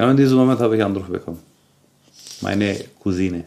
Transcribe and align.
Genau 0.00 0.12
in 0.12 0.16
diesem 0.16 0.38
Moment 0.38 0.58
habe 0.60 0.74
ich 0.74 0.82
einen 0.82 0.96
Anruf 0.96 1.10
bekommen. 1.10 1.42
Meine 2.40 2.86
Cousine. 3.00 3.44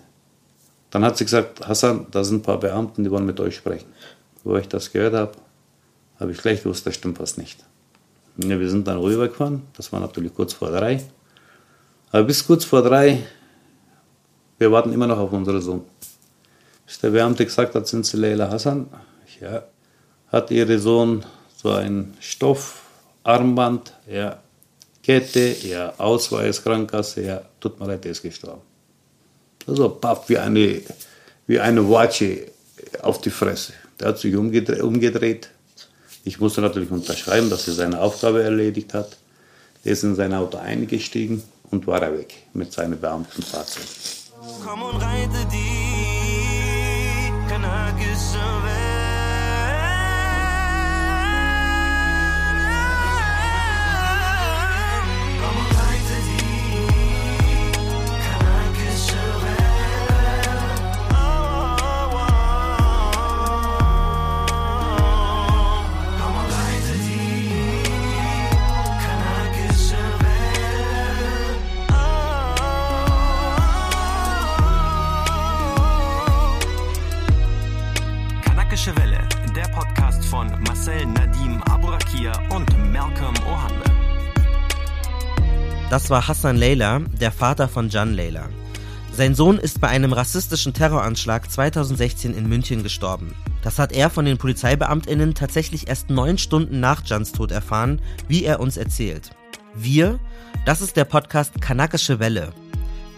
Dann 0.91 1.03
hat 1.03 1.18
sie 1.18 1.23
gesagt, 1.23 1.68
Hassan, 1.68 2.06
da 2.11 2.23
sind 2.23 2.41
ein 2.41 2.41
paar 2.44 2.60
Beamten, 2.60 3.03
die 3.03 3.10
wollen 3.10 3.26
mit 3.26 3.40
euch 3.40 3.56
sprechen. 3.56 3.87
Wo 4.44 4.55
ich 4.58 4.68
das 4.68 4.92
gehört 4.92 5.16
habe, 5.16 5.31
habe 6.20 6.31
ich 6.31 6.38
gleich 6.38 6.62
gewusst, 6.62 6.86
da 6.86 6.92
stimmt 6.92 7.20
was 7.20 7.38
nicht. 7.38 7.66
Ja, 8.38 8.60
wir 8.60 8.70
sind 8.70 8.88
dann 8.88 9.00
rübergefahren, 9.00 9.63
das 9.76 9.92
war 9.92 10.00
natürlich 10.00 10.36
kurz 10.36 10.54
vor 10.54 10.70
drei. 10.70 11.04
Aber 12.12 12.26
bis 12.26 12.46
kurz 12.46 12.65
vor 12.65 12.83
drei, 12.83 13.24
wir 14.60 14.72
warten 14.72 14.94
immer 14.94 15.08
noch 15.08 15.17
auf 15.17 15.33
unseren 15.33 15.60
Sohn. 15.60 15.81
Bis 16.86 17.00
der 17.00 17.10
Beamte 17.10 17.46
gesagt 17.46 17.74
hat, 17.74 17.88
sind 17.88 18.06
Sie 18.06 18.18
Leila 18.18 18.52
Hassan? 18.52 18.90
Ja. 19.42 19.64
Hat 20.32 20.52
Ihre 20.52 20.78
Sohn 20.78 21.26
so 21.56 21.72
ein 21.72 22.14
Stoffarmband? 22.20 23.96
Ja. 24.08 24.38
Kette? 25.04 25.56
Ja. 25.68 25.94
Ausweis, 25.98 26.64
Krankenkasse? 26.64 27.22
Ja. 27.22 27.42
Tut 27.60 27.80
mir 27.80 27.88
leid, 27.88 28.04
der 28.06 28.12
ist 28.12 28.22
gestorben. 28.22 28.62
Also 29.68 29.90
papp, 29.90 30.27
wie 30.30 30.38
eine, 30.38 30.82
wie 31.48 31.60
eine 31.60 31.90
Watsche 31.90 32.48
auf 33.02 33.22
die 33.22 33.30
Fresse. 33.30 33.74
Der 34.00 34.10
hat 34.10 34.20
sich 34.20 34.36
umgedreht, 34.36 34.82
umgedreht. 34.82 35.50
Ich 36.24 36.40
musste 36.40 36.62
natürlich 36.62 36.91
unterschreiben, 36.91 37.50
dass 37.50 37.68
er 37.68 37.74
seine 37.74 38.00
Aufgabe 38.00 38.44
erledigt 38.44 38.94
hat. 38.94 39.18
Er 39.84 39.91
ist 39.91 40.04
in 40.04 40.16
sein 40.16 40.34
Auto 40.34 40.58
eingestiegen 40.58 41.44
und 41.70 41.85
war 41.85 42.02
er 42.02 42.18
weg 42.18 42.34
mit 42.54 42.72
seinem 42.72 42.99
Beamtenfahrzeug. 42.99 43.84
Komm 44.66 44.84
und 44.84 45.02
reite 45.02 45.46
die 45.52 47.30
kanakische 47.49 48.40
Welt. 48.63 48.93
Das 86.03 86.09
war 86.09 86.27
Hassan 86.27 86.57
Leila, 86.57 86.99
der 86.99 87.31
Vater 87.31 87.69
von 87.69 87.89
Can 87.89 88.13
Leila. 88.13 88.49
Sein 89.13 89.35
Sohn 89.35 89.57
ist 89.57 89.79
bei 89.79 89.87
einem 89.87 90.11
rassistischen 90.11 90.73
Terroranschlag 90.73 91.49
2016 91.49 92.33
in 92.33 92.49
München 92.49 92.83
gestorben. 92.83 93.33
Das 93.61 93.79
hat 93.79 93.93
er 93.93 94.09
von 94.09 94.25
den 94.25 94.37
PolizeibeamtInnen 94.37 95.33
tatsächlich 95.33 95.87
erst 95.87 96.09
neun 96.09 96.37
Stunden 96.37 96.81
nach 96.81 97.03
Jans 97.05 97.31
Tod 97.31 97.51
erfahren, 97.51 98.01
wie 98.27 98.43
er 98.43 98.59
uns 98.59 98.75
erzählt. 98.75 99.29
Wir, 99.75 100.19
das 100.65 100.81
ist 100.81 100.97
der 100.97 101.05
Podcast 101.05 101.61
Kanakische 101.61 102.19
Welle. 102.19 102.51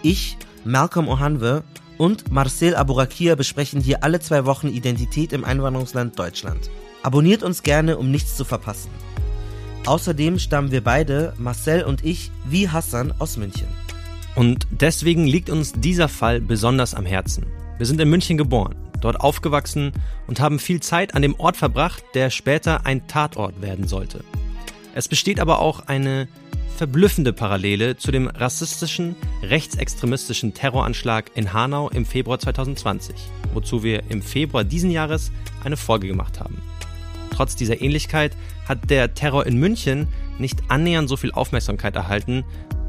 Ich, 0.04 0.38
Malcolm 0.64 1.08
Ohanwe 1.08 1.64
und 1.98 2.30
Marcel 2.30 2.76
Abourakir 2.76 3.34
besprechen 3.34 3.80
hier 3.80 4.04
alle 4.04 4.20
zwei 4.20 4.44
Wochen 4.44 4.68
Identität 4.68 5.32
im 5.32 5.44
Einwanderungsland 5.44 6.16
Deutschland. 6.16 6.70
Abonniert 7.02 7.42
uns 7.42 7.64
gerne, 7.64 7.98
um 7.98 8.12
nichts 8.12 8.36
zu 8.36 8.44
verpassen. 8.44 8.90
Außerdem 9.86 10.40
stammen 10.40 10.72
wir 10.72 10.82
beide, 10.82 11.32
Marcel 11.38 11.84
und 11.84 12.04
ich, 12.04 12.32
wie 12.44 12.68
Hassan 12.68 13.14
aus 13.20 13.36
München. 13.36 13.68
Und 14.34 14.66
deswegen 14.70 15.26
liegt 15.26 15.48
uns 15.48 15.72
dieser 15.72 16.08
Fall 16.08 16.40
besonders 16.40 16.92
am 16.92 17.06
Herzen. 17.06 17.46
Wir 17.78 17.86
sind 17.86 18.00
in 18.00 18.10
München 18.10 18.36
geboren, 18.36 18.74
dort 19.00 19.20
aufgewachsen 19.20 19.92
und 20.26 20.40
haben 20.40 20.58
viel 20.58 20.80
Zeit 20.80 21.14
an 21.14 21.22
dem 21.22 21.38
Ort 21.38 21.56
verbracht, 21.56 22.02
der 22.14 22.30
später 22.30 22.84
ein 22.84 23.06
Tatort 23.06 23.62
werden 23.62 23.86
sollte. 23.86 24.24
Es 24.92 25.06
besteht 25.06 25.38
aber 25.38 25.60
auch 25.60 25.86
eine 25.86 26.26
verblüffende 26.76 27.32
Parallele 27.32 27.96
zu 27.96 28.10
dem 28.10 28.26
rassistischen, 28.26 29.14
rechtsextremistischen 29.42 30.52
Terroranschlag 30.52 31.30
in 31.36 31.52
Hanau 31.52 31.90
im 31.90 32.04
Februar 32.04 32.40
2020, 32.40 33.14
wozu 33.54 33.84
wir 33.84 34.02
im 34.10 34.20
Februar 34.20 34.64
diesen 34.64 34.90
Jahres 34.90 35.30
eine 35.62 35.76
Folge 35.76 36.08
gemacht 36.08 36.40
haben. 36.40 36.60
Trotz 37.36 37.54
dieser 37.54 37.82
Ähnlichkeit 37.82 38.34
hat 38.66 38.88
der 38.88 39.12
Terror 39.12 39.44
in 39.46 39.58
München 39.58 40.08
nicht 40.38 40.58
annähernd 40.68 41.06
so 41.06 41.18
viel 41.18 41.32
Aufmerksamkeit 41.32 41.94
erhalten. 41.94 42.44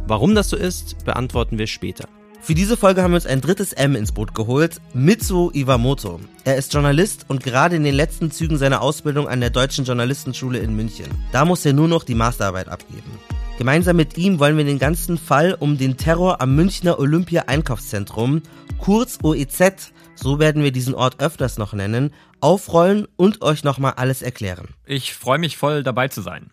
Warum 0.08 0.36
das 0.36 0.50
so 0.50 0.56
ist, 0.56 1.04
beantworten 1.04 1.58
wir 1.58 1.68
später. 1.68 2.08
Für 2.40 2.56
diese 2.56 2.78
Folge 2.78 3.04
haben 3.04 3.12
wir 3.12 3.16
uns 3.16 3.26
ein 3.26 3.42
drittes 3.42 3.74
M 3.74 3.94
ins 3.94 4.14
Boot 4.14 4.34
geholt, 4.34 4.80
Mitsuo 4.94 5.52
Iwamoto. 5.54 6.22
Er 6.46 6.56
ist 6.56 6.74
Journalist 6.74 7.26
und 7.28 7.44
gerade 7.44 7.76
in 7.76 7.84
den 7.84 7.94
letzten 7.94 8.32
Zügen 8.32 8.58
seiner 8.58 8.82
Ausbildung 8.82 9.28
an 9.28 9.42
der 9.42 9.50
Deutschen 9.50 9.84
Journalistenschule 9.84 10.60
in 10.60 10.78
München. 10.78 11.08
Da 11.34 11.44
muss 11.44 11.66
er 11.66 11.74
nur 11.74 11.90
noch 11.90 12.06
die 12.06 12.16
Masterarbeit 12.16 12.70
abgeben. 12.70 13.20
Gemeinsam 13.58 13.98
mit 13.98 14.18
ihm 14.18 14.40
wollen 14.40 14.56
wir 14.56 14.64
den 14.64 14.80
ganzen 14.80 15.18
Fall 15.18 15.58
um 15.60 15.78
den 15.78 15.98
Terror 15.98 16.40
am 16.40 16.56
Münchner 16.56 17.00
Olympia 17.00 17.44
Einkaufszentrum, 17.48 18.44
kurz 18.78 19.20
OEZ, 19.24 19.92
so 20.18 20.40
werden 20.40 20.64
wir 20.64 20.72
diesen 20.72 20.96
Ort 20.96 21.20
öfters 21.22 21.58
noch 21.58 21.74
nennen, 21.74 22.14
aufrollen 22.40 23.08
und 23.16 23.42
euch 23.42 23.64
nochmal 23.64 23.94
alles 23.98 24.22
erklären. 24.22 24.70
Ich 24.86 25.14
freue 25.14 25.40
mich 25.40 25.58
voll 25.58 25.84
dabei 25.84 26.08
zu 26.08 26.22
sein. 26.22 26.52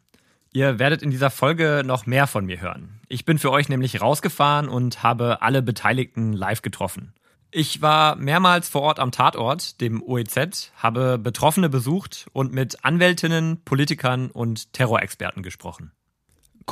Ihr 0.52 0.78
werdet 0.78 1.02
in 1.02 1.10
dieser 1.10 1.30
Folge 1.30 1.82
noch 1.84 2.06
mehr 2.06 2.26
von 2.26 2.46
mir 2.46 2.60
hören. 2.60 3.00
Ich 3.08 3.24
bin 3.24 3.38
für 3.38 3.50
euch 3.50 3.68
nämlich 3.68 4.00
rausgefahren 4.00 4.68
und 4.68 5.02
habe 5.02 5.42
alle 5.42 5.62
Beteiligten 5.62 6.32
live 6.32 6.62
getroffen. 6.62 7.12
Ich 7.50 7.82
war 7.82 8.16
mehrmals 8.16 8.68
vor 8.68 8.82
Ort 8.82 8.98
am 8.98 9.12
Tatort, 9.12 9.80
dem 9.80 10.02
OEZ, 10.02 10.72
habe 10.76 11.18
Betroffene 11.18 11.68
besucht 11.68 12.26
und 12.32 12.52
mit 12.52 12.84
Anwältinnen, 12.84 13.62
Politikern 13.64 14.30
und 14.30 14.72
Terrorexperten 14.72 15.42
gesprochen. 15.42 15.92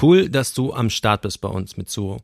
Cool, 0.00 0.28
dass 0.28 0.54
du 0.54 0.72
am 0.72 0.90
Start 0.90 1.22
bist 1.22 1.40
bei 1.40 1.48
uns 1.48 1.76
mit 1.76 1.88
Suho. 1.88 2.20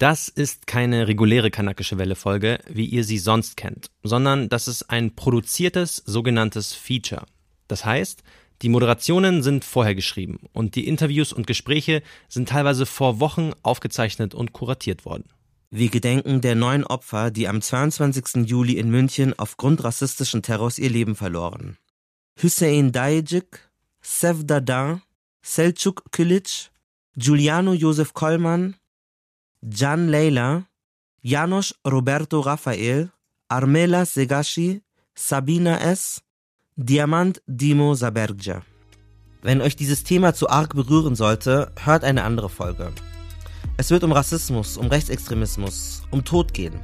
Das 0.00 0.28
ist 0.28 0.66
keine 0.66 1.08
reguläre 1.08 1.50
kanakische 1.50 1.98
Welle-Folge, 1.98 2.60
wie 2.66 2.86
ihr 2.86 3.04
sie 3.04 3.18
sonst 3.18 3.58
kennt, 3.58 3.90
sondern 4.02 4.48
das 4.48 4.66
ist 4.66 4.88
ein 4.88 5.14
produziertes 5.14 5.96
sogenanntes 6.06 6.72
Feature. 6.72 7.26
Das 7.68 7.84
heißt, 7.84 8.22
die 8.62 8.70
Moderationen 8.70 9.42
sind 9.42 9.62
vorher 9.62 9.94
geschrieben 9.94 10.38
und 10.54 10.74
die 10.74 10.88
Interviews 10.88 11.34
und 11.34 11.46
Gespräche 11.46 12.02
sind 12.30 12.48
teilweise 12.48 12.86
vor 12.86 13.20
Wochen 13.20 13.52
aufgezeichnet 13.62 14.34
und 14.34 14.54
kuratiert 14.54 15.04
worden. 15.04 15.28
Wir 15.68 15.90
gedenken 15.90 16.40
der 16.40 16.54
neun 16.54 16.84
Opfer, 16.84 17.30
die 17.30 17.46
am 17.46 17.60
22. 17.60 18.48
Juli 18.48 18.78
in 18.78 18.90
München 18.90 19.38
aufgrund 19.38 19.84
rassistischen 19.84 20.40
Terrors 20.40 20.78
ihr 20.78 20.88
Leben 20.88 21.14
verloren. 21.14 21.76
Hüseyin 22.38 22.92
Dajicik, 22.92 23.70
Sevdada, 24.00 25.02
Selçuk 25.44 26.10
Kilic, 26.10 26.70
Giuliano 27.18 27.74
Josef 27.74 28.14
Kollmann, 28.14 28.76
Jan 29.62 30.08
Leila, 30.08 30.64
Janos 31.20 31.74
Roberto 31.86 32.40
Rafael, 32.40 33.10
Armela 33.48 34.06
Segashi, 34.06 34.82
Sabina 35.14 35.78
S., 35.78 36.22
Diamant 36.76 37.42
Dimo 37.46 37.94
Sabergja. 37.94 38.62
Wenn 39.42 39.60
euch 39.60 39.76
dieses 39.76 40.02
Thema 40.02 40.32
zu 40.32 40.48
arg 40.48 40.74
berühren 40.74 41.14
sollte, 41.14 41.72
hört 41.76 42.04
eine 42.04 42.24
andere 42.24 42.48
Folge. 42.48 42.92
Es 43.76 43.90
wird 43.90 44.02
um 44.02 44.12
Rassismus, 44.12 44.78
um 44.78 44.86
Rechtsextremismus, 44.86 46.04
um 46.10 46.24
Tod 46.24 46.54
gehen. 46.54 46.80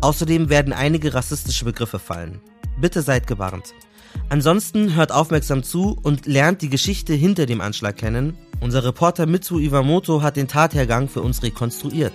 Außerdem 0.00 0.48
werden 0.48 0.72
einige 0.72 1.14
rassistische 1.14 1.64
Begriffe 1.64 2.00
fallen. 2.00 2.40
Bitte 2.80 3.02
seid 3.02 3.28
gewarnt. 3.28 3.74
Ansonsten 4.28 4.96
hört 4.96 5.12
aufmerksam 5.12 5.62
zu 5.62 5.96
und 6.02 6.26
lernt 6.26 6.62
die 6.62 6.68
Geschichte 6.68 7.14
hinter 7.14 7.46
dem 7.46 7.60
Anschlag 7.60 7.96
kennen. 7.96 8.36
Unser 8.62 8.84
Reporter 8.84 9.26
Mitsu 9.26 9.58
Iwamoto 9.58 10.22
hat 10.22 10.36
den 10.36 10.46
Tathergang 10.46 11.08
für 11.08 11.20
uns 11.20 11.42
rekonstruiert. 11.42 12.12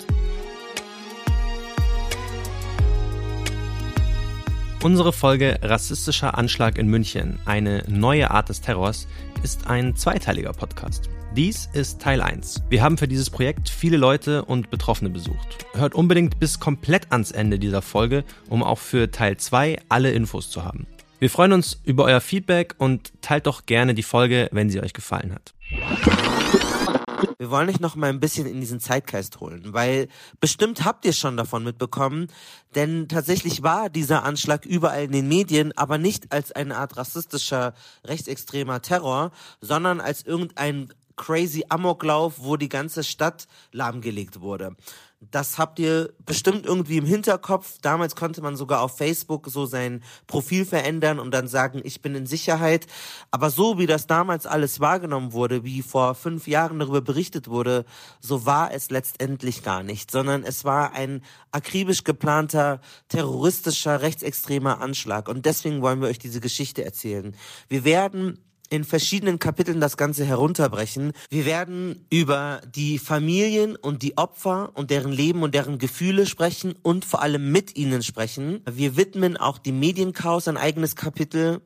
Unsere 4.82 5.12
Folge 5.12 5.60
Rassistischer 5.62 6.38
Anschlag 6.38 6.78
in 6.78 6.88
München, 6.88 7.38
eine 7.44 7.84
neue 7.90 8.32
Art 8.32 8.48
des 8.48 8.62
Terrors, 8.62 9.08
ist 9.44 9.68
ein 9.68 9.98
zweiteiliger 9.98 10.54
Podcast. 10.54 11.10
Dies 11.36 11.68
ist 11.74 12.00
Teil 12.00 12.22
1. 12.22 12.64
Wir 12.70 12.82
haben 12.82 12.98
für 12.98 13.10
dieses 13.10 13.30
Projekt 13.30 13.68
viele 13.68 13.98
Leute 13.98 14.46
und 14.46 14.70
Betroffene 14.70 15.10
besucht. 15.10 15.66
Hört 15.74 15.96
unbedingt 15.96 16.40
bis 16.40 16.62
komplett 16.62 17.12
ans 17.12 17.32
Ende 17.32 17.60
dieser 17.60 17.82
Folge, 17.82 18.24
um 18.48 18.64
auch 18.64 18.80
für 18.80 19.12
Teil 19.12 19.36
2 19.36 19.80
alle 19.90 20.12
Infos 20.12 20.50
zu 20.50 20.64
haben. 20.64 20.88
Wir 21.20 21.30
freuen 21.30 21.52
uns 21.52 21.82
über 21.84 22.06
euer 22.06 22.22
Feedback 22.22 22.76
und 22.78 23.12
teilt 23.22 23.48
doch 23.48 23.66
gerne 23.66 23.94
die 23.94 24.04
Folge, 24.04 24.48
wenn 24.54 24.70
sie 24.70 24.80
euch 24.80 24.94
gefallen 24.94 25.34
hat. 25.34 25.57
Wir 25.70 27.52
wollen 27.52 27.70
euch 27.70 27.80
noch 27.80 27.96
mal 27.96 28.10
ein 28.10 28.20
bisschen 28.20 28.46
in 28.46 28.60
diesen 28.60 28.80
Zeitgeist 28.80 29.40
holen, 29.40 29.74
weil 29.74 30.08
bestimmt 30.40 30.86
habt 30.86 31.06
ihr 31.06 31.14
schon 31.14 31.38
davon 31.38 31.64
mitbekommen, 31.64 32.28
denn 32.76 33.08
tatsächlich 33.08 33.64
war 33.64 33.90
dieser 33.90 34.24
Anschlag 34.24 34.66
überall 34.66 35.04
in 35.04 35.12
den 35.12 35.28
Medien, 35.28 35.72
aber 35.78 35.98
nicht 35.98 36.32
als 36.32 36.52
eine 36.52 36.78
Art 36.78 36.98
rassistischer, 36.98 37.74
rechtsextremer 38.06 38.82
Terror, 38.82 39.32
sondern 39.62 40.00
als 40.00 40.26
irgendein 40.26 40.90
crazy 41.16 41.66
Amoklauf, 41.68 42.36
wo 42.38 42.56
die 42.56 42.70
ganze 42.70 43.04
Stadt 43.04 43.48
lahmgelegt 43.72 44.40
wurde. 44.40 44.76
Das 45.20 45.58
habt 45.58 45.80
ihr 45.80 46.14
bestimmt 46.28 46.68
irgendwie 46.68 46.98
im 46.98 47.06
Hinterkopf. 47.06 47.80
Damals 47.82 48.16
konnte 48.16 48.40
man 48.44 48.56
sogar 48.56 48.82
auf 48.82 48.98
Facebook 48.98 49.48
so 49.48 49.66
sein 49.66 50.04
Profil 50.28 50.64
verändern 50.64 51.20
und 51.20 51.32
dann 51.32 51.48
sagen, 51.48 51.82
ich 51.84 52.04
bin 52.04 52.14
in 52.14 52.28
Sicherheit. 52.28 52.86
Aber 53.32 53.50
so 53.50 53.80
wie 53.80 53.88
das 53.88 54.06
damals 54.06 54.46
alles 54.46 54.80
wahrgenommen 54.80 55.34
wurde, 55.34 55.64
wie 55.64 55.82
vor 55.82 56.14
fünf 56.14 56.48
Jahren 56.48 56.78
darüber 56.78 57.02
berichtet 57.02 57.48
wurde, 57.48 57.86
so 58.20 58.46
war 58.46 58.72
es 58.72 58.92
letztendlich 58.92 59.64
gar 59.64 59.82
nicht, 59.82 60.12
sondern 60.12 60.44
es 60.44 60.66
war 60.66 60.92
ein 60.94 61.24
akribisch 61.52 62.04
geplanter, 62.04 62.80
terroristischer, 63.10 64.04
rechtsextremer 64.04 64.82
Anschlag. 64.82 65.30
Und 65.30 65.48
deswegen 65.48 65.82
wollen 65.82 66.00
wir 66.00 66.10
euch 66.10 66.20
diese 66.20 66.42
Geschichte 66.42 66.86
erzählen. 66.86 67.36
Wir 67.70 67.84
werden 67.84 68.38
in 68.70 68.84
verschiedenen 68.84 69.40
Kapiteln 69.40 69.80
das 69.80 69.98
Ganze 69.98 70.26
herunterbrechen. 70.26 71.14
Wir 71.30 71.46
werden 71.46 72.06
über 72.10 72.62
die 72.76 73.00
Familien 73.00 73.76
und 73.76 74.04
die 74.04 74.18
Opfer 74.18 74.72
und 74.74 74.92
deren 74.92 75.12
Leben 75.12 75.44
und 75.44 75.56
deren 75.56 75.78
Gefühle 75.78 76.26
sprechen 76.26 76.76
und 76.82 77.06
vor 77.06 77.22
allem 77.22 77.52
mit 77.52 77.76
ihnen 77.78 78.04
sprechen. 78.04 78.62
Wir 78.70 78.98
widmen 78.98 79.38
auch 79.38 79.58
dem 79.58 79.80
Medienchaos 79.80 80.48
ein 80.48 80.58
eigenes 80.58 80.96
Kapitel. 80.96 81.62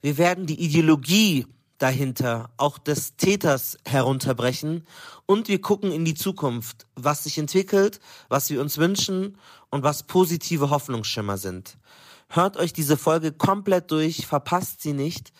Wir 0.00 0.18
werden 0.18 0.46
die 0.46 0.60
Ideologie 0.60 1.46
dahinter, 1.78 2.50
auch 2.56 2.78
des 2.78 3.16
Täters 3.16 3.76
herunterbrechen 3.84 4.86
und 5.26 5.48
wir 5.48 5.60
gucken 5.60 5.92
in 5.92 6.04
die 6.04 6.14
Zukunft, 6.14 6.86
was 6.94 7.24
sich 7.24 7.38
entwickelt, 7.38 8.00
was 8.28 8.48
wir 8.50 8.60
uns 8.60 8.78
wünschen 8.78 9.36
und 9.70 9.82
was 9.82 10.04
positive 10.04 10.70
Hoffnungsschimmer 10.70 11.36
sind. 11.36 11.76
Hört 12.28 12.56
euch 12.56 12.72
diese 12.72 12.96
Folge 12.96 13.30
komplett 13.32 13.90
durch, 13.90 14.26
verpasst 14.26 14.82
sie 14.82 14.94
nicht 14.94 15.32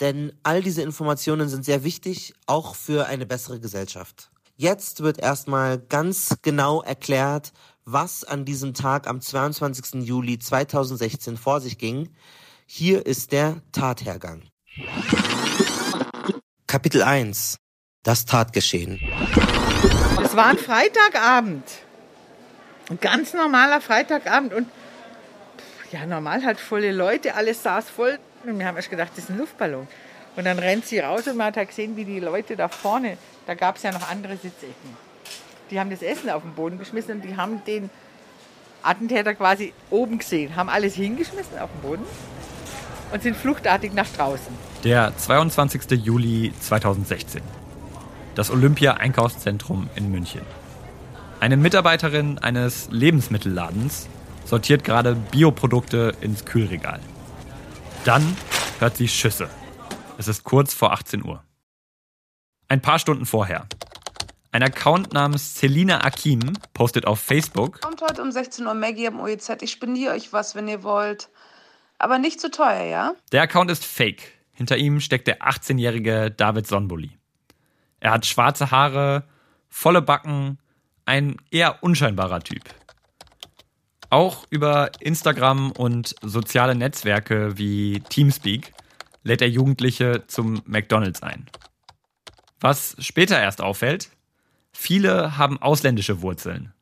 denn 0.00 0.32
all 0.42 0.62
diese 0.62 0.82
Informationen 0.82 1.48
sind 1.48 1.64
sehr 1.64 1.84
wichtig, 1.84 2.34
auch 2.46 2.74
für 2.74 3.06
eine 3.06 3.26
bessere 3.26 3.60
Gesellschaft. 3.60 4.30
Jetzt 4.56 5.02
wird 5.02 5.18
erstmal 5.18 5.78
ganz 5.78 6.36
genau 6.42 6.82
erklärt, 6.82 7.52
was 7.84 8.24
an 8.24 8.44
diesem 8.44 8.72
Tag 8.72 9.08
am 9.08 9.20
22. 9.20 10.06
Juli 10.06 10.38
2016 10.38 11.36
vor 11.36 11.60
sich 11.60 11.78
ging. 11.78 12.10
Hier 12.66 13.04
ist 13.04 13.32
der 13.32 13.62
Tathergang. 13.72 14.42
Kapitel 16.66 17.02
1 17.02 17.58
Das 18.02 18.24
Tatgeschehen. 18.24 19.00
Es 20.22 20.34
war 20.34 20.46
ein 20.46 20.58
Freitagabend. 20.58 21.64
Ein 22.90 23.00
ganz 23.00 23.32
normaler 23.32 23.80
Freitagabend 23.80 24.52
und 24.54 24.68
ja, 25.92 26.06
normal 26.06 26.44
halt 26.44 26.58
volle 26.58 26.92
Leute, 26.92 27.34
alles 27.34 27.62
saß 27.62 27.88
voll. 27.88 28.18
Und 28.50 28.58
wir 28.58 28.66
haben 28.66 28.76
erst 28.76 28.90
gedacht, 28.90 29.10
das 29.14 29.24
ist 29.24 29.30
ein 29.30 29.38
Luftballon. 29.38 29.86
Und 30.36 30.44
dann 30.44 30.58
rennt 30.58 30.86
sie 30.86 30.98
raus 30.98 31.26
und 31.28 31.36
man 31.36 31.48
hat 31.48 31.56
halt 31.56 31.68
gesehen, 31.68 31.96
wie 31.96 32.04
die 32.04 32.20
Leute 32.20 32.56
da 32.56 32.68
vorne, 32.68 33.16
da 33.46 33.54
gab 33.54 33.76
es 33.76 33.82
ja 33.82 33.92
noch 33.92 34.10
andere 34.10 34.36
Sitzecken. 34.36 34.96
Die 35.70 35.78
haben 35.78 35.90
das 35.90 36.02
Essen 36.02 36.28
auf 36.30 36.42
den 36.42 36.52
Boden 36.52 36.78
geschmissen 36.78 37.16
und 37.16 37.24
die 37.24 37.36
haben 37.36 37.64
den 37.64 37.88
Attentäter 38.82 39.34
quasi 39.34 39.72
oben 39.90 40.18
gesehen, 40.18 40.56
haben 40.56 40.68
alles 40.68 40.94
hingeschmissen 40.94 41.58
auf 41.58 41.70
den 41.70 41.88
Boden 41.88 42.02
und 43.12 43.22
sind 43.22 43.36
fluchtartig 43.36 43.92
nach 43.94 44.08
draußen. 44.08 44.52
Der 44.82 45.16
22. 45.16 46.04
Juli 46.04 46.52
2016. 46.60 47.40
Das 48.34 48.50
Olympia-Einkaufszentrum 48.50 49.88
in 49.94 50.10
München. 50.10 50.42
Eine 51.40 51.56
Mitarbeiterin 51.56 52.38
eines 52.38 52.88
Lebensmittelladens 52.90 54.08
sortiert 54.44 54.84
gerade 54.84 55.14
Bioprodukte 55.14 56.14
ins 56.20 56.44
Kühlregal. 56.44 57.00
Dann 58.04 58.36
hört 58.80 58.98
sie 58.98 59.08
Schüsse. 59.08 59.48
Es 60.18 60.28
ist 60.28 60.44
kurz 60.44 60.74
vor 60.74 60.92
18 60.92 61.24
Uhr. 61.24 61.42
Ein 62.68 62.82
paar 62.82 62.98
Stunden 62.98 63.24
vorher. 63.24 63.66
Ein 64.52 64.62
Account 64.62 65.14
namens 65.14 65.58
Selina 65.58 66.04
Akim 66.04 66.52
postet 66.74 67.06
auf 67.06 67.18
Facebook. 67.18 67.80
Kommt 67.80 68.02
heute 68.02 68.20
um 68.20 68.30
16 68.30 68.66
Uhr 68.66 68.74
Maggie 68.74 69.08
am 69.08 69.20
OEZ. 69.20 69.62
Ich 69.62 69.70
spendiere 69.70 70.12
euch 70.12 70.34
was, 70.34 70.54
wenn 70.54 70.68
ihr 70.68 70.82
wollt. 70.82 71.30
Aber 71.98 72.18
nicht 72.18 72.42
zu 72.42 72.50
teuer, 72.50 72.84
ja? 72.84 73.14
Der 73.32 73.40
Account 73.40 73.70
ist 73.70 73.86
fake. 73.86 74.32
Hinter 74.52 74.76
ihm 74.76 75.00
steckt 75.00 75.26
der 75.26 75.40
18-jährige 75.40 76.30
David 76.30 76.66
Sonboli. 76.66 77.18
Er 78.00 78.10
hat 78.10 78.26
schwarze 78.26 78.70
Haare, 78.70 79.24
volle 79.70 80.02
Backen, 80.02 80.58
ein 81.06 81.36
eher 81.50 81.82
unscheinbarer 81.82 82.40
Typ. 82.40 82.64
Auch 84.14 84.46
über 84.48 84.92
Instagram 85.00 85.72
und 85.72 86.14
soziale 86.22 86.76
Netzwerke 86.76 87.58
wie 87.58 87.98
Teamspeak 87.98 88.72
lädt 89.24 89.42
er 89.42 89.48
Jugendliche 89.48 90.22
zum 90.28 90.62
McDonald's 90.66 91.20
ein. 91.24 91.46
Was 92.60 92.94
später 93.00 93.42
erst 93.42 93.60
auffällt, 93.60 94.10
viele 94.70 95.36
haben 95.36 95.60
ausländische 95.60 96.22
Wurzeln, 96.22 96.72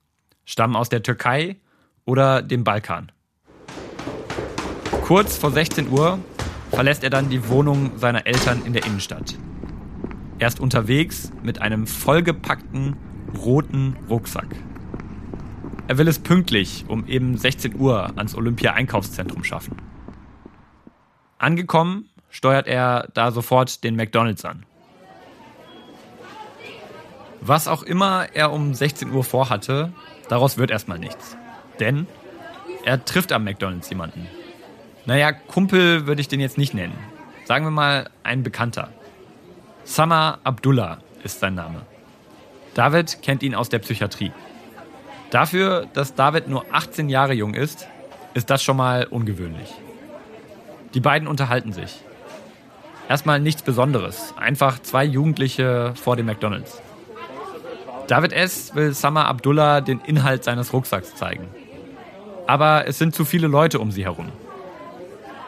stammen 0.44 0.76
aus 0.76 0.90
der 0.90 1.02
Türkei 1.02 1.56
oder 2.04 2.42
dem 2.42 2.64
Balkan. 2.64 3.10
Kurz 5.00 5.38
vor 5.38 5.52
16 5.52 5.88
Uhr 5.88 6.18
verlässt 6.70 7.02
er 7.02 7.08
dann 7.08 7.30
die 7.30 7.48
Wohnung 7.48 7.96
seiner 7.96 8.26
Eltern 8.26 8.62
in 8.66 8.74
der 8.74 8.84
Innenstadt. 8.84 9.38
Er 10.38 10.48
ist 10.48 10.60
unterwegs 10.60 11.32
mit 11.42 11.62
einem 11.62 11.86
vollgepackten 11.86 12.94
roten 13.38 13.96
Rucksack. 14.10 14.54
Er 15.88 15.98
will 15.98 16.08
es 16.08 16.18
pünktlich 16.18 16.84
um 16.88 17.06
eben 17.06 17.36
16 17.36 17.78
Uhr 17.78 18.16
ans 18.16 18.34
Olympia-Einkaufszentrum 18.34 19.44
schaffen. 19.44 19.76
Angekommen 21.38 22.08
steuert 22.30 22.68
er 22.68 23.08
da 23.14 23.32
sofort 23.32 23.82
den 23.84 23.96
McDonald's 23.96 24.44
an. 24.44 24.64
Was 27.40 27.66
auch 27.66 27.82
immer 27.82 28.28
er 28.32 28.52
um 28.52 28.72
16 28.72 29.10
Uhr 29.10 29.24
vorhatte, 29.24 29.92
daraus 30.28 30.56
wird 30.56 30.70
erstmal 30.70 31.00
nichts. 31.00 31.36
Denn 31.80 32.06
er 32.84 33.04
trifft 33.04 33.32
am 33.32 33.42
McDonald's 33.42 33.90
jemanden. 33.90 34.28
Naja, 35.04 35.32
Kumpel 35.32 36.06
würde 36.06 36.20
ich 36.20 36.28
den 36.28 36.38
jetzt 36.38 36.58
nicht 36.58 36.74
nennen. 36.74 36.96
Sagen 37.44 37.64
wir 37.64 37.72
mal 37.72 38.08
ein 38.22 38.44
Bekannter. 38.44 38.90
Sama 39.82 40.38
Abdullah 40.44 40.98
ist 41.24 41.40
sein 41.40 41.56
Name. 41.56 41.82
David 42.74 43.20
kennt 43.22 43.42
ihn 43.42 43.56
aus 43.56 43.68
der 43.68 43.80
Psychiatrie. 43.80 44.30
Dafür, 45.32 45.86
dass 45.94 46.14
David 46.14 46.48
nur 46.48 46.66
18 46.70 47.08
Jahre 47.08 47.32
jung 47.32 47.54
ist, 47.54 47.88
ist 48.34 48.50
das 48.50 48.62
schon 48.62 48.76
mal 48.76 49.06
ungewöhnlich. 49.06 49.72
Die 50.92 51.00
beiden 51.00 51.26
unterhalten 51.26 51.72
sich. 51.72 52.02
Erstmal 53.08 53.40
nichts 53.40 53.62
Besonderes, 53.62 54.34
einfach 54.36 54.78
zwei 54.80 55.04
Jugendliche 55.04 55.94
vor 55.96 56.16
dem 56.16 56.26
McDonald's. 56.26 56.82
David 58.08 58.34
S. 58.34 58.74
will 58.74 58.92
Summer 58.92 59.26
Abdullah 59.26 59.80
den 59.80 60.00
Inhalt 60.00 60.44
seines 60.44 60.74
Rucksacks 60.74 61.14
zeigen. 61.14 61.48
Aber 62.46 62.86
es 62.86 62.98
sind 62.98 63.14
zu 63.14 63.24
viele 63.24 63.46
Leute 63.46 63.78
um 63.78 63.90
sie 63.90 64.04
herum. 64.04 64.28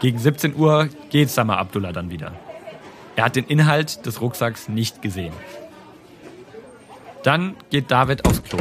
Gegen 0.00 0.18
17 0.18 0.56
Uhr 0.56 0.88
geht 1.10 1.28
Summer 1.28 1.58
Abdullah 1.58 1.92
dann 1.92 2.10
wieder. 2.10 2.32
Er 3.16 3.26
hat 3.26 3.36
den 3.36 3.44
Inhalt 3.44 4.06
des 4.06 4.22
Rucksacks 4.22 4.66
nicht 4.66 5.02
gesehen. 5.02 5.34
Dann 7.22 7.54
geht 7.68 7.90
David 7.90 8.24
aufs 8.24 8.42
Klo. 8.42 8.60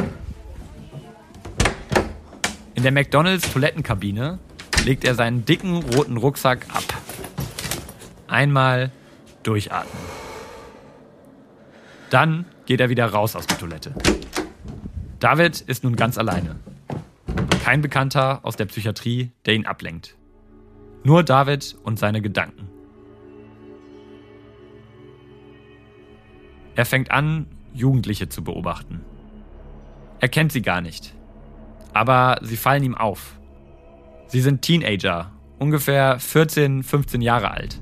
In 2.74 2.82
der 2.82 2.90
McDonalds 2.90 3.52
Toilettenkabine 3.52 4.40
legt 4.84 5.04
er 5.04 5.14
seinen 5.14 5.44
dicken 5.44 5.76
roten 5.76 6.16
Rucksack 6.16 6.66
ab. 6.74 6.82
Einmal 8.26 8.90
durchatmen. 9.44 10.02
Dann 12.10 12.46
geht 12.66 12.80
er 12.80 12.88
wieder 12.88 13.06
raus 13.06 13.36
aus 13.36 13.46
der 13.46 13.58
Toilette. 13.58 13.94
David 15.20 15.60
ist 15.60 15.84
nun 15.84 15.94
ganz 15.94 16.18
alleine. 16.18 16.56
Kein 17.62 17.80
Bekannter 17.80 18.40
aus 18.42 18.56
der 18.56 18.66
Psychiatrie, 18.66 19.30
der 19.46 19.54
ihn 19.54 19.66
ablenkt. 19.66 20.16
Nur 21.04 21.22
David 21.22 21.76
und 21.84 21.98
seine 21.98 22.20
Gedanken. 22.20 22.68
Er 26.74 26.84
fängt 26.84 27.12
an, 27.12 27.46
Jugendliche 27.72 28.28
zu 28.28 28.42
beobachten. 28.42 29.00
Er 30.18 30.28
kennt 30.28 30.50
sie 30.50 30.62
gar 30.62 30.80
nicht 30.80 31.13
aber 31.94 32.38
sie 32.42 32.56
fallen 32.56 32.82
ihm 32.82 32.96
auf. 32.96 33.36
Sie 34.26 34.40
sind 34.40 34.62
Teenager, 34.62 35.30
ungefähr 35.58 36.18
14, 36.18 36.82
15 36.82 37.22
Jahre 37.22 37.52
alt. 37.52 37.80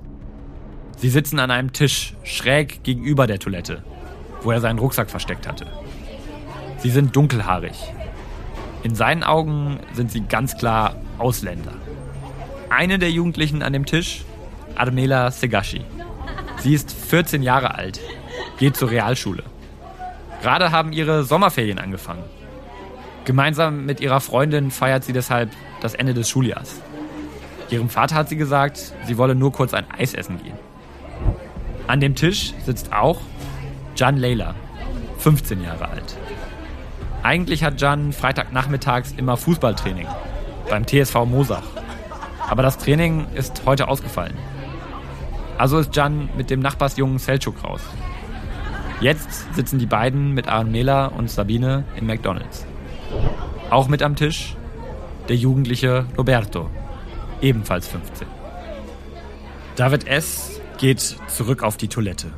Sie 0.98 1.08
sitzen 1.08 1.40
an 1.40 1.50
einem 1.50 1.72
Tisch 1.72 2.14
schräg 2.22 2.84
gegenüber 2.84 3.26
der 3.26 3.38
Toilette, 3.38 3.82
wo 4.42 4.52
er 4.52 4.60
seinen 4.60 4.78
Rucksack 4.78 5.10
versteckt 5.10 5.48
hatte. 5.48 5.66
Sie 6.78 6.90
sind 6.90 7.16
dunkelhaarig. 7.16 7.76
In 8.82 8.94
seinen 8.94 9.22
Augen 9.22 9.80
sind 9.94 10.12
sie 10.12 10.20
ganz 10.20 10.56
klar 10.56 10.96
Ausländer. 11.18 11.72
Eine 12.68 12.98
der 12.98 13.10
Jugendlichen 13.10 13.62
an 13.62 13.72
dem 13.72 13.86
Tisch, 13.86 14.24
Armela 14.76 15.30
Segashi. 15.30 15.84
Sie 16.58 16.74
ist 16.74 16.92
14 16.92 17.42
Jahre 17.42 17.74
alt, 17.74 18.00
geht 18.58 18.76
zur 18.76 18.90
Realschule. 18.90 19.44
Gerade 20.42 20.70
haben 20.70 20.92
ihre 20.92 21.24
Sommerferien 21.24 21.78
angefangen 21.78 22.24
Gemeinsam 23.24 23.86
mit 23.86 24.00
ihrer 24.00 24.20
Freundin 24.20 24.70
feiert 24.70 25.04
sie 25.04 25.12
deshalb 25.12 25.50
das 25.80 25.94
Ende 25.94 26.14
des 26.14 26.28
Schuljahrs. 26.28 26.80
Ihrem 27.70 27.88
Vater 27.88 28.16
hat 28.16 28.28
sie 28.28 28.36
gesagt, 28.36 28.92
sie 29.06 29.16
wolle 29.16 29.34
nur 29.34 29.52
kurz 29.52 29.74
ein 29.74 29.86
Eis 29.96 30.12
essen 30.14 30.42
gehen. 30.42 30.56
An 31.86 32.00
dem 32.00 32.14
Tisch 32.14 32.52
sitzt 32.64 32.92
auch 32.92 33.20
Jan 33.96 34.16
Leyla, 34.16 34.54
15 35.18 35.62
Jahre 35.62 35.88
alt. 35.88 36.16
Eigentlich 37.22 37.62
hat 37.62 37.80
Jan 37.80 38.12
Freitagnachmittags 38.12 39.12
immer 39.16 39.36
Fußballtraining 39.36 40.08
beim 40.68 40.86
TSV 40.86 41.24
Mosach. 41.24 41.62
Aber 42.48 42.62
das 42.62 42.78
Training 42.78 43.26
ist 43.34 43.62
heute 43.64 43.88
ausgefallen. 43.88 44.36
Also 45.58 45.78
ist 45.78 45.94
Jan 45.94 46.28
mit 46.36 46.50
dem 46.50 46.60
Nachbarsjungen 46.60 47.18
Selçuk 47.18 47.62
raus. 47.62 47.82
Jetzt 49.00 49.54
sitzen 49.54 49.78
die 49.78 49.86
beiden 49.86 50.32
mit 50.32 50.46
Mela 50.66 51.06
und 51.06 51.30
Sabine 51.30 51.84
in 51.96 52.06
McDonalds. 52.06 52.66
Auch 53.70 53.88
mit 53.88 54.02
am 54.02 54.16
Tisch 54.16 54.56
der 55.28 55.36
jugendliche 55.36 56.06
Roberto, 56.18 56.68
ebenfalls 57.40 57.88
15. 57.88 58.26
David 59.76 60.06
S. 60.06 60.60
geht 60.78 61.00
zurück 61.28 61.62
auf 61.62 61.76
die 61.76 61.88
Toilette. 61.88 62.30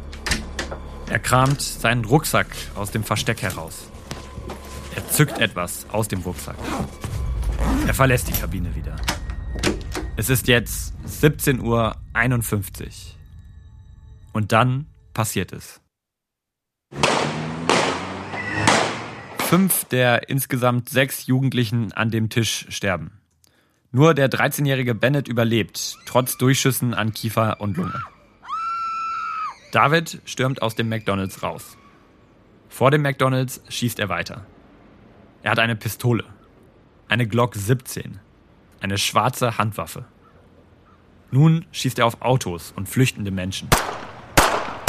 Er 1.10 1.18
kramt 1.18 1.60
seinen 1.60 2.04
Rucksack 2.04 2.46
aus 2.74 2.90
dem 2.90 3.04
Versteck 3.04 3.42
heraus. 3.42 3.88
Er 4.94 5.06
zückt 5.08 5.38
etwas 5.38 5.86
aus 5.90 6.08
dem 6.08 6.20
Rucksack. 6.20 6.56
Er 7.86 7.94
verlässt 7.94 8.28
die 8.28 8.32
Kabine 8.32 8.74
wieder. 8.74 8.96
Es 10.16 10.30
ist 10.30 10.46
jetzt 10.46 10.94
17.51 11.06 11.62
Uhr. 11.62 11.96
Und 14.32 14.52
dann 14.52 14.86
passiert 15.12 15.52
es. 15.52 15.80
Fünf 19.54 19.84
der 19.84 20.30
insgesamt 20.30 20.88
sechs 20.88 21.28
Jugendlichen 21.28 21.92
an 21.92 22.10
dem 22.10 22.28
Tisch 22.28 22.66
sterben. 22.70 23.20
Nur 23.92 24.12
der 24.12 24.28
13-jährige 24.28 24.96
Bennett 24.96 25.28
überlebt, 25.28 25.96
trotz 26.06 26.36
Durchschüssen 26.36 26.92
an 26.92 27.14
Kiefer 27.14 27.60
und 27.60 27.76
Lunge. 27.76 28.02
David 29.70 30.20
stürmt 30.24 30.60
aus 30.60 30.74
dem 30.74 30.88
McDonald's 30.88 31.44
raus. 31.44 31.78
Vor 32.68 32.90
dem 32.90 33.02
McDonald's 33.02 33.62
schießt 33.68 34.00
er 34.00 34.08
weiter. 34.08 34.44
Er 35.44 35.52
hat 35.52 35.60
eine 35.60 35.76
Pistole, 35.76 36.24
eine 37.06 37.28
Glock 37.28 37.54
17, 37.54 38.18
eine 38.80 38.98
schwarze 38.98 39.56
Handwaffe. 39.56 40.04
Nun 41.30 41.64
schießt 41.70 42.00
er 42.00 42.06
auf 42.06 42.22
Autos 42.22 42.72
und 42.74 42.88
flüchtende 42.88 43.30
Menschen. 43.30 43.70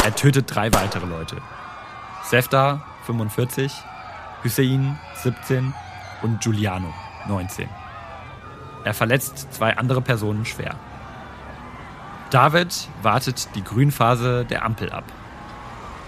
Er 0.04 0.16
tötet 0.16 0.46
drei 0.48 0.74
weitere 0.74 1.06
Leute. 1.06 1.40
Sefta, 2.24 2.84
45, 3.06 3.72
Hussein, 4.46 5.00
17 5.24 5.74
und 6.22 6.40
Giuliano, 6.40 6.94
19. 7.28 7.68
Er 8.84 8.94
verletzt 8.94 9.52
zwei 9.52 9.75
andere 9.75 10.02
Personen 10.02 10.46
schwer. 10.46 10.75
David 12.30 12.88
wartet 13.02 13.50
die 13.56 13.64
Grünphase 13.64 14.46
der 14.46 14.64
Ampel 14.64 14.92
ab. 14.92 15.04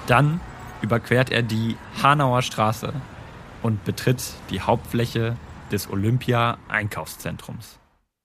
Dann 0.06 0.40
überquert 0.82 1.32
er 1.32 1.42
die 1.42 1.78
Hanauer 2.04 2.44
Straße 2.44 2.94
und 3.64 3.84
betritt 3.84 4.24
die 4.52 4.62
Hauptfläche 4.62 5.36
des 5.72 5.90
Olympia-Einkaufszentrums. 5.90 7.80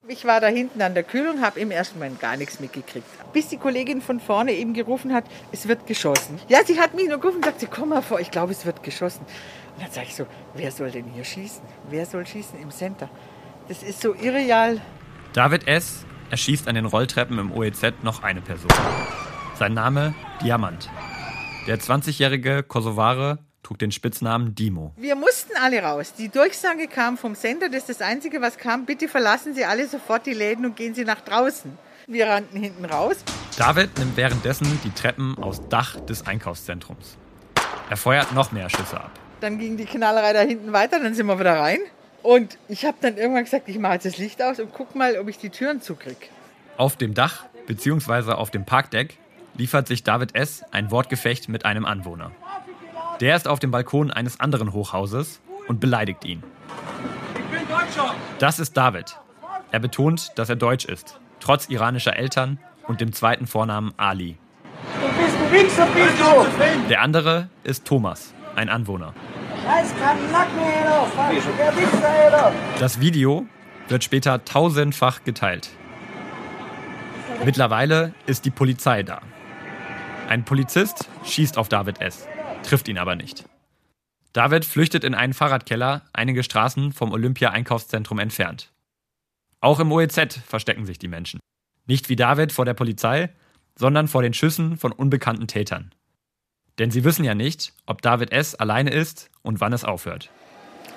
Ich 0.05 0.25
war 0.25 0.41
da 0.41 0.47
hinten 0.47 0.81
an 0.81 0.93
der 0.93 1.03
Kühlung, 1.03 1.41
habe 1.41 1.61
im 1.61 1.71
ersten 1.71 1.97
Moment 1.97 2.19
gar 2.19 2.35
nichts 2.35 2.59
mitgekriegt. 2.59 3.07
Bis 3.31 3.47
die 3.47 3.55
Kollegin 3.55 4.01
von 4.01 4.19
vorne 4.19 4.51
eben 4.51 4.73
gerufen 4.73 5.13
hat, 5.13 5.23
es 5.53 5.67
wird 5.69 5.87
geschossen. 5.87 6.39
Ja, 6.49 6.59
sie 6.65 6.77
hat 6.77 6.93
mich 6.93 7.07
nur 7.07 7.19
gerufen 7.19 7.37
und 7.37 7.45
sagt, 7.45 7.61
sie 7.61 7.67
komm 7.67 7.89
mal 7.89 8.01
vor, 8.01 8.19
ich 8.19 8.29
glaube, 8.29 8.51
es 8.51 8.65
wird 8.65 8.83
geschossen. 8.83 9.25
Und 9.75 9.83
dann 9.83 9.91
sage 9.91 10.07
ich 10.07 10.15
so, 10.15 10.25
wer 10.53 10.71
soll 10.71 10.91
denn 10.91 11.05
hier 11.05 11.23
schießen? 11.23 11.63
Wer 11.89 12.05
soll 12.05 12.25
schießen 12.25 12.59
im 12.61 12.71
Center? 12.71 13.09
Das 13.67 13.81
ist 13.81 14.01
so 14.01 14.13
irreal. 14.13 14.81
David 15.33 15.67
S. 15.67 16.05
erschießt 16.29 16.67
an 16.67 16.75
den 16.75 16.85
Rolltreppen 16.85 17.39
im 17.39 17.51
OEZ 17.51 17.81
noch 18.03 18.23
eine 18.23 18.41
Person. 18.41 18.71
Sein 19.57 19.73
Name 19.73 20.13
Diamant. 20.41 20.89
Der 21.67 21.79
20-jährige 21.79 22.63
Kosovare 22.63 23.39
trug 23.63 23.79
den 23.79 23.91
Spitznamen 23.91 24.53
Dimo. 24.53 24.93
Wir 24.97 25.15
mussten 25.15 25.53
alle 25.61 25.81
raus. 25.81 26.13
Die 26.17 26.29
Durchsage 26.29 26.87
kam 26.87 27.17
vom 27.17 27.35
Sender, 27.35 27.69
das 27.69 27.89
ist 27.89 28.01
das 28.01 28.01
Einzige, 28.01 28.41
was 28.41 28.57
kam. 28.57 28.85
Bitte 28.85 29.07
verlassen 29.07 29.55
Sie 29.55 29.63
alle 29.63 29.87
sofort 29.87 30.25
die 30.25 30.33
Läden 30.33 30.65
und 30.65 30.75
gehen 30.75 30.93
Sie 30.93 31.05
nach 31.05 31.21
draußen. 31.21 31.77
Wir 32.07 32.27
rannten 32.27 32.59
hinten 32.59 32.83
raus. 32.83 33.23
David 33.57 33.97
nimmt 33.97 34.17
währenddessen 34.17 34.67
die 34.83 34.91
Treppen 34.91 35.37
aus 35.37 35.61
Dach 35.69 35.99
des 36.01 36.27
Einkaufszentrums. 36.27 37.17
Er 37.89 37.97
feuert 37.97 38.33
noch 38.33 38.51
mehr 38.51 38.69
Schüsse 38.69 38.99
ab. 38.99 39.11
Dann 39.43 39.59
ging 39.59 39.75
die 39.75 39.83
Knallerei 39.83 40.31
da 40.31 40.39
hinten 40.39 40.71
weiter, 40.71 41.01
dann 41.01 41.13
sind 41.15 41.25
wir 41.25 41.37
wieder 41.37 41.59
rein. 41.59 41.79
Und 42.21 42.57
ich 42.69 42.85
habe 42.85 42.95
dann 43.01 43.17
irgendwann 43.17 43.43
gesagt, 43.43 43.67
ich 43.67 43.77
mache 43.77 43.95
jetzt 43.95 44.05
das 44.05 44.17
Licht 44.17 44.41
aus 44.41 44.57
und 44.61 44.73
guck 44.73 44.95
mal, 44.95 45.19
ob 45.19 45.27
ich 45.27 45.37
die 45.37 45.49
Türen 45.49 45.81
zukriege. 45.81 46.27
Auf 46.77 46.95
dem 46.95 47.13
Dach 47.13 47.43
bzw. 47.67 48.31
auf 48.31 48.51
dem 48.51 48.63
Parkdeck 48.63 49.17
liefert 49.55 49.89
sich 49.89 50.01
David 50.01 50.33
S. 50.33 50.63
ein 50.71 50.91
Wortgefecht 50.91 51.49
mit 51.49 51.65
einem 51.65 51.83
Anwohner. 51.83 52.31
Der 53.19 53.35
ist 53.35 53.49
auf 53.49 53.59
dem 53.59 53.71
Balkon 53.71 54.11
eines 54.11 54.39
anderen 54.39 54.71
Hochhauses 54.71 55.41
und 55.67 55.81
beleidigt 55.81 56.23
ihn. 56.23 56.41
Ich 57.35 57.43
bin 57.43 57.67
Deutscher! 57.67 58.15
Das 58.39 58.59
ist 58.59 58.77
David. 58.77 59.17
Er 59.73 59.79
betont, 59.81 60.31
dass 60.35 60.47
er 60.47 60.55
deutsch 60.55 60.85
ist, 60.85 61.19
trotz 61.41 61.67
iranischer 61.67 62.15
Eltern 62.15 62.59
und 62.87 63.01
dem 63.01 63.11
zweiten 63.11 63.45
Vornamen 63.45 63.93
Ali. 63.97 64.37
Du 65.01 65.21
bist 65.21 65.35
ein 65.35 65.51
Wichser, 65.51 65.87
bist 65.87 66.17
du! 66.17 66.87
Der 66.87 67.01
andere 67.01 67.49
ist 67.65 67.83
Thomas, 67.83 68.33
ein 68.55 68.69
Anwohner. 68.69 69.13
Das 72.79 72.99
Video 72.99 73.45
wird 73.87 74.03
später 74.03 74.45
tausendfach 74.45 75.23
geteilt. 75.23 75.69
Mittlerweile 77.45 78.13
ist 78.25 78.45
die 78.45 78.51
Polizei 78.51 79.03
da. 79.03 79.21
Ein 80.29 80.45
Polizist 80.45 81.09
schießt 81.23 81.57
auf 81.57 81.69
David 81.69 82.01
S 82.01 82.27
trifft 82.63 82.87
ihn 82.87 82.97
aber 82.97 83.15
nicht. 83.15 83.45
David 84.31 84.65
flüchtet 84.65 85.03
in 85.03 85.13
einen 85.13 85.33
Fahrradkeller, 85.33 86.01
einige 86.11 86.43
Straßen 86.43 86.91
vom 86.91 87.11
Olympia-Einkaufszentrum 87.11 88.17
entfernt. 88.17 88.71
Auch 89.59 89.79
im 89.79 89.91
OEZ 89.91 90.39
verstecken 90.45 90.85
sich 90.85 90.97
die 90.97 91.07
Menschen. 91.07 91.39
Nicht 91.85 92.09
wie 92.09 92.15
David 92.15 92.51
vor 92.51 92.65
der 92.65 92.73
Polizei, 92.73 93.29
sondern 93.75 94.07
vor 94.07 94.23
den 94.23 94.33
Schüssen 94.33 94.77
von 94.77 94.91
unbekannten 94.91 95.47
Tätern. 95.47 95.93
Denn 96.79 96.91
sie 96.91 97.03
wissen 97.03 97.23
ja 97.23 97.35
nicht, 97.35 97.73
ob 97.85 98.01
David 98.01 98.31
S. 98.31 98.55
alleine 98.55 98.91
ist 98.91 99.29
und 99.41 99.61
wann 99.61 99.73
es 99.73 99.83
aufhört. 99.83 100.29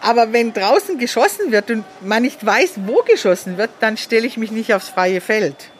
Aber 0.00 0.32
wenn 0.32 0.52
draußen 0.52 0.98
geschossen 0.98 1.52
wird 1.52 1.70
und 1.70 1.84
man 2.00 2.22
nicht 2.22 2.44
weiß, 2.44 2.80
wo 2.86 3.02
geschossen 3.02 3.58
wird, 3.58 3.70
dann 3.80 3.96
stelle 3.96 4.26
ich 4.26 4.36
mich 4.36 4.50
nicht 4.50 4.72
aufs 4.74 4.88
freie 4.88 5.20
Feld. 5.20 5.70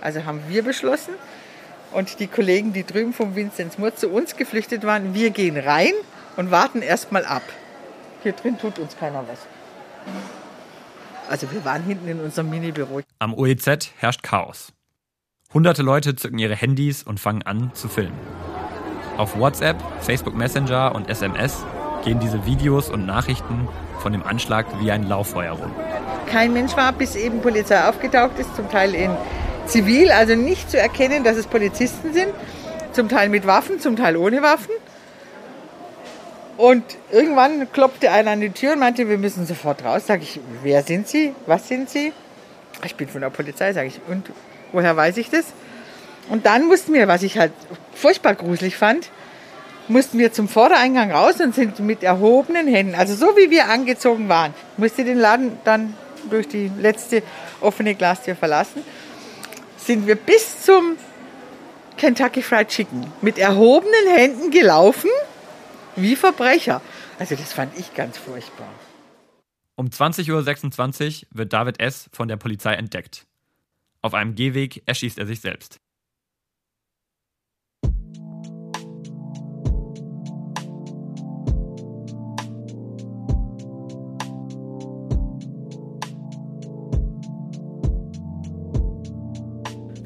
Also 0.00 0.24
haben 0.24 0.42
wir 0.48 0.62
beschlossen, 0.62 1.14
und 1.94 2.18
die 2.18 2.26
Kollegen, 2.26 2.72
die 2.72 2.84
drüben 2.84 3.12
vom 3.12 3.36
Vinzenz 3.36 3.78
Mur 3.78 3.94
zu 3.94 4.08
uns 4.08 4.36
geflüchtet 4.36 4.82
waren, 4.84 5.14
wir 5.14 5.30
gehen 5.30 5.56
rein 5.56 5.92
und 6.36 6.50
warten 6.50 6.82
erstmal 6.82 7.24
ab. 7.24 7.42
Hier 8.22 8.32
drin 8.32 8.58
tut 8.58 8.78
uns 8.78 8.96
keiner 8.96 9.24
was. 9.28 9.38
Also 11.28 11.50
wir 11.52 11.64
waren 11.64 11.84
hinten 11.84 12.08
in 12.08 12.20
unserem 12.20 12.50
Minibüro. 12.50 13.00
Am 13.18 13.32
OEZ 13.32 13.92
herrscht 13.96 14.22
Chaos. 14.22 14.72
Hunderte 15.52 15.82
Leute 15.82 16.16
zücken 16.16 16.38
ihre 16.38 16.56
Handys 16.56 17.04
und 17.04 17.20
fangen 17.20 17.42
an 17.42 17.70
zu 17.74 17.88
filmen. 17.88 18.18
Auf 19.16 19.38
WhatsApp, 19.38 19.76
Facebook 20.00 20.34
Messenger 20.34 20.94
und 20.94 21.08
SMS 21.08 21.64
gehen 22.04 22.18
diese 22.18 22.44
Videos 22.46 22.88
und 22.88 23.06
Nachrichten 23.06 23.68
von 24.00 24.12
dem 24.12 24.24
Anschlag 24.24 24.66
wie 24.80 24.90
ein 24.90 25.08
Lauffeuer 25.08 25.52
rum. 25.52 25.70
Kein 26.26 26.52
Mensch 26.52 26.76
war, 26.76 26.92
bis 26.92 27.14
eben 27.14 27.40
Polizei 27.40 27.88
aufgetaucht 27.88 28.38
ist, 28.38 28.54
zum 28.56 28.68
Teil 28.70 28.94
in 28.94 29.10
zivil, 29.66 30.10
also 30.10 30.34
nicht 30.34 30.70
zu 30.70 30.78
erkennen, 30.78 31.22
dass 31.22 31.36
es 31.36 31.46
Polizisten 31.46 32.12
sind, 32.12 32.28
zum 32.92 33.08
Teil 33.08 33.28
mit 33.28 33.46
Waffen, 33.46 33.78
zum 33.78 33.96
Teil 33.96 34.16
ohne 34.16 34.42
Waffen. 34.42 34.72
Und 36.56 36.84
irgendwann 37.10 37.70
klopfte 37.72 38.10
einer 38.10 38.32
an 38.32 38.40
die 38.40 38.50
Tür 38.50 38.72
und 38.72 38.80
meinte, 38.80 39.08
wir 39.08 39.18
müssen 39.18 39.46
sofort 39.46 39.84
raus. 39.84 40.02
Sag 40.06 40.22
ich, 40.22 40.40
wer 40.62 40.82
sind 40.82 41.08
Sie? 41.08 41.34
Was 41.46 41.68
sind 41.68 41.88
Sie? 41.88 42.12
Ich 42.84 42.96
bin 42.96 43.08
von 43.08 43.20
der 43.20 43.30
Polizei, 43.30 43.72
sage 43.72 43.88
ich. 43.88 44.00
Und 44.08 44.30
woher 44.72 44.96
weiß 44.96 45.16
ich 45.16 45.30
das? 45.30 45.52
Und 46.28 46.46
dann 46.46 46.66
mussten 46.66 46.92
wir, 46.92 47.08
was 47.08 47.22
ich 47.22 47.38
halt 47.38 47.52
furchtbar 47.94 48.34
gruselig 48.34 48.76
fand, 48.76 49.10
mussten 49.88 50.18
wir 50.18 50.32
zum 50.32 50.48
Vordereingang 50.48 51.12
raus 51.12 51.40
und 51.40 51.54
sind 51.54 51.78
mit 51.80 52.02
erhobenen 52.02 52.66
Händen, 52.66 52.94
also 52.94 53.14
so 53.14 53.36
wie 53.36 53.50
wir 53.50 53.68
angezogen 53.68 54.28
waren, 54.28 54.54
musste 54.78 55.04
den 55.04 55.18
Laden 55.18 55.58
dann 55.64 55.94
durch 56.30 56.48
die 56.48 56.70
letzte 56.78 57.22
offene 57.60 57.94
Glastür 57.94 58.34
verlassen 58.34 58.82
sind 59.84 60.06
wir 60.06 60.16
bis 60.16 60.62
zum 60.62 60.96
Kentucky 61.96 62.42
Fried 62.42 62.68
Chicken 62.68 63.06
mit 63.20 63.38
erhobenen 63.38 64.08
Händen 64.14 64.50
gelaufen, 64.50 65.10
wie 65.96 66.16
Verbrecher. 66.16 66.80
Also 67.18 67.36
das 67.36 67.52
fand 67.52 67.78
ich 67.78 67.94
ganz 67.94 68.18
furchtbar. 68.18 68.68
Um 69.76 69.88
20.26 69.88 71.22
Uhr 71.22 71.28
wird 71.30 71.52
David 71.52 71.80
S. 71.80 72.08
von 72.12 72.28
der 72.28 72.36
Polizei 72.36 72.74
entdeckt. 72.74 73.26
Auf 74.02 74.14
einem 74.14 74.34
Gehweg 74.34 74.82
erschießt 74.86 75.18
er 75.18 75.26
sich 75.26 75.40
selbst. 75.40 75.80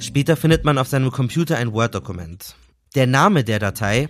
Später 0.09 0.39
findet 0.39 0.65
man 0.65 0.79
auf 0.79 0.89
seinem 0.89 1.11
Computer 1.11 1.59
ein 1.59 1.75
Word-Dokument. 1.75 2.57
Der 2.95 3.07
Name 3.07 3.45
der 3.45 3.59
Datei 3.59 4.09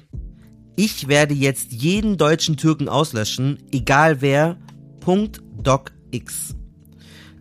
Ich 0.76 1.08
werde 1.08 1.34
jetzt 1.34 1.72
jeden 1.72 2.16
deutschen 2.16 2.56
Türken 2.56 2.88
auslöschen, 2.88 3.58
egal 3.72 4.20
wer. 4.20 4.56
.docx. 5.04 6.54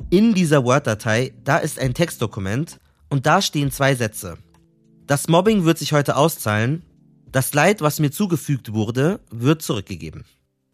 In 0.10 0.34
dieser 0.34 0.64
Word-Datei, 0.64 1.36
da 1.44 1.58
ist 1.58 1.78
ein 1.78 1.94
Textdokument 1.94 2.80
und 3.10 3.28
da 3.28 3.44
stehen 3.44 3.70
zwei 3.70 3.94
Sätze. 3.94 4.40
Das 5.06 5.28
Mobbing 5.28 5.64
wird 5.66 5.78
sich 5.78 5.94
heute 5.94 6.16
auszahlen. 6.16 6.82
Das 7.32 7.54
Leid, 7.54 7.82
was 7.82 8.00
mir 8.00 8.10
zugefügt 8.10 8.74
wurde, 8.74 9.20
wird 9.30 9.62
zurückgegeben. 9.62 10.26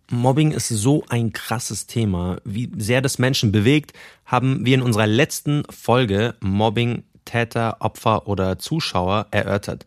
Mobbing 0.10 0.52
ist 0.52 0.70
so 0.70 1.04
ein 1.10 1.34
krasses 1.34 1.86
Thema. 1.86 2.38
Wie 2.46 2.72
sehr 2.78 3.02
das 3.02 3.20
Menschen 3.20 3.52
bewegt, 3.52 3.92
haben 4.26 4.66
wir 4.66 4.76
in 4.76 4.82
unserer 4.82 5.08
letzten 5.08 5.64
Folge 5.70 6.36
Mobbing, 6.40 7.04
Täter, 7.26 7.78
Opfer 7.80 8.28
oder 8.28 8.60
Zuschauer 8.60 9.28
erörtert. 9.32 9.86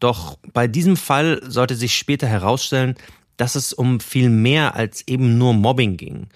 Doch 0.00 0.38
bei 0.52 0.68
diesem 0.68 0.96
Fall 0.96 1.40
sollte 1.46 1.74
sich 1.74 1.96
später 1.96 2.26
herausstellen, 2.26 2.94
dass 3.36 3.54
es 3.54 3.72
um 3.72 4.00
viel 4.00 4.30
mehr 4.30 4.74
als 4.74 5.06
eben 5.06 5.38
nur 5.38 5.54
Mobbing 5.54 5.96
ging. 5.96 6.28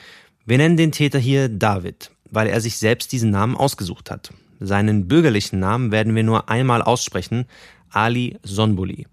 Wir 0.47 0.59
nennen 0.59 0.77
den 0.77 0.93
Täter 0.93 1.19
hier 1.19 1.49
David, 1.49 2.11
weil 2.31 2.47
er 2.47 2.61
sich 2.61 2.77
selbst 2.77 3.13
diesen 3.13 3.31
Namen 3.31 3.57
ausgesucht 3.57 4.11
hat. 4.11 4.33
Seinen 4.61 5.09
bürgerlichen 5.09 5.59
Namen 5.59 5.93
werden 5.93 6.15
wir 6.15 6.23
nur 6.23 6.49
einmal 6.49 6.83
aussprechen, 6.83 7.47
Ali 7.91 8.39
Sonbuli. 8.43 9.07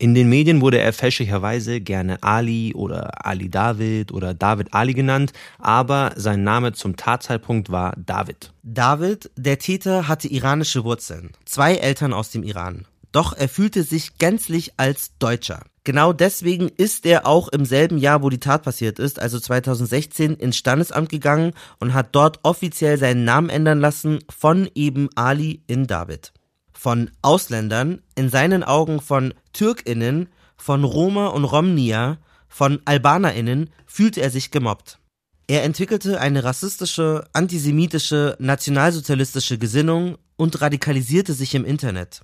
In 0.00 0.14
den 0.14 0.30
Medien 0.30 0.62
wurde 0.62 0.78
er 0.78 0.94
fälschlicherweise 0.94 1.82
gerne 1.82 2.22
Ali 2.22 2.72
oder 2.74 3.26
Ali 3.26 3.50
David 3.50 4.12
oder 4.12 4.32
David 4.32 4.72
Ali 4.72 4.94
genannt, 4.94 5.34
aber 5.58 6.12
sein 6.16 6.42
Name 6.42 6.72
zum 6.72 6.96
Tatzeitpunkt 6.96 7.70
war 7.70 7.92
David. 7.98 8.50
David, 8.62 9.30
der 9.36 9.58
Täter, 9.58 10.08
hatte 10.08 10.26
iranische 10.26 10.84
Wurzeln. 10.84 11.32
Zwei 11.44 11.74
Eltern 11.74 12.14
aus 12.14 12.30
dem 12.30 12.44
Iran. 12.44 12.86
Doch 13.12 13.36
er 13.36 13.50
fühlte 13.50 13.82
sich 13.82 14.16
gänzlich 14.16 14.72
als 14.78 15.18
Deutscher. 15.18 15.64
Genau 15.84 16.14
deswegen 16.14 16.70
ist 16.78 17.04
er 17.04 17.26
auch 17.26 17.48
im 17.48 17.66
selben 17.66 17.98
Jahr, 17.98 18.22
wo 18.22 18.30
die 18.30 18.40
Tat 18.40 18.62
passiert 18.62 18.98
ist, 18.98 19.20
also 19.20 19.38
2016, 19.38 20.34
ins 20.34 20.56
Standesamt 20.56 21.10
gegangen 21.10 21.52
und 21.78 21.92
hat 21.92 22.08
dort 22.12 22.38
offiziell 22.42 22.96
seinen 22.96 23.24
Namen 23.26 23.50
ändern 23.50 23.80
lassen 23.80 24.20
von 24.30 24.66
eben 24.74 25.10
Ali 25.14 25.62
in 25.66 25.86
David 25.86 26.32
von 26.80 27.10
Ausländern, 27.20 28.00
in 28.14 28.30
seinen 28.30 28.64
Augen 28.64 29.02
von 29.02 29.34
Türkinnen, 29.52 30.30
von 30.56 30.82
Roma 30.82 31.26
und 31.26 31.44
Romnia, 31.44 32.16
von 32.48 32.80
Albanerinnen 32.86 33.68
fühlte 33.84 34.22
er 34.22 34.30
sich 34.30 34.50
gemobbt. 34.50 34.98
Er 35.46 35.62
entwickelte 35.64 36.18
eine 36.22 36.42
rassistische, 36.42 37.28
antisemitische, 37.34 38.34
nationalsozialistische 38.38 39.58
Gesinnung 39.58 40.16
und 40.36 40.62
radikalisierte 40.62 41.34
sich 41.34 41.54
im 41.54 41.66
Internet. 41.66 42.22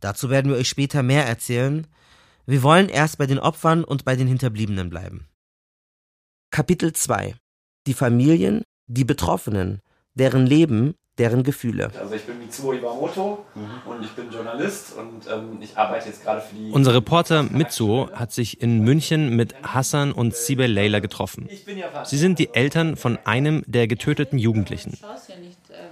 Dazu 0.00 0.28
werden 0.28 0.50
wir 0.50 0.58
euch 0.58 0.68
später 0.68 1.02
mehr 1.02 1.26
erzählen. 1.26 1.86
Wir 2.44 2.62
wollen 2.62 2.90
erst 2.90 3.16
bei 3.16 3.26
den 3.26 3.38
Opfern 3.38 3.84
und 3.84 4.04
bei 4.04 4.16
den 4.16 4.28
Hinterbliebenen 4.28 4.90
bleiben. 4.90 5.28
Kapitel 6.50 6.92
2 6.92 7.36
Die 7.86 7.94
Familien, 7.94 8.64
die 8.86 9.06
Betroffenen, 9.06 9.80
deren 10.12 10.46
Leben, 10.46 10.94
deren 11.18 11.42
Gefühle. 11.42 11.90
Also 11.98 12.14
ich 12.14 12.22
bin 12.24 12.38
Mitsuo 12.38 12.72
Iwamoto 12.72 13.44
mhm. 13.54 13.90
und 13.90 14.04
ich 14.04 14.10
bin 14.12 14.30
Journalist 14.30 14.94
und 14.96 15.26
ähm, 15.32 15.58
ich 15.60 15.76
arbeite 15.76 16.08
jetzt 16.08 16.22
gerade 16.22 16.40
für 16.40 16.54
die... 16.54 16.70
Unser 16.70 16.94
Reporter 16.94 17.42
Mitsuo 17.42 18.10
hat 18.12 18.32
sich 18.32 18.62
in 18.62 18.80
München 18.80 19.34
mit 19.34 19.54
Hassan 19.62 20.12
und 20.12 20.34
Sibel 20.34 20.70
Leila 20.72 21.00
getroffen. 21.00 21.48
Sie 22.04 22.18
sind 22.18 22.38
die 22.38 22.54
Eltern 22.54 22.96
von 22.96 23.18
einem 23.24 23.62
der 23.66 23.88
getöteten 23.88 24.38
Jugendlichen. 24.38 24.98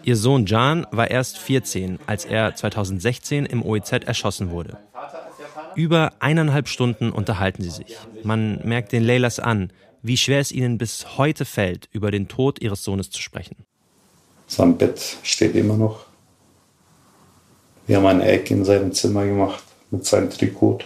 Ihr 0.02 0.16
Sohn 0.16 0.46
Jan 0.46 0.86
war 0.90 1.10
erst 1.10 1.38
14, 1.38 1.98
als 2.06 2.24
er 2.24 2.54
2016 2.54 3.46
im 3.46 3.62
OEZ 3.64 3.92
erschossen 3.92 4.50
wurde. 4.50 4.78
Über 5.74 6.12
eineinhalb 6.20 6.68
Stunden 6.68 7.10
unterhalten 7.10 7.62
sie 7.62 7.70
sich. 7.70 7.96
Man 8.22 8.60
merkt 8.64 8.92
den 8.92 9.02
Leilas 9.02 9.38
an, 9.38 9.70
wie 10.02 10.16
schwer 10.16 10.40
es 10.40 10.52
ihnen 10.52 10.78
bis 10.78 11.18
heute 11.18 11.44
fällt, 11.44 11.88
über 11.92 12.10
den 12.10 12.28
Tod 12.28 12.62
ihres 12.62 12.84
Sohnes 12.84 13.10
zu 13.10 13.20
sprechen. 13.20 13.65
Sein 14.46 14.76
Bett 14.78 15.00
steht 15.22 15.54
immer 15.54 15.76
noch. 15.76 16.06
Wir 17.86 17.96
haben 17.96 18.06
ein 18.06 18.20
Eck 18.20 18.50
in 18.50 18.64
seinem 18.64 18.92
Zimmer 18.92 19.24
gemacht 19.24 19.62
mit 19.90 20.04
seinem 20.04 20.30
Trikot 20.30 20.80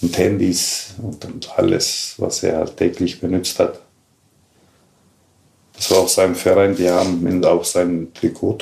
und 0.00 0.16
Handys 0.16 0.94
und, 1.02 1.24
und 1.24 1.58
alles, 1.58 2.14
was 2.18 2.42
er 2.42 2.64
täglich 2.74 3.20
benutzt 3.20 3.58
hat. 3.58 3.80
Das 5.74 5.90
war 5.90 5.98
auch 5.98 6.08
sein 6.08 6.34
Verein, 6.34 6.74
die 6.74 6.88
haben 6.88 7.44
auf 7.44 7.66
seinem 7.66 8.12
Trikot 8.14 8.58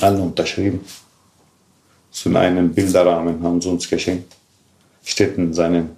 alle 0.00 0.20
unterschrieben. 0.20 0.84
So 2.10 2.30
in 2.30 2.36
einem 2.36 2.72
Bilderrahmen 2.72 3.42
haben 3.42 3.60
sie 3.60 3.68
uns 3.68 3.88
geschenkt. 3.88 4.34
Steht 5.04 5.36
in 5.36 5.52
seinem 5.54 5.90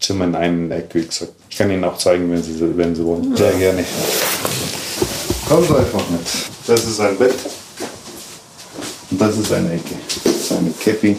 Zimmer 0.00 0.24
in 0.24 0.34
einem 0.34 0.72
Eck, 0.72 0.94
wie 0.94 1.06
gesagt. 1.06 1.34
Ich 1.56 1.58
kann 1.58 1.70
Ihnen 1.70 1.84
auch 1.84 1.96
zeigen, 1.96 2.30
wenn 2.30 2.42
Sie, 2.42 2.76
wenn 2.76 2.94
Sie 2.94 3.02
wollen. 3.02 3.34
Sehr 3.34 3.50
gerne. 3.54 3.82
Kommen 5.48 5.66
Sie 5.66 5.74
einfach 5.74 6.10
mit. 6.10 6.20
Das 6.66 6.84
ist 6.84 7.00
ein 7.00 7.16
Bett. 7.16 7.34
Und 9.10 9.18
das 9.18 9.38
ist 9.38 9.50
eine 9.50 9.72
Ecke. 9.72 9.94
Seine 10.38 10.70
Käppi, 10.72 11.16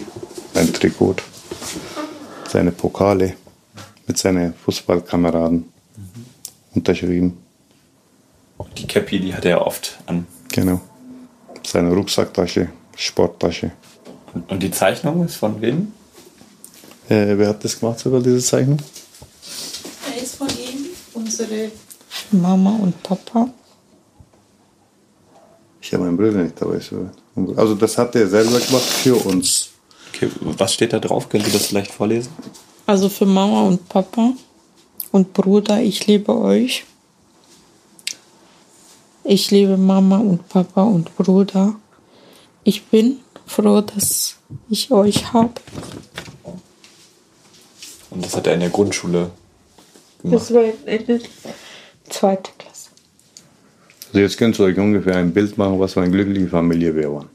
sein 0.54 0.72
Trikot, 0.72 1.16
seine 2.48 2.72
Pokale 2.72 3.34
mit 4.06 4.20
seinen 4.20 4.54
Fußballkameraden 4.54 5.58
mhm. 5.58 6.26
unterschrieben. 6.76 7.36
Die 8.78 8.86
Käppi, 8.86 9.20
die 9.20 9.34
hat 9.34 9.44
er 9.44 9.66
oft 9.66 9.98
an. 10.06 10.28
Genau. 10.50 10.82
Seine 11.66 11.92
Rucksacktasche, 11.92 12.70
Sporttasche. 12.96 13.72
Und 14.50 14.62
die 14.62 14.70
Zeichnung 14.70 15.26
ist 15.26 15.38
von 15.38 15.60
wem? 15.60 15.94
Äh, 17.10 17.36
wer 17.40 17.50
hat 17.50 17.64
das 17.64 17.80
gemacht, 17.80 17.98
sogar 17.98 18.22
diese 18.22 18.38
Zeichnung? 18.38 18.78
Er 20.18 20.24
ist 20.24 20.36
von 20.36 20.48
ihm, 20.50 20.88
unsere 21.40 21.72
Mama 22.32 22.72
und 22.82 23.04
Papa. 23.04 23.50
Ich 25.82 25.94
habe 25.94 26.04
meinen 26.04 26.18
Bruder 26.18 26.44
nicht 26.44 26.60
dabei. 26.60 26.80
Also 27.56 27.76
das 27.76 27.98
hat 27.98 28.16
er 28.16 28.28
selber 28.28 28.60
gemacht 28.60 28.84
für 28.84 29.16
uns. 29.16 29.70
Okay, 30.10 30.30
was 30.42 30.74
steht 30.74 30.94
da 30.94 31.00
drauf? 31.00 31.30
Könnt 31.30 31.46
ihr 31.46 31.54
das 31.54 31.68
vielleicht 31.68 31.92
vorlesen? 31.92 32.32
Also 32.88 33.10
für 33.10 33.26
Mama 33.26 33.62
und 33.62 33.88
Papa 33.88 34.34
und 35.12 35.34
Bruder, 35.34 35.80
ich 35.82 36.08
liebe 36.08 36.36
euch. 36.36 36.86
Ich 39.24 39.52
liebe 39.52 39.78
Mama 39.78 40.18
und 40.18 40.48
Papa 40.50 40.84
und 40.84 41.16
Bruder. 41.18 41.76
Ich 42.64 42.86
bin 42.86 43.20
froh, 43.46 43.82
dass 43.82 44.38
ich 44.70 44.92
euch 44.92 45.34
habe. 45.34 45.54
Und 48.10 48.26
das 48.26 48.36
hat 48.36 48.48
er 48.48 48.56
in 48.56 48.62
der 48.62 48.70
Grundschule 48.70 49.30
gemacht? 50.22 50.42
Das 50.42 50.54
war 50.54 50.64
in 50.64 51.06
der 51.06 51.20
zweiten 52.10 52.58
Klasse. 52.58 52.90
Also 54.08 54.20
jetzt 54.20 54.38
könnt 54.38 54.60
ihr 54.60 54.66
euch 54.66 54.78
ungefähr 54.78 55.18
ein 55.18 55.34
Bild 55.34 55.58
machen, 55.58 55.80
was 55.80 55.94
für 55.94 56.02
eine 56.02 56.12
glückliche 56.12 56.48
Familie 56.48 56.96
wir 56.96 57.12
waren. 57.12 57.30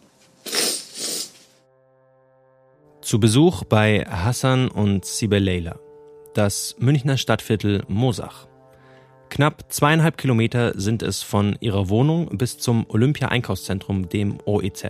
Zu 3.00 3.20
Besuch 3.20 3.64
bei 3.64 4.06
Hassan 4.08 4.68
und 4.68 5.04
Sibel 5.04 5.42
Leila. 5.42 5.78
Das 6.34 6.76
Münchner 6.78 7.18
Stadtviertel 7.18 7.82
Mosach. 7.88 8.46
Knapp 9.28 9.70
zweieinhalb 9.70 10.16
Kilometer 10.16 10.78
sind 10.78 11.02
es 11.02 11.22
von 11.22 11.56
ihrer 11.60 11.88
Wohnung 11.88 12.38
bis 12.38 12.58
zum 12.58 12.86
Olympia-Einkaufszentrum, 12.88 14.08
dem 14.08 14.38
OEZ. 14.44 14.86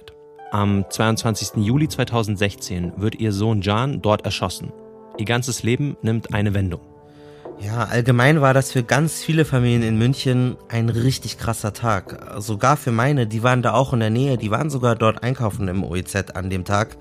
Am 0.51 0.85
22. 0.89 1.65
Juli 1.65 1.89
2016 1.89 2.93
wird 2.97 3.17
ihr 3.17 3.33
Sohn 3.33 3.63
Jan 3.63 4.03
dort 4.03 4.25
erschossen. 4.25 4.73
Ihr 5.17 5.25
ganzes 5.25 5.63
Leben 5.63 5.97
nimmt 6.03 6.35
eine 6.35 6.55
Wendung. 6.55 6.92
Ja, 7.65 7.85
allgemein 7.85 8.41
war 8.41 8.55
das 8.55 8.73
für 8.73 8.83
ganz 8.83 9.23
viele 9.23 9.45
Familien 9.45 9.83
in 9.83 9.97
München 9.97 10.57
ein 10.69 10.89
richtig 10.89 11.39
krasser 11.39 11.73
Tag. 11.73 12.35
Sogar 12.39 12.77
für 12.77 12.91
meine, 12.91 13.29
die 13.29 13.45
waren 13.45 13.63
da 13.63 13.75
auch 13.75 13.93
in 13.93 14.01
der 14.01 14.11
Nähe, 14.11 14.37
die 14.37 14.51
waren 14.51 14.69
sogar 14.69 14.97
dort 14.97 15.23
einkaufen 15.23 15.69
im 15.69 15.85
OEZ 15.85 16.33
an 16.35 16.51
dem 16.51 16.65
Tag. 16.65 16.97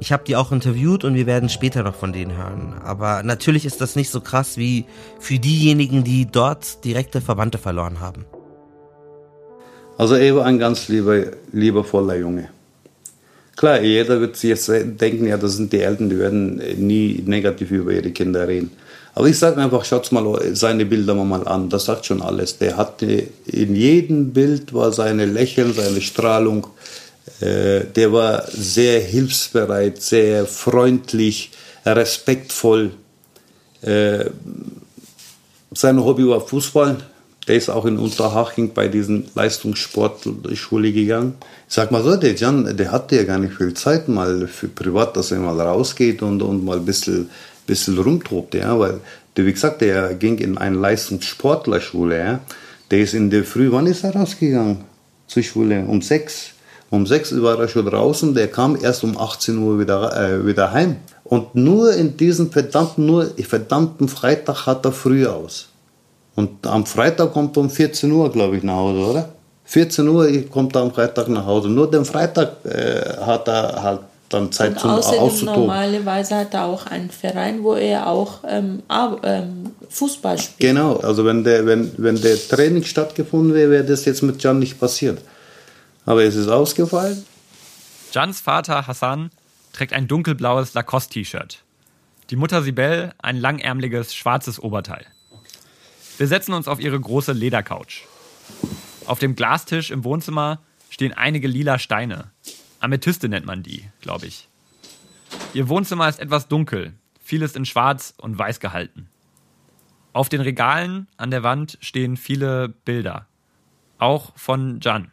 Ich 0.00 0.12
habe 0.12 0.24
die 0.26 0.36
auch 0.36 0.52
interviewt 0.52 1.04
und 1.04 1.14
wir 1.14 1.26
werden 1.26 1.48
später 1.48 1.82
noch 1.82 1.94
von 1.94 2.12
denen 2.12 2.36
hören. 2.36 2.74
Aber 2.84 3.22
natürlich 3.22 3.64
ist 3.64 3.80
das 3.80 3.96
nicht 3.96 4.10
so 4.10 4.20
krass 4.20 4.58
wie 4.58 4.84
für 5.20 5.38
diejenigen, 5.38 6.04
die 6.04 6.26
dort 6.30 6.84
direkte 6.84 7.22
Verwandte 7.22 7.56
verloren 7.56 8.00
haben. 8.00 8.26
Also 9.96 10.16
er 10.16 10.36
war 10.36 10.44
ein 10.44 10.58
ganz 10.58 10.88
lieber, 10.88 11.24
liebevoller 11.52 12.16
Junge. 12.16 12.48
Klar, 13.56 13.80
jeder 13.80 14.20
wird 14.20 14.36
sich 14.36 14.50
jetzt 14.50 14.68
denken, 14.68 15.28
ja, 15.28 15.38
das 15.38 15.56
sind 15.56 15.72
die 15.72 15.80
Eltern, 15.80 16.10
die 16.10 16.18
werden 16.18 16.60
nie 16.76 17.22
negativ 17.24 17.70
über 17.70 17.92
ihre 17.92 18.10
Kinder 18.10 18.46
reden. 18.48 18.72
Aber 19.14 19.28
ich 19.28 19.38
sage 19.38 19.60
einfach, 19.60 19.84
schaut 19.84 20.10
mal 20.10 20.54
seine 20.54 20.84
Bilder 20.84 21.14
mal 21.14 21.46
an, 21.46 21.68
das 21.68 21.84
sagt 21.84 22.06
schon 22.06 22.20
alles. 22.20 22.58
Der 22.58 22.76
hatte, 22.76 23.28
in 23.46 23.76
jedem 23.76 24.32
Bild 24.32 24.74
war 24.74 24.92
seine 24.92 25.26
Lächeln, 25.26 25.72
seine 25.72 26.00
Strahlung, 26.00 26.66
äh, 27.40 27.84
der 27.84 28.12
war 28.12 28.44
sehr 28.50 29.00
hilfsbereit, 29.00 30.02
sehr 30.02 30.46
freundlich, 30.46 31.52
respektvoll. 31.86 32.90
Äh, 33.82 34.26
sein 35.72 36.02
Hobby 36.02 36.26
war 36.26 36.40
Fußball, 36.40 36.98
Der 37.46 37.56
ist 37.56 37.68
auch 37.68 37.84
in 37.84 37.98
Unterhaching 37.98 38.72
bei 38.72 38.88
diesen 38.88 39.26
Leistungssportschule 39.34 40.92
gegangen. 40.92 41.34
Ich 41.68 41.74
sag 41.74 41.90
mal 41.90 42.02
so, 42.02 42.16
der 42.16 42.34
Jan, 42.34 42.76
der 42.76 42.90
hatte 42.90 43.16
ja 43.16 43.24
gar 43.24 43.38
nicht 43.38 43.54
viel 43.54 43.74
Zeit 43.74 44.08
mal 44.08 44.46
für 44.46 44.68
privat, 44.68 45.16
dass 45.16 45.30
er 45.30 45.40
mal 45.40 45.60
rausgeht 45.60 46.22
und, 46.22 46.40
und 46.42 46.64
mal 46.64 46.78
ein 46.78 46.86
bisschen, 46.86 47.28
bisschen 47.66 47.98
rumtobt, 47.98 48.54
ja, 48.54 48.78
weil, 48.78 49.00
wie 49.34 49.52
gesagt, 49.52 49.80
der 49.80 50.14
ging 50.14 50.38
in 50.38 50.58
eine 50.58 50.76
Leistungssportlerschule, 50.76 52.18
ja. 52.18 52.40
Der 52.90 53.00
ist 53.00 53.14
in 53.14 53.30
der 53.30 53.44
Früh, 53.44 53.72
wann 53.72 53.86
ist 53.86 54.04
er 54.04 54.14
rausgegangen? 54.14 54.78
Zur 55.26 55.42
Schule? 55.42 55.84
Um 55.86 56.02
sechs. 56.02 56.50
Um 56.90 57.06
sechs 57.06 57.34
war 57.42 57.58
er 57.58 57.68
schon 57.68 57.86
draußen, 57.86 58.34
der 58.34 58.48
kam 58.48 58.76
erst 58.80 59.02
um 59.02 59.18
18 59.18 59.58
Uhr 59.58 59.80
wieder, 59.80 60.14
äh, 60.16 60.46
wieder 60.46 60.70
heim. 60.70 60.96
Und 61.24 61.54
nur 61.54 61.94
in 61.94 62.16
diesem 62.16 62.52
verdammten, 62.52 63.06
nur 63.06 63.32
verdammten 63.48 64.08
Freitag 64.08 64.66
hat 64.66 64.84
er 64.84 64.92
früh 64.92 65.26
aus. 65.26 65.68
Und 66.36 66.66
am 66.66 66.84
Freitag 66.84 67.32
kommt 67.32 67.56
er 67.56 67.62
um 67.62 67.70
14 67.70 68.12
Uhr, 68.12 68.30
glaube 68.30 68.58
ich, 68.58 68.62
nach 68.62 68.76
Hause, 68.76 68.98
oder? 68.98 69.28
14 69.64 70.06
Uhr 70.06 70.30
kommt 70.50 70.76
er 70.76 70.82
am 70.82 70.92
Freitag 70.92 71.28
nach 71.28 71.46
Hause. 71.46 71.68
Nur 71.68 71.90
den 71.90 72.04
Freitag 72.04 72.64
äh, 72.64 73.16
hat 73.24 73.48
er 73.48 73.82
halt 73.82 74.00
dann 74.34 74.52
Zeit 74.52 74.72
Und 74.72 74.80
zum 74.80 74.90
außerdem 74.90 75.20
Auszutoben. 75.20 75.60
normalerweise 75.60 76.36
hat 76.36 76.54
er 76.54 76.64
auch 76.64 76.86
einen 76.86 77.10
Verein, 77.10 77.62
wo 77.62 77.74
er 77.74 78.06
auch 78.08 78.40
ähm, 78.46 78.82
ähm, 79.22 79.70
Fußball 79.88 80.38
spielt. 80.38 80.58
Genau, 80.58 80.96
also 80.96 81.24
wenn 81.24 81.44
der, 81.44 81.66
wenn, 81.66 81.92
wenn 81.96 82.20
der 82.20 82.36
Training 82.36 82.84
stattgefunden 82.84 83.54
wäre, 83.54 83.70
wäre 83.70 83.84
das 83.84 84.04
jetzt 84.04 84.22
mit 84.22 84.42
Jan 84.42 84.58
nicht 84.58 84.78
passiert. 84.78 85.20
Aber 86.06 86.22
es 86.24 86.34
ist 86.34 86.48
ausgefallen. 86.48 87.24
Jans 88.12 88.40
Vater 88.40 88.86
Hassan 88.86 89.30
trägt 89.72 89.92
ein 89.92 90.06
dunkelblaues 90.06 90.74
Lacoste-T-Shirt. 90.74 91.58
Die 92.30 92.36
Mutter 92.36 92.62
Sibel 92.62 93.12
ein 93.18 93.36
langärmliches 93.36 94.14
schwarzes 94.14 94.60
Oberteil. 94.60 95.04
Wir 96.16 96.26
setzen 96.26 96.52
uns 96.54 96.68
auf 96.68 96.80
ihre 96.80 96.98
große 96.98 97.32
Ledercouch. 97.32 98.06
Auf 99.06 99.18
dem 99.18 99.34
Glastisch 99.34 99.90
im 99.90 100.04
Wohnzimmer 100.04 100.60
stehen 100.90 101.12
einige 101.12 101.48
lila 101.48 101.78
Steine. 101.78 102.30
Amethyste 102.84 103.28
nennt 103.28 103.46
man 103.46 103.62
die, 103.62 103.84
glaube 104.00 104.26
ich. 104.26 104.48
Ihr 105.54 105.68
Wohnzimmer 105.68 106.08
ist 106.08 106.20
etwas 106.20 106.48
dunkel, 106.48 106.92
vieles 107.18 107.56
in 107.56 107.64
schwarz 107.64 108.14
und 108.18 108.38
weiß 108.38 108.60
gehalten. 108.60 109.08
Auf 110.12 110.28
den 110.28 110.42
Regalen 110.42 111.08
an 111.16 111.30
der 111.30 111.42
Wand 111.42 111.78
stehen 111.80 112.16
viele 112.16 112.68
Bilder. 112.68 113.26
Auch 113.98 114.32
von 114.36 114.80
Jan. 114.80 115.10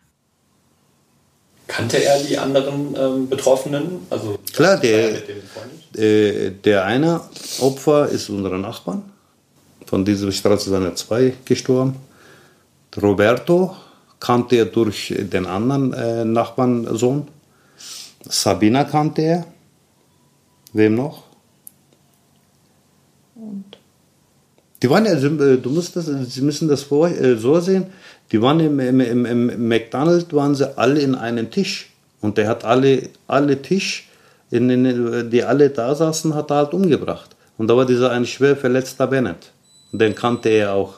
Kannte 1.68 2.04
er 2.04 2.22
die 2.22 2.38
anderen 2.38 2.96
ähm, 2.98 3.30
Betroffenen? 3.30 4.06
Also 4.10 4.38
Klar, 4.54 4.84
er 4.84 5.22
der, 5.94 6.04
äh, 6.04 6.52
der 6.52 6.86
eine 6.86 7.22
Opfer 7.62 8.10
ist 8.10 8.30
unser 8.30 8.58
Nachbarn. 8.58 9.04
Von 9.86 10.04
dieser 10.04 10.32
Straße 10.32 10.70
sind 10.70 10.98
zwei 10.98 11.34
gestorben. 11.46 11.96
Roberto 13.02 13.76
kannte 14.20 14.58
er 14.58 14.66
durch 14.66 15.14
den 15.18 15.46
anderen 15.46 15.94
äh, 15.94 16.26
Nachbarnsohn. 16.26 17.28
Sabina 18.28 18.84
kannte 18.84 19.22
er. 19.22 19.46
Wem 20.74 20.96
noch? 20.96 21.24
Die 24.82 24.90
waren 24.90 25.06
ja, 25.06 25.14
äh, 25.14 25.58
du 25.58 25.70
musst 25.70 25.96
das, 25.96 26.06
Sie 26.06 26.42
müssen 26.42 26.68
das 26.68 26.84
vor, 26.84 27.08
äh, 27.08 27.36
so 27.36 27.60
sehen, 27.60 27.88
die 28.32 28.42
waren 28.42 28.60
im, 28.60 28.80
im, 28.80 29.00
im, 29.00 29.26
im 29.26 29.68
McDonald's, 29.68 30.34
waren 30.34 30.56
sie 30.56 30.78
alle 30.78 31.02
in 31.02 31.16
einem 31.16 31.52
Tisch. 31.52 31.90
Und 32.22 32.38
der 32.38 32.48
hat 32.48 32.64
alle, 32.64 33.10
alle 33.28 33.62
Tisch, 33.62 34.08
in, 34.50 34.70
in, 34.70 35.30
die 35.30 35.44
alle 35.44 35.70
da 35.70 35.94
saßen, 35.94 36.34
hat 36.34 36.52
er 36.52 36.58
halt 36.58 36.74
umgebracht. 36.74 37.36
Und 37.58 37.68
da 37.68 37.76
war 37.76 37.86
dieser 37.86 38.12
ein 38.12 38.26
schwer 38.26 38.56
verletzter 38.56 39.08
Bennett. 39.08 39.52
Und 39.92 40.02
den 40.02 40.16
kannte 40.16 40.50
er 40.50 40.74
auch. 40.74 40.96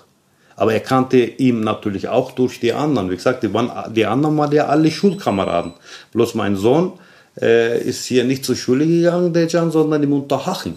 Aber 0.55 0.73
er 0.73 0.79
kannte 0.79 1.17
ihn 1.17 1.61
natürlich 1.61 2.07
auch 2.07 2.31
durch 2.31 2.59
die 2.59 2.73
anderen. 2.73 3.09
Wie 3.09 3.15
gesagt, 3.15 3.41
die, 3.41 3.53
waren, 3.53 3.71
die 3.93 4.05
anderen 4.05 4.37
waren 4.37 4.51
ja 4.51 4.67
alle 4.67 4.91
Schulkameraden. 4.91 5.73
Bloß 6.11 6.35
mein 6.35 6.55
Sohn 6.55 6.93
äh, 7.41 7.81
ist 7.81 8.05
hier 8.05 8.23
nicht 8.23 8.45
zur 8.45 8.55
Schule 8.55 8.85
gegangen, 8.85 9.33
der 9.33 9.47
Jan, 9.47 9.71
sondern 9.71 10.03
im 10.03 10.13
Unterhaching. 10.13 10.75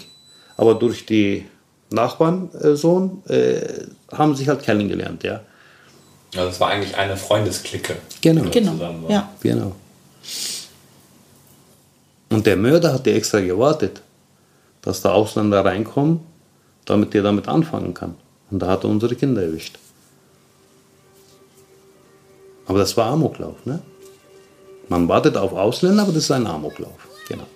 Aber 0.56 0.74
durch 0.74 1.04
die 1.06 1.46
Nachbarn-Sohn 1.90 3.22
äh, 3.28 3.60
haben 4.12 4.34
sich 4.34 4.48
halt 4.48 4.62
kennengelernt, 4.62 5.22
ja. 5.22 5.40
Also 6.34 6.48
es 6.48 6.60
war 6.60 6.70
eigentlich 6.70 6.96
eine 6.96 7.16
Freundesklicke. 7.16 7.96
Genau. 8.20 8.44
die 8.44 8.50
Genau, 8.50 8.72
zusammen 8.72 9.02
war. 9.04 9.10
ja. 9.10 9.32
Genau. 9.40 9.72
Und 12.30 12.44
der 12.46 12.56
Mörder 12.56 12.92
hat 12.92 13.06
ja 13.06 13.12
extra 13.14 13.40
gewartet, 13.40 14.02
dass 14.82 15.02
der 15.02 15.14
Ausländer 15.14 15.64
reinkommt, 15.64 16.20
damit 16.84 17.14
er 17.14 17.22
damit 17.22 17.48
anfangen 17.48 17.94
kann. 17.94 18.14
Und 18.50 18.60
da 18.60 18.68
hat 18.68 18.84
er 18.84 18.90
unsere 18.90 19.14
Kinder 19.14 19.42
erwischt. 19.42 19.78
Aber 22.66 22.80
das 22.80 22.96
war 22.96 23.06
Amoklauf, 23.06 23.64
ne? 23.64 23.80
Man 24.88 25.08
wartet 25.08 25.36
auf 25.36 25.52
Ausländer, 25.52 26.02
aber 26.02 26.12
das 26.12 26.24
ist 26.24 26.30
ein 26.30 26.46
Amoklauf. 26.46 27.08
Genau. 27.28 27.46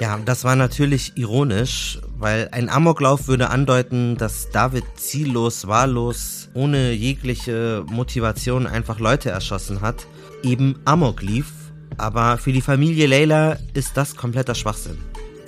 Ja, 0.00 0.18
das 0.24 0.44
war 0.44 0.56
natürlich 0.56 1.12
ironisch, 1.16 2.00
weil 2.18 2.48
ein 2.52 2.70
Amoklauf 2.70 3.28
würde 3.28 3.50
andeuten, 3.50 4.16
dass 4.16 4.48
David 4.50 4.84
ziellos, 4.96 5.66
wahllos, 5.66 6.48
ohne 6.54 6.92
jegliche 6.92 7.84
Motivation 7.86 8.66
einfach 8.66 8.98
Leute 8.98 9.30
erschossen 9.30 9.82
hat, 9.82 10.06
eben 10.42 10.80
Amok 10.84 11.20
lief. 11.20 11.52
Aber 11.98 12.38
für 12.38 12.52
die 12.52 12.62
Familie 12.62 13.06
Leila 13.06 13.58
ist 13.74 13.96
das 13.96 14.16
kompletter 14.16 14.54
Schwachsinn. 14.54 14.96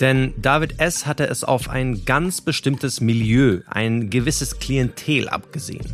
Denn 0.00 0.34
David 0.36 0.80
S. 0.80 1.06
hatte 1.06 1.26
es 1.26 1.44
auf 1.44 1.70
ein 1.70 2.04
ganz 2.04 2.40
bestimmtes 2.40 3.00
Milieu, 3.00 3.60
ein 3.68 4.10
gewisses 4.10 4.58
Klientel 4.58 5.28
abgesehen. 5.28 5.86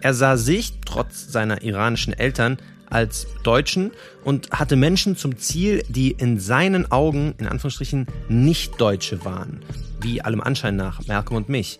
Er 0.00 0.14
sah 0.14 0.36
sich, 0.36 0.74
trotz 0.86 1.30
seiner 1.30 1.62
iranischen 1.62 2.12
Eltern, 2.12 2.58
als 2.90 3.26
Deutschen 3.42 3.92
und 4.24 4.50
hatte 4.50 4.76
Menschen 4.76 5.16
zum 5.16 5.38
Ziel, 5.38 5.82
die 5.88 6.12
in 6.12 6.38
seinen 6.40 6.90
Augen, 6.90 7.34
in 7.38 7.46
Anführungsstrichen, 7.46 8.06
nicht 8.28 8.80
Deutsche 8.80 9.24
waren. 9.24 9.62
Wie 10.00 10.22
allem 10.22 10.40
Anschein 10.40 10.76
nach 10.76 11.06
Malcolm 11.06 11.36
und 11.36 11.48
mich. 11.48 11.78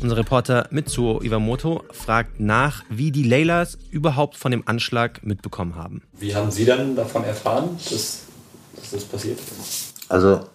Unser 0.00 0.16
Reporter 0.16 0.68
Mitsuo 0.70 1.20
Iwamoto 1.20 1.82
fragt 1.90 2.40
nach, 2.40 2.84
wie 2.88 3.10
die 3.10 3.24
Leylas 3.24 3.76
überhaupt 3.90 4.36
von 4.36 4.50
dem 4.50 4.66
Anschlag 4.66 5.24
mitbekommen 5.24 5.74
haben. 5.74 6.02
Wie 6.18 6.34
haben 6.34 6.50
Sie 6.50 6.64
dann 6.64 6.94
davon 6.94 7.24
erfahren, 7.24 7.70
dass, 7.90 8.22
dass 8.76 8.90
das 8.92 9.04
passiert 9.04 9.38
ist? 9.38 9.94
Also, 10.08 10.46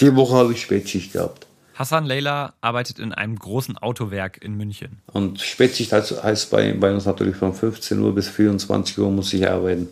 die 0.00 0.14
Woche 0.14 0.36
habe 0.36 0.52
ich 0.52 0.62
Spätschicht 0.62 1.12
gehabt. 1.12 1.46
Hassan 1.74 2.04
Leila 2.04 2.54
arbeitet 2.60 2.98
in 2.98 3.12
einem 3.12 3.36
großen 3.38 3.78
Autowerk 3.78 4.42
in 4.42 4.56
München. 4.56 5.00
Und 5.12 5.40
Spätschicht 5.40 5.92
heißt, 5.92 6.22
heißt 6.22 6.50
bei, 6.50 6.72
bei 6.74 6.92
uns 6.92 7.06
natürlich 7.06 7.36
von 7.36 7.54
15 7.54 7.98
Uhr 7.98 8.14
bis 8.14 8.28
24 8.28 8.98
Uhr 8.98 9.10
muss 9.10 9.32
ich 9.32 9.48
arbeiten. 9.48 9.88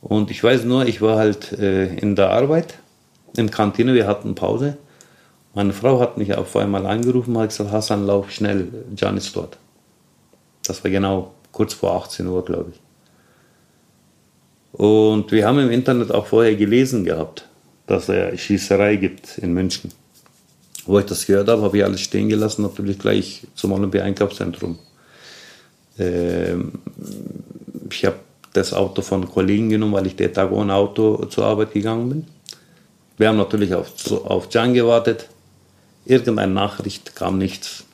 Und 0.00 0.30
ich 0.30 0.42
weiß 0.42 0.64
nur, 0.64 0.86
ich 0.86 1.00
war 1.00 1.18
halt 1.18 1.52
äh, 1.52 1.94
in 1.94 2.16
der 2.16 2.30
Arbeit, 2.30 2.74
in 3.36 3.50
Kantine, 3.50 3.94
wir 3.94 4.06
hatten 4.06 4.34
Pause. 4.34 4.76
Meine 5.54 5.72
Frau 5.72 6.00
hat 6.00 6.18
mich 6.18 6.34
auf 6.34 6.54
einmal 6.56 6.86
angerufen 6.86 7.34
und 7.34 7.42
hat 7.42 7.50
gesagt, 7.50 7.72
Hassan, 7.72 8.06
lauf 8.06 8.30
schnell, 8.30 8.68
Jan 8.96 9.16
ist 9.16 9.34
dort. 9.34 9.58
Das 10.64 10.82
war 10.84 10.90
genau 10.90 11.34
kurz 11.52 11.74
vor 11.74 11.94
18 11.94 12.26
Uhr, 12.26 12.44
glaube 12.44 12.72
ich. 12.72 12.80
Und 14.72 15.32
wir 15.32 15.46
haben 15.46 15.58
im 15.58 15.70
Internet 15.70 16.12
auch 16.12 16.26
vorher 16.26 16.54
gelesen 16.54 17.04
gehabt, 17.04 17.48
dass 17.86 18.08
es 18.08 18.40
Schießerei 18.40 18.96
gibt 18.96 19.38
in 19.38 19.54
München. 19.54 19.90
Wo 20.88 20.98
ich 20.98 21.04
das 21.04 21.26
gehört 21.26 21.48
habe, 21.48 21.60
habe 21.60 21.76
ich 21.76 21.84
alles 21.84 22.00
stehen 22.00 22.30
gelassen, 22.30 22.62
natürlich 22.62 22.98
gleich 22.98 23.46
zum 23.54 23.72
Olympia-Einkaufszentrum. 23.72 24.78
Ähm, 25.98 26.72
ich 27.90 28.06
habe 28.06 28.16
das 28.54 28.72
Auto 28.72 29.02
von 29.02 29.28
Kollegen 29.28 29.68
genommen, 29.68 29.92
weil 29.92 30.06
ich 30.06 30.16
den 30.16 30.32
Tag 30.32 30.50
ohne 30.50 30.72
Auto 30.72 31.26
zur 31.26 31.44
Arbeit 31.44 31.74
gegangen 31.74 32.08
bin. 32.08 32.26
Wir 33.18 33.28
haben 33.28 33.36
natürlich 33.36 33.74
auf, 33.74 34.10
auf 34.24 34.48
Jan 34.50 34.72
gewartet. 34.72 35.28
Irgendeine 36.06 36.54
Nachricht 36.54 37.14
kam 37.14 37.36
nichts. 37.36 37.84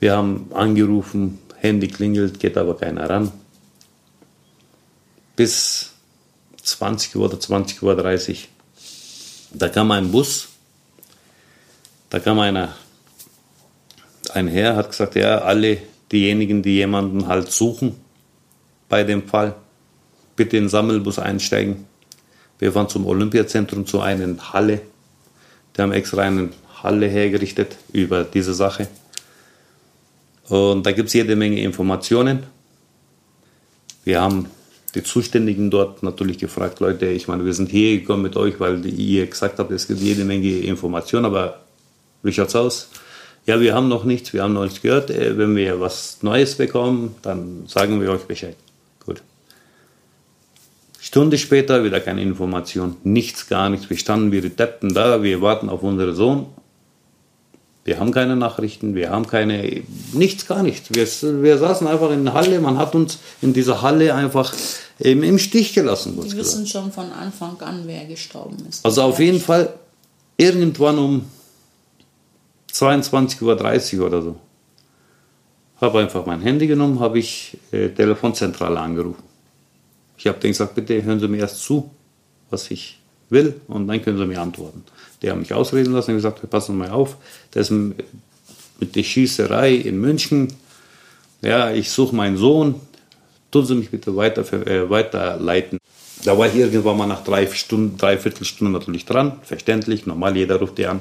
Wir 0.00 0.18
haben 0.18 0.50
angerufen, 0.52 1.38
Handy 1.56 1.88
klingelt, 1.88 2.40
geht 2.40 2.58
aber 2.58 2.76
keiner 2.76 3.08
ran. 3.08 3.32
Bis 5.34 5.92
20 6.62 7.16
Uhr 7.16 7.24
oder 7.24 7.38
20.30 7.38 8.30
Uhr. 8.32 8.36
Da 9.54 9.70
kam 9.70 9.90
ein 9.92 10.12
Bus 10.12 10.49
da 12.10 12.18
kam 12.18 12.38
einer, 12.40 12.74
ein 14.34 14.48
Herr, 14.48 14.76
hat 14.76 14.90
gesagt, 14.90 15.14
ja, 15.14 15.38
alle 15.38 15.78
diejenigen, 16.12 16.62
die 16.62 16.74
jemanden 16.74 17.28
halt 17.28 17.50
suchen 17.50 17.94
bei 18.88 19.04
dem 19.04 19.26
Fall, 19.28 19.54
bitte 20.36 20.56
in 20.56 20.64
den 20.64 20.68
Sammelbus 20.68 21.18
einsteigen. 21.18 21.86
Wir 22.58 22.72
fahren 22.72 22.88
zum 22.88 23.06
Olympiazentrum 23.06 23.86
zu 23.86 24.00
einer 24.00 24.52
Halle. 24.52 24.82
Die 25.76 25.82
haben 25.82 25.92
extra 25.92 26.22
eine 26.22 26.50
Halle 26.82 27.06
hergerichtet 27.06 27.76
über 27.92 28.24
diese 28.24 28.54
Sache. 28.54 28.88
Und 30.48 30.84
da 30.84 30.92
gibt 30.92 31.08
es 31.08 31.14
jede 31.14 31.36
Menge 31.36 31.62
Informationen. 31.62 32.42
Wir 34.02 34.20
haben 34.20 34.46
die 34.96 35.04
Zuständigen 35.04 35.70
dort 35.70 36.02
natürlich 36.02 36.38
gefragt, 36.38 36.80
Leute, 36.80 37.06
ich 37.06 37.28
meine, 37.28 37.44
wir 37.44 37.54
sind 37.54 37.70
hier 37.70 38.00
gekommen 38.00 38.24
mit 38.24 38.36
euch, 38.36 38.58
weil 38.58 38.84
ihr 38.84 39.26
gesagt 39.26 39.60
habt, 39.60 39.70
es 39.70 39.86
gibt 39.86 40.00
jede 40.00 40.24
Menge 40.24 40.58
Informationen, 40.58 41.26
aber 41.26 41.60
wie 42.22 42.32
schaut's 42.32 42.54
aus? 42.54 42.88
Ja, 43.46 43.60
wir 43.60 43.74
haben 43.74 43.88
noch 43.88 44.04
nichts, 44.04 44.32
wir 44.32 44.42
haben 44.42 44.52
noch 44.52 44.64
nichts 44.64 44.82
gehört. 44.82 45.10
Äh, 45.10 45.36
wenn 45.38 45.56
wir 45.56 45.80
was 45.80 46.18
Neues 46.22 46.56
bekommen, 46.56 47.14
dann 47.22 47.64
sagen 47.66 48.00
wir 48.00 48.10
euch 48.10 48.22
Bescheid. 48.22 48.56
Gut. 49.04 49.22
Stunde 51.00 51.38
später 51.38 51.82
wieder 51.82 52.00
keine 52.00 52.22
Information, 52.22 52.96
nichts, 53.02 53.48
gar 53.48 53.70
nichts. 53.70 53.88
Wir 53.88 53.96
standen 53.96 54.32
wie 54.32 54.40
die 54.40 54.50
Deppen 54.50 54.94
da, 54.94 55.22
wir 55.22 55.40
warten 55.40 55.68
auf 55.68 55.82
unseren 55.82 56.14
Sohn. 56.14 56.46
Wir 57.82 57.98
haben 57.98 58.12
keine 58.12 58.36
Nachrichten, 58.36 58.94
wir 58.94 59.10
haben 59.10 59.26
keine, 59.26 59.82
nichts, 60.12 60.46
gar 60.46 60.62
nichts. 60.62 60.90
Wir, 60.92 61.42
wir 61.42 61.56
saßen 61.56 61.86
einfach 61.86 62.10
in 62.10 62.24
der 62.24 62.34
Halle, 62.34 62.60
man 62.60 62.76
hat 62.76 62.94
uns 62.94 63.18
in 63.40 63.54
dieser 63.54 63.80
Halle 63.80 64.14
einfach 64.14 64.52
im, 64.98 65.22
im 65.22 65.38
Stich 65.38 65.72
gelassen. 65.72 66.14
Wir 66.22 66.36
wissen 66.36 66.66
schon 66.66 66.92
von 66.92 67.10
Anfang 67.10 67.58
an, 67.60 67.84
wer 67.86 68.04
gestorben 68.04 68.58
ist. 68.68 68.84
Also 68.84 69.02
auf 69.02 69.18
jeden 69.18 69.40
Fall 69.40 69.72
irgendwann 70.36 70.98
um 70.98 71.24
22.30 72.72 73.98
Uhr 73.98 74.06
oder 74.06 74.22
so. 74.22 74.36
Habe 75.80 76.00
einfach 76.00 76.26
mein 76.26 76.42
Handy 76.42 76.66
genommen, 76.66 77.00
habe 77.00 77.18
ich 77.18 77.56
äh, 77.72 77.88
Telefonzentrale 77.88 78.78
angerufen. 78.78 79.22
Ich 80.18 80.26
habe 80.26 80.38
denen 80.38 80.52
gesagt, 80.52 80.74
bitte 80.74 81.02
hören 81.02 81.18
Sie 81.18 81.28
mir 81.28 81.38
erst 81.38 81.62
zu, 81.62 81.90
was 82.50 82.70
ich 82.70 82.98
will, 83.30 83.60
und 83.68 83.88
dann 83.88 84.02
können 84.02 84.18
Sie 84.18 84.26
mir 84.26 84.40
antworten. 84.40 84.84
Die 85.22 85.30
haben 85.30 85.40
mich 85.40 85.54
ausreden 85.54 85.92
lassen 85.92 86.10
und 86.10 86.18
gesagt, 86.18 86.48
passen 86.50 86.72
Sie 86.72 86.78
mal 86.78 86.90
auf, 86.90 87.16
das 87.52 87.70
mit 87.70 88.96
der 88.96 89.02
Schießerei 89.02 89.74
in 89.74 90.00
München. 90.00 90.52
Ja, 91.42 91.70
ich 91.70 91.90
suche 91.90 92.14
meinen 92.14 92.36
Sohn, 92.36 92.74
tun 93.50 93.64
Sie 93.64 93.74
mich 93.74 93.90
bitte 93.90 94.14
weiter, 94.16 94.42
äh, 94.66 94.90
weiterleiten. 94.90 95.78
Da 96.24 96.36
war 96.36 96.46
ich 96.46 96.54
irgendwann 96.54 96.98
mal 96.98 97.06
nach 97.06 97.24
drei 97.24 97.46
Stunden, 97.46 97.96
dreiviertel 97.96 98.44
Stunden 98.44 98.74
natürlich 98.74 99.06
dran, 99.06 99.40
verständlich, 99.42 100.04
normal, 100.04 100.36
jeder 100.36 100.56
ruft 100.56 100.76
die 100.76 100.86
an. 100.86 101.00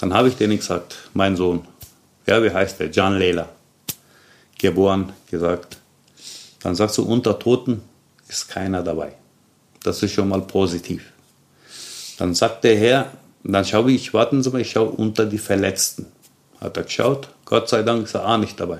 Dann 0.00 0.14
habe 0.14 0.28
ich 0.28 0.36
denen 0.36 0.56
gesagt, 0.56 0.96
mein 1.12 1.36
Sohn, 1.36 1.60
ja, 2.26 2.42
wie 2.42 2.50
heißt 2.50 2.80
der? 2.80 2.88
John 2.88 3.18
Lela. 3.18 3.48
Geboren, 4.58 5.12
gesagt. 5.30 5.76
Dann 6.62 6.74
sagst 6.74 6.96
du, 6.98 7.02
unter 7.02 7.38
Toten 7.38 7.82
ist 8.26 8.48
keiner 8.48 8.82
dabei. 8.82 9.12
Das 9.82 10.02
ist 10.02 10.12
schon 10.12 10.28
mal 10.28 10.40
positiv. 10.40 11.12
Dann 12.18 12.34
sagt 12.34 12.64
der 12.64 12.76
Herr, 12.76 13.12
dann 13.44 13.64
schaue 13.64 13.92
ich, 13.92 14.12
warten 14.14 14.42
Sie 14.42 14.50
mal, 14.50 14.60
ich 14.60 14.70
schaue 14.70 14.90
unter 14.90 15.26
die 15.26 15.38
Verletzten. 15.38 16.06
Hat 16.60 16.76
er 16.76 16.84
geschaut, 16.84 17.28
Gott 17.44 17.68
sei 17.68 17.82
Dank 17.82 18.04
ist 18.04 18.14
er 18.14 18.26
auch 18.26 18.38
nicht 18.38 18.58
dabei. 18.58 18.78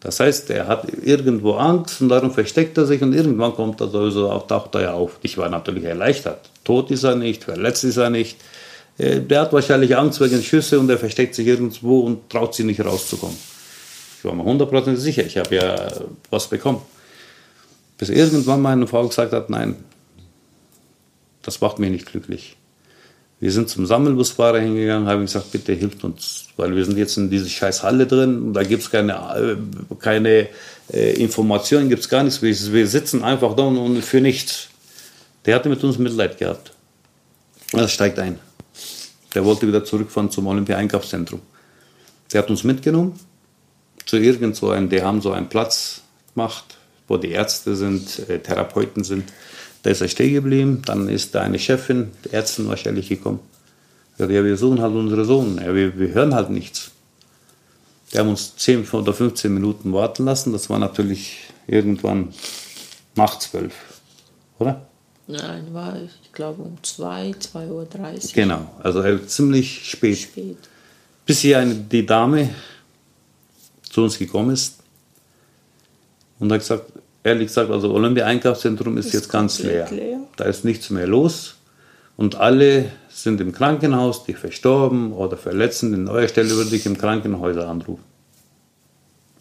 Das 0.00 0.18
heißt, 0.18 0.50
er 0.50 0.66
hat 0.66 0.86
irgendwo 1.04 1.52
Angst 1.54 2.00
und 2.00 2.08
darum 2.08 2.32
versteckt 2.32 2.76
er 2.78 2.86
sich 2.86 3.02
und 3.02 3.12
irgendwann 3.12 3.54
kommt 3.54 3.80
er 3.80 3.88
sowieso, 3.88 4.30
auch, 4.30 4.48
taucht 4.48 4.74
er 4.74 4.82
ja 4.82 4.92
auf. 4.92 5.18
Ich 5.22 5.38
war 5.38 5.48
natürlich 5.48 5.84
erleichtert. 5.84 6.50
Tot 6.64 6.90
ist 6.90 7.04
er 7.04 7.14
nicht, 7.14 7.44
verletzt 7.44 7.84
ist 7.84 7.96
er 7.96 8.10
nicht. 8.10 8.38
Äh, 8.98 9.20
der 9.20 9.42
hat 9.42 9.52
wahrscheinlich 9.52 9.96
Angst 9.96 10.20
wegen 10.20 10.42
Schüsse 10.42 10.78
und 10.78 10.88
er 10.90 10.98
versteckt 10.98 11.34
sich 11.34 11.46
irgendwo 11.46 12.00
und 12.00 12.30
traut 12.30 12.54
sich 12.54 12.66
nicht 12.66 12.84
rauszukommen. 12.84 13.36
Ich 14.18 14.24
war 14.24 14.34
mir 14.34 14.44
hundertprozentig 14.44 15.02
sicher, 15.02 15.24
ich 15.24 15.36
habe 15.36 15.54
ja 15.56 15.92
was 16.30 16.48
bekommen. 16.48 16.82
Bis 17.98 18.08
irgendwann 18.08 18.60
meine 18.60 18.86
Frau 18.86 19.06
gesagt 19.06 19.32
hat, 19.32 19.50
nein, 19.50 19.76
das 21.42 21.60
macht 21.60 21.78
mich 21.78 21.90
nicht 21.90 22.06
glücklich. 22.06 22.56
Wir 23.42 23.50
sind 23.50 23.68
zum 23.68 23.86
Sammelbusfahrer 23.86 24.60
hingegangen, 24.60 25.08
haben 25.08 25.22
gesagt, 25.22 25.50
bitte 25.50 25.72
hilft 25.72 26.04
uns, 26.04 26.44
weil 26.56 26.76
wir 26.76 26.84
sind 26.84 26.96
jetzt 26.96 27.16
in 27.16 27.28
dieser 27.28 27.48
scheiß 27.48 27.82
Halle 27.82 28.06
drin 28.06 28.40
und 28.40 28.52
da 28.54 28.62
gibt 28.62 28.84
es 28.84 28.90
keine, 28.90 29.14
äh, 29.14 29.94
keine 29.98 30.48
äh, 30.92 31.14
Informationen, 31.20 31.88
gibt 31.88 32.02
es 32.02 32.08
gar 32.08 32.22
nichts. 32.22 32.40
Wir, 32.40 32.54
wir, 32.72 32.86
sitzen 32.86 33.24
einfach 33.24 33.56
da 33.56 33.64
und 33.64 34.00
für 34.02 34.20
nichts. 34.20 34.68
Der 35.44 35.56
hatte 35.56 35.68
mit 35.68 35.82
uns 35.82 35.98
Mitleid 35.98 36.38
gehabt. 36.38 36.72
Er 37.72 37.88
steigt 37.88 38.20
ein. 38.20 38.38
Der 39.34 39.44
wollte 39.44 39.66
wieder 39.66 39.84
zurückfahren 39.84 40.30
zum 40.30 40.46
Olympia-Einkaufszentrum. 40.46 41.40
Der 42.32 42.42
hat 42.42 42.50
uns 42.50 42.64
mitgenommen 42.64 43.18
zu 44.06 44.16
irgend 44.16 44.56
so 44.56 44.70
einem, 44.70 44.88
die 44.88 45.02
haben 45.02 45.20
so 45.20 45.32
einen 45.32 45.48
Platz 45.48 46.02
gemacht, 46.34 46.76
wo 47.08 47.16
die 47.16 47.30
Ärzte 47.30 47.76
sind, 47.76 48.28
äh, 48.28 48.38
Therapeuten 48.38 49.04
sind. 49.04 49.32
Da 49.82 49.90
ist 49.90 50.00
er 50.00 50.08
stehen 50.08 50.34
geblieben, 50.34 50.82
dann 50.84 51.08
ist 51.08 51.34
da 51.34 51.42
eine 51.42 51.58
Chefin, 51.58 52.12
die 52.24 52.32
Ärztin 52.32 52.68
wahrscheinlich 52.68 53.08
gekommen. 53.08 53.40
Ja, 54.18 54.28
wir 54.28 54.56
suchen 54.56 54.80
halt 54.80 54.94
unsere 54.94 55.24
Sohn, 55.24 55.56
ja, 55.56 55.74
wir, 55.74 55.98
wir 55.98 56.08
hören 56.14 56.34
halt 56.34 56.50
nichts. 56.50 56.90
Die 58.12 58.18
haben 58.18 58.28
uns 58.28 58.56
10 58.56 58.88
oder 58.90 59.12
15 59.12 59.52
Minuten 59.52 59.92
warten 59.92 60.24
lassen, 60.24 60.52
das 60.52 60.68
war 60.68 60.78
natürlich 60.78 61.38
irgendwann 61.66 62.28
nach 63.14 63.38
12, 63.38 63.74
oder? 64.58 64.86
Nein, 65.26 65.68
war 65.72 65.96
ich 65.96 66.32
glaube 66.32 66.62
um 66.62 66.82
2, 66.82 67.34
2.30 67.40 67.70
Uhr. 67.70 67.86
Genau, 68.34 68.66
also 68.82 69.18
ziemlich 69.18 69.88
spät. 69.88 70.18
spät. 70.18 70.56
Bis 71.24 71.40
hier 71.40 71.58
eine, 71.58 71.74
die 71.74 72.04
Dame 72.04 72.50
zu 73.88 74.02
uns 74.02 74.18
gekommen 74.18 74.50
ist 74.50 74.78
und 76.38 76.50
hat 76.50 76.60
gesagt, 76.60 76.92
ehrlich 77.22 77.48
gesagt, 77.48 77.70
also 77.70 77.92
Olympia-Einkaufszentrum 77.92 78.98
ist, 78.98 79.06
ist, 79.06 79.12
jetzt 79.14 79.28
ganz 79.28 79.60
leer. 79.60 79.88
leer. 79.90 80.20
Da 80.36 80.44
ist 80.44 80.64
nichts 80.64 80.90
mehr 80.90 81.06
los. 81.06 81.54
Und 82.16 82.34
alle 82.36 82.90
sind 83.08 83.40
im 83.40 83.52
Krankenhaus, 83.52 84.24
die 84.24 84.34
verstorben 84.34 85.12
oder 85.12 85.36
verletzt 85.36 85.82
In 85.82 86.08
eurer 86.08 86.28
Stelle 86.28 86.50
würde 86.50 86.74
ich 86.74 86.84
im 86.84 86.98
Krankenhäuser 86.98 87.68
anrufen. 87.68 88.04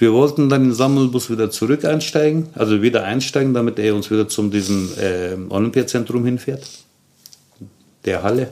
Wir 0.02 0.14
wollten 0.14 0.50
dann 0.50 0.64
im 0.64 0.74
Sammelbus 0.74 1.30
wieder 1.30 1.52
zurück 1.52 1.86
einsteigen, 1.86 2.50
also 2.56 2.82
wieder 2.82 3.04
einsteigen, 3.04 3.54
damit 3.54 3.78
er 3.78 3.94
uns 3.94 4.10
wieder 4.10 4.28
zum 4.28 4.50
diesem 4.50 4.90
äh, 4.98 5.36
Olympiazentrum 5.50 6.26
hinfährt, 6.26 6.68
der 8.04 8.24
Halle. 8.24 8.50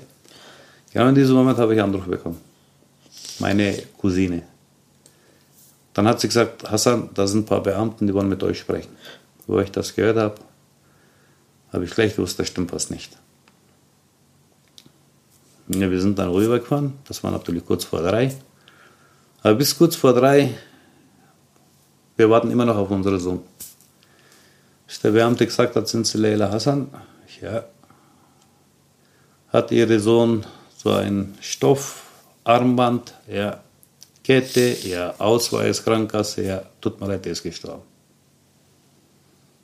Genau 0.94 1.08
in 1.08 1.16
diesem 1.16 1.36
Moment 1.36 1.58
habe 1.58 1.74
ich 1.74 1.82
Anruf 1.82 2.06
bekommen. 2.06 2.40
Meine 3.40 3.82
Cousine. 3.98 4.44
Dann 5.96 6.08
hat 6.08 6.22
sie 6.22 6.28
gesagt, 6.28 6.70
Hassan, 6.70 7.10
da 7.16 7.26
sind 7.26 7.40
ein 7.40 7.46
paar 7.46 7.64
Beamten, 7.64 8.06
die 8.06 8.14
wollen 8.14 8.30
mit 8.30 8.44
euch 8.44 8.60
sprechen. 8.60 8.92
Wo 9.48 9.58
ich 9.58 9.72
das 9.72 9.96
gehört 9.96 10.18
habe, 10.18 10.36
habe 11.74 11.84
ich 11.84 11.90
gleich 11.90 12.16
gewusst, 12.16 12.38
da 12.38 12.46
stimmt 12.46 12.72
was 12.74 12.92
nicht. 12.92 13.18
Ja, 15.70 15.90
wir 15.90 16.00
sind 16.00 16.20
dann 16.20 16.30
rübergefahren, 16.30 16.94
das 17.08 17.24
war 17.24 17.32
natürlich 17.32 17.66
kurz 17.66 17.86
vor 17.86 18.04
drei. 18.04 18.36
Aber 19.42 19.56
bis 19.56 19.76
kurz 19.76 19.96
vor 19.96 20.14
drei, 20.14 20.54
wir 22.20 22.30
warten 22.30 22.52
immer 22.52 22.66
noch 22.66 22.76
auf 22.76 22.92
unseren 22.92 23.18
Sohn. 23.18 23.42
Bis 24.86 25.00
der 25.00 25.12
Beamte 25.12 25.46
gesagt 25.46 25.78
hat, 25.78 25.88
sind 25.88 26.06
Sie 26.06 26.18
Leila 26.18 26.52
Hassan? 26.52 26.90
Ja. 27.42 27.64
Hat 29.48 29.72
Ihr 29.72 30.00
Sohn 30.02 30.46
so 30.78 30.92
ein 30.92 31.38
Stoffarmband? 31.40 33.14
Ja. 33.32 33.64
Kette? 34.22 34.76
Ja. 34.84 35.16
Ausweis, 35.18 35.82
Krankenkasse? 35.82 36.44
Ja. 36.44 36.62
Tut 36.82 37.00
mir 37.00 37.08
leid, 37.08 37.24
der 37.24 37.32
ist 37.32 37.44
gestorben. 37.44 37.84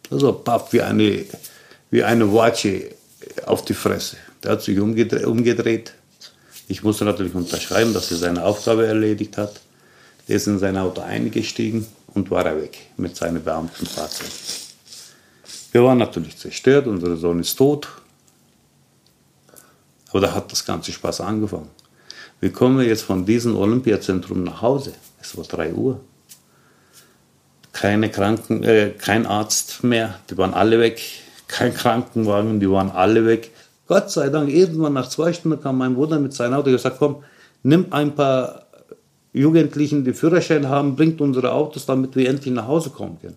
Also 0.09 0.31
papp 0.31 0.71
wie 0.71 0.81
eine, 0.81 1.25
wie 1.91 2.03
eine 2.05 2.33
Watsche 2.33 2.95
auf 3.45 3.65
die 3.65 3.73
Fresse. 3.73 4.15
Der 4.41 4.53
hat 4.53 4.61
sich 4.61 4.79
umgedreht, 4.79 5.25
umgedreht. 5.25 5.93
Ich 6.69 6.83
musste 6.83 7.03
natürlich 7.03 7.35
unterschreiben, 7.35 7.93
dass 7.93 8.11
er 8.11 8.17
seine 8.17 8.45
Aufgabe 8.45 8.87
erledigt 8.87 9.37
hat. 9.37 9.59
Der 10.29 10.37
ist 10.37 10.47
in 10.47 10.57
sein 10.57 10.77
Auto 10.77 11.01
eingestiegen 11.01 11.85
und 12.15 12.31
war 12.31 12.45
er 12.45 12.59
weg 12.59 12.77
mit 12.97 13.15
seinem 13.15 13.43
Beamtenfahrzeug. 13.43 14.31
Wir 15.71 15.83
waren 15.83 15.99
natürlich 15.99 16.37
zerstört, 16.37 16.87
unser 16.87 17.15
Sohn 17.17 17.39
ist 17.39 17.55
tot. 17.55 17.87
Aber 20.09 20.21
da 20.21 20.33
hat 20.33 20.51
das 20.51 20.65
ganze 20.65 20.91
Spaß 20.91 21.21
angefangen. 21.21 21.69
Wie 22.39 22.49
kommen 22.49 22.79
wir 22.79 22.85
jetzt 22.85 23.03
von 23.03 23.25
diesem 23.25 23.55
Olympiazentrum 23.55 24.43
nach 24.43 24.61
Hause? 24.61 24.93
Es 25.21 25.37
war 25.37 25.43
3 25.43 25.73
Uhr 25.73 25.99
keine 27.75 28.09
Kranken, 28.09 28.63
äh, 28.63 28.91
kein 28.97 29.25
Arzt 29.25 29.83
mehr, 29.83 30.15
die 30.29 30.37
waren 30.37 30.53
alle 30.53 30.79
weg, 30.79 31.01
kein 31.47 31.73
Krankenwagen, 31.73 32.59
die 32.59 32.71
waren 32.71 32.89
alle 32.89 33.25
weg. 33.25 33.51
Gott 33.87 34.09
sei 34.09 34.29
Dank, 34.29 34.49
irgendwann 34.49 34.93
nach 34.93 35.09
zwei 35.09 35.33
Stunden 35.33 35.61
kam 35.61 35.77
mein 35.77 35.93
Bruder 35.93 36.17
mit 36.17 36.33
seinem 36.33 36.53
Auto 36.53 36.67
und 36.67 36.77
gesagt, 36.77 36.95
komm, 36.97 37.23
nimm 37.63 37.87
ein 37.91 38.15
paar 38.15 38.64
Jugendlichen, 39.35 40.05
die 40.05 40.13
Führerschein 40.13 40.69
haben, 40.69 40.95
bringt 40.95 41.19
unsere 41.19 41.51
Autos, 41.51 41.85
damit 41.85 42.15
wir 42.15 42.29
endlich 42.29 42.53
nach 42.53 42.67
Hause 42.67 42.89
kommen 42.89 43.17
können. 43.21 43.35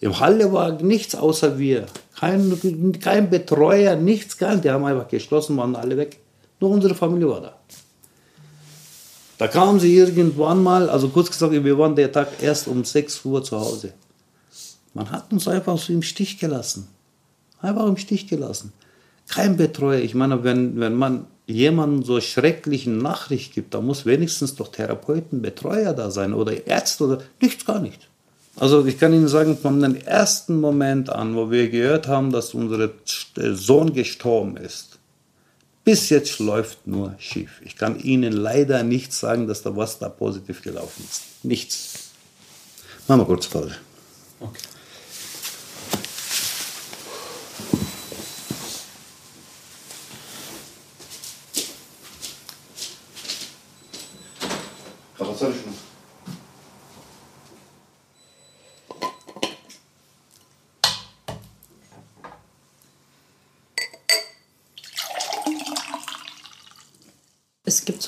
Im 0.00 0.18
Halle 0.18 0.52
war 0.52 0.82
nichts 0.82 1.14
außer 1.14 1.58
wir. 1.58 1.86
Kein, 2.18 2.58
kein 3.00 3.30
Betreuer, 3.30 3.96
nichts, 3.96 4.36
gar 4.36 4.52
nicht. 4.52 4.64
Die 4.64 4.70
haben 4.70 4.84
einfach 4.84 5.08
geschlossen, 5.08 5.56
waren 5.56 5.76
alle 5.76 5.96
weg. 5.96 6.18
Nur 6.60 6.70
unsere 6.70 6.94
Familie 6.94 7.28
war 7.28 7.40
da. 7.40 7.54
Da 9.38 9.46
kamen 9.46 9.78
sie 9.78 9.96
irgendwann 9.96 10.62
mal, 10.62 10.90
also 10.90 11.08
kurz 11.08 11.30
gesagt, 11.30 11.52
wir 11.52 11.78
waren 11.78 11.94
der 11.94 12.10
Tag 12.10 12.28
erst 12.42 12.66
um 12.66 12.84
6 12.84 13.24
Uhr 13.24 13.42
zu 13.44 13.58
Hause. 13.58 13.92
Man 14.94 15.10
hat 15.10 15.32
uns 15.32 15.46
einfach 15.46 15.78
so 15.78 15.92
im 15.92 16.02
Stich 16.02 16.38
gelassen. 16.38 16.88
Einfach 17.60 17.86
im 17.86 17.96
Stich 17.96 18.26
gelassen. 18.26 18.72
Kein 19.28 19.56
Betreuer. 19.56 20.00
Ich 20.00 20.14
meine, 20.14 20.42
wenn, 20.42 20.80
wenn 20.80 20.94
man 20.94 21.26
jemandem 21.48 22.04
so 22.04 22.20
schrecklichen 22.20 22.98
Nachricht 22.98 23.54
gibt, 23.54 23.74
da 23.74 23.80
muss 23.80 24.06
wenigstens 24.06 24.54
doch 24.54 24.68
Therapeuten, 24.68 25.42
Betreuer 25.42 25.94
da 25.94 26.10
sein 26.10 26.32
oder 26.32 26.66
Ärzte 26.66 27.04
oder 27.04 27.18
nichts, 27.40 27.64
gar 27.64 27.80
nicht. 27.80 28.08
Also 28.54 28.84
ich 28.86 28.98
kann 28.98 29.12
Ihnen 29.12 29.28
sagen, 29.28 29.56
von 29.56 29.80
dem 29.80 29.96
ersten 29.96 30.60
Moment 30.60 31.10
an, 31.10 31.34
wo 31.34 31.50
wir 31.50 31.68
gehört 31.70 32.06
haben, 32.06 32.30
dass 32.30 32.54
unser 32.54 32.90
Sohn 33.54 33.92
gestorben 33.92 34.56
ist, 34.56 34.98
Bis 35.88 36.10
jetzt 36.10 36.38
läuft 36.38 36.86
nur 36.86 37.14
schief. 37.18 37.62
Ich 37.64 37.74
kann 37.74 37.98
Ihnen 37.98 38.34
leider 38.34 38.82
nicht 38.82 39.10
sagen, 39.14 39.46
dass 39.46 39.62
da 39.62 39.74
was 39.74 39.98
da 39.98 40.10
positiv 40.10 40.60
gelaufen 40.60 41.02
ist. 41.02 41.22
Nichts. 41.44 42.10
Machen 43.06 43.22
wir 43.22 43.24
kurz 43.24 43.46
Pause. 43.46 43.74
Okay. 44.38 44.58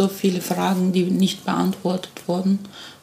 So 0.00 0.08
viele 0.08 0.40
Fragen, 0.40 0.92
die 0.92 1.04
nicht 1.04 1.44
beantwortet 1.44 2.26
wurden. 2.26 2.58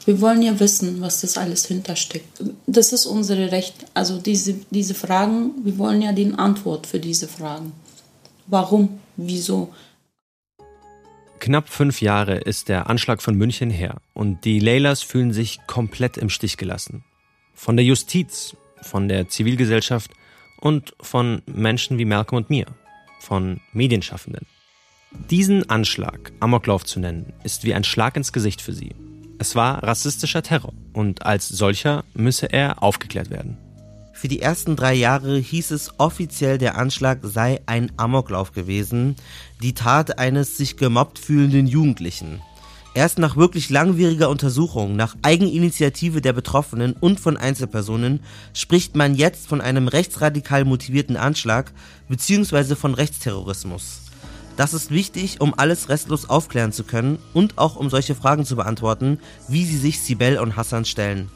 Wir 0.05 0.19
wollen 0.19 0.41
ja 0.41 0.60
wissen, 0.60 0.99
was 0.99 1.21
das 1.21 1.38
alles 1.38 1.67
hintersteckt. 1.67 2.41
Das 2.65 2.91
ist 2.91 3.05
unsere 3.05 3.51
Recht. 3.51 3.75
Also 3.93 4.17
diese, 4.17 4.55
diese 4.71 4.95
Fragen, 4.95 5.51
wir 5.63 5.77
wollen 5.77 6.01
ja 6.01 6.12
die 6.12 6.33
Antwort 6.33 6.88
für 6.88 6.99
diese 6.99 7.27
Fragen. 7.27 7.73
Warum? 8.47 8.99
Wieso? 9.15 9.73
Knapp 11.39 11.69
fünf 11.69 12.01
Jahre 12.01 12.38
ist 12.38 12.67
der 12.67 12.89
Anschlag 12.89 13.21
von 13.21 13.36
München 13.36 13.69
her 13.69 13.97
und 14.15 14.43
die 14.43 14.60
Leylas 14.60 15.03
fühlen 15.03 15.33
sich 15.33 15.60
komplett 15.67 16.17
im 16.17 16.29
Stich 16.29 16.57
gelassen. 16.57 17.03
Von 17.53 17.77
der 17.77 17.86
Justiz, 17.86 18.55
von 18.81 19.07
der 19.07 19.27
Zivilgesellschaft 19.27 20.10
und 20.60 20.95
von 20.99 21.43
Menschen 21.45 21.99
wie 21.99 22.05
Malcolm 22.05 22.38
und 22.38 22.49
mir, 22.49 22.65
von 23.19 23.62
Medienschaffenden. 23.71 24.47
Diesen 25.12 25.70
Anschlag, 25.70 26.34
Amoklauf 26.39 26.84
zu 26.84 27.00
nennen, 27.00 27.34
ist 27.43 27.63
wie 27.63 27.74
ein 27.74 27.84
Schlag 27.84 28.17
ins 28.17 28.34
Gesicht 28.34 28.62
für 28.62 28.74
sie. 28.74 28.93
Es 29.39 29.56
war 29.56 29.84
rassistischer 29.84 30.43
Terror 30.43 30.74
und 30.93 31.26
als 31.26 31.48
solcher 31.48 32.04
müsse 32.13 32.52
er 32.52 32.84
aufgeklärt 32.84 33.30
werden. 33.30 33.58
Für 34.13 34.28
die 34.28 34.41
ersten 34.41 34.76
drei 34.76 34.96
Jahre 34.96 35.38
hieß 35.38 35.72
es 35.72 36.00
offiziell, 36.00 36.58
der 36.58 36.78
Anschlag 36.78 37.20
sei 37.22 37.62
ein 37.67 37.91
Amoklauf 37.98 38.52
gewesen, 38.52 39.15
die 39.62 39.74
Tat 39.74 40.17
eines 40.17 40.58
sich 40.58 40.76
gemobbt 40.76 41.20
fühlenden 41.20 41.67
Jugendlichen. 41.67 42.41
Erst 42.96 43.20
nach 43.20 43.38
wirklich 43.38 43.70
langwieriger 43.70 44.30
Untersuchung, 44.30 44.96
nach 44.96 45.15
Eigeninitiative 45.22 46.20
der 46.20 46.34
Betroffenen 46.34 46.93
und 46.93 47.20
von 47.20 47.38
Einzelpersonen 47.38 48.22
spricht 48.54 48.96
man 48.96 49.13
jetzt 49.13 49.48
von 49.48 49.62
einem 49.62 49.88
rechtsradikal 49.88 50.65
motivierten 50.65 51.15
Anschlag 51.15 51.72
bzw. 52.10 52.76
von 52.76 52.96
Rechtsterrorismus. 52.96 54.07
Das 54.58 54.74
ist 54.74 54.89
wichtig, 54.89 55.39
um 55.39 55.54
alles 55.56 55.88
restlos 55.88 56.30
aufklären 56.30 56.72
zu 56.72 56.84
können 56.84 57.20
und 57.36 57.60
auch 57.60 57.76
um 57.76 57.91
solche 57.91 58.15
Fragen 58.15 58.43
zu 58.43 58.56
beantworten, 58.56 59.20
wie 59.48 59.63
sie 59.63 59.78
sich 59.78 60.02
Sibel 60.02 60.39
und 60.39 60.58
Hassan 60.58 60.84
stellen. 60.84 61.30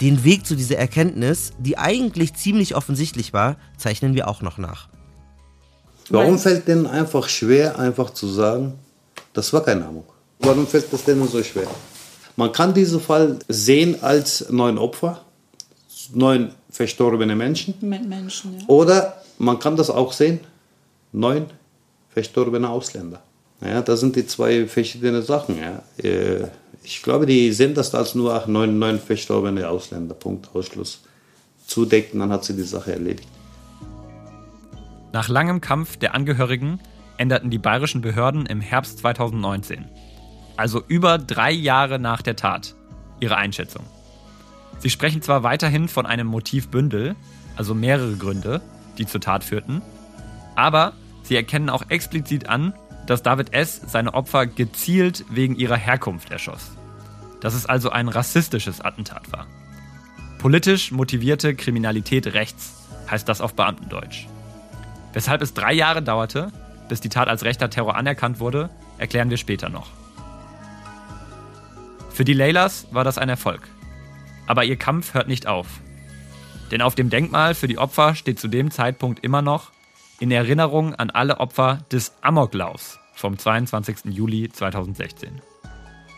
Den 0.00 0.22
Weg 0.22 0.46
zu 0.46 0.54
dieser 0.54 0.76
Erkenntnis, 0.76 1.52
die 1.58 1.76
eigentlich 1.78 2.34
ziemlich 2.34 2.76
offensichtlich 2.76 3.32
war, 3.32 3.56
zeichnen 3.76 4.14
wir 4.14 4.28
auch 4.28 4.40
noch 4.40 4.56
nach. 4.56 4.88
Warum 6.10 6.38
fällt 6.38 6.68
denen 6.68 6.86
einfach 6.86 7.28
schwer, 7.28 7.76
einfach 7.78 8.10
zu 8.10 8.28
sagen, 8.28 8.74
das 9.32 9.52
war 9.52 9.64
kein 9.64 9.82
Amok? 9.82 10.14
Warum 10.38 10.66
fällt 10.66 10.92
das 10.92 11.02
denen 11.02 11.26
so 11.26 11.42
schwer? 11.42 11.66
Man 12.36 12.52
kann 12.52 12.72
diesen 12.72 13.00
Fall 13.00 13.38
sehen 13.48 14.00
als 14.00 14.46
neun 14.50 14.78
Opfer, 14.78 15.22
neun 16.12 16.52
verstorbene 16.70 17.34
Menschen. 17.34 17.74
Menschen, 17.80 18.60
ja. 18.60 18.66
Oder 18.68 19.22
man 19.38 19.58
kann 19.58 19.76
das 19.76 19.90
auch 19.90 20.12
sehen, 20.12 20.38
neun 21.12 21.46
verstorbene 22.14 22.68
Ausländer. 22.68 23.22
Ja, 23.60 23.82
das 23.82 24.00
sind 24.00 24.16
die 24.16 24.26
zwei 24.26 24.66
verschiedene 24.66 25.22
Sachen. 25.22 25.58
Ja. 25.58 25.82
Äh, 26.02 26.48
Ich 26.82 27.02
glaube, 27.02 27.24
die 27.24 27.50
sehen 27.52 27.74
das 27.74 27.94
als 27.94 28.14
nur 28.14 28.34
ach, 28.34 28.46
neun, 28.46 28.78
neun 28.78 28.98
verstorbene 28.98 29.68
Ausländer. 29.68 30.14
Punkt, 30.14 30.50
Ausschluss. 30.54 31.02
Zudecken, 31.66 32.20
dann 32.20 32.30
hat 32.30 32.44
sie 32.44 32.54
die 32.54 32.62
Sache 32.62 32.92
erledigt. 32.92 33.28
Nach 35.12 35.28
langem 35.28 35.60
Kampf 35.60 35.96
der 35.96 36.14
Angehörigen 36.14 36.80
änderten 37.16 37.48
die 37.48 37.58
bayerischen 37.58 38.02
Behörden 38.02 38.44
im 38.46 38.60
Herbst 38.60 38.98
2019, 38.98 39.86
also 40.56 40.82
über 40.86 41.18
drei 41.18 41.52
Jahre 41.52 41.98
nach 41.98 42.20
der 42.20 42.36
Tat, 42.36 42.74
ihre 43.20 43.36
Einschätzung. 43.36 43.84
Sie 44.80 44.90
sprechen 44.90 45.22
zwar 45.22 45.42
weiterhin 45.42 45.88
von 45.88 46.04
einem 46.04 46.26
Motivbündel, 46.26 47.14
also 47.56 47.74
mehrere 47.74 48.16
Gründe, 48.16 48.60
die 48.98 49.06
zur 49.06 49.20
Tat 49.20 49.44
führten, 49.44 49.80
aber 50.56 50.92
sie 51.24 51.36
erkennen 51.36 51.68
auch 51.68 51.90
explizit 51.90 52.48
an, 52.48 52.74
dass 53.06 53.22
David 53.22 53.52
S. 53.52 53.80
seine 53.86 54.14
Opfer 54.14 54.46
gezielt 54.46 55.24
wegen 55.28 55.56
ihrer 55.56 55.76
Herkunft 55.76 56.30
erschoss. 56.30 56.70
Dass 57.40 57.54
es 57.54 57.66
also 57.66 57.90
ein 57.90 58.08
rassistisches 58.08 58.80
Attentat 58.80 59.32
war. 59.32 59.46
Politisch 60.38 60.92
motivierte 60.92 61.54
Kriminalität 61.54 62.28
rechts 62.28 62.86
heißt 63.10 63.28
das 63.28 63.40
auf 63.40 63.54
Beamtendeutsch. 63.54 64.26
Weshalb 65.12 65.42
es 65.42 65.54
drei 65.54 65.72
Jahre 65.72 66.02
dauerte, 66.02 66.52
bis 66.88 67.00
die 67.00 67.08
Tat 67.08 67.28
als 67.28 67.44
rechter 67.44 67.70
Terror 67.70 67.96
anerkannt 67.96 68.40
wurde, 68.40 68.70
erklären 68.98 69.30
wir 69.30 69.36
später 69.36 69.68
noch. 69.68 69.90
Für 72.10 72.24
die 72.24 72.32
Leylas 72.32 72.86
war 72.90 73.04
das 73.04 73.18
ein 73.18 73.28
Erfolg. 73.28 73.68
Aber 74.46 74.64
ihr 74.64 74.76
Kampf 74.76 75.14
hört 75.14 75.28
nicht 75.28 75.46
auf. 75.46 75.66
Denn 76.70 76.82
auf 76.82 76.94
dem 76.94 77.10
Denkmal 77.10 77.54
für 77.54 77.68
die 77.68 77.78
Opfer 77.78 78.14
steht 78.14 78.38
zu 78.38 78.48
dem 78.48 78.70
Zeitpunkt 78.70 79.24
immer 79.24 79.42
noch 79.42 79.73
in 80.20 80.30
Erinnerung 80.30 80.94
an 80.94 81.10
alle 81.10 81.40
Opfer 81.40 81.84
des 81.90 82.12
Amoklaufs 82.20 82.98
vom 83.14 83.38
22. 83.38 84.06
Juli 84.06 84.48
2016. 84.50 85.40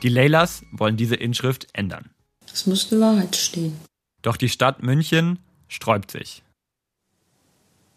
Die 0.02 0.08
Leylas 0.08 0.62
wollen 0.72 0.96
diese 0.96 1.16
Inschrift 1.16 1.68
ändern. 1.72 2.10
Es 2.52 2.66
muss 2.66 2.88
die 2.88 3.00
Wahrheit 3.00 3.36
stehen. 3.36 3.76
Doch 4.22 4.36
die 4.36 4.48
Stadt 4.48 4.82
München 4.82 5.38
sträubt 5.68 6.10
sich. 6.10 6.42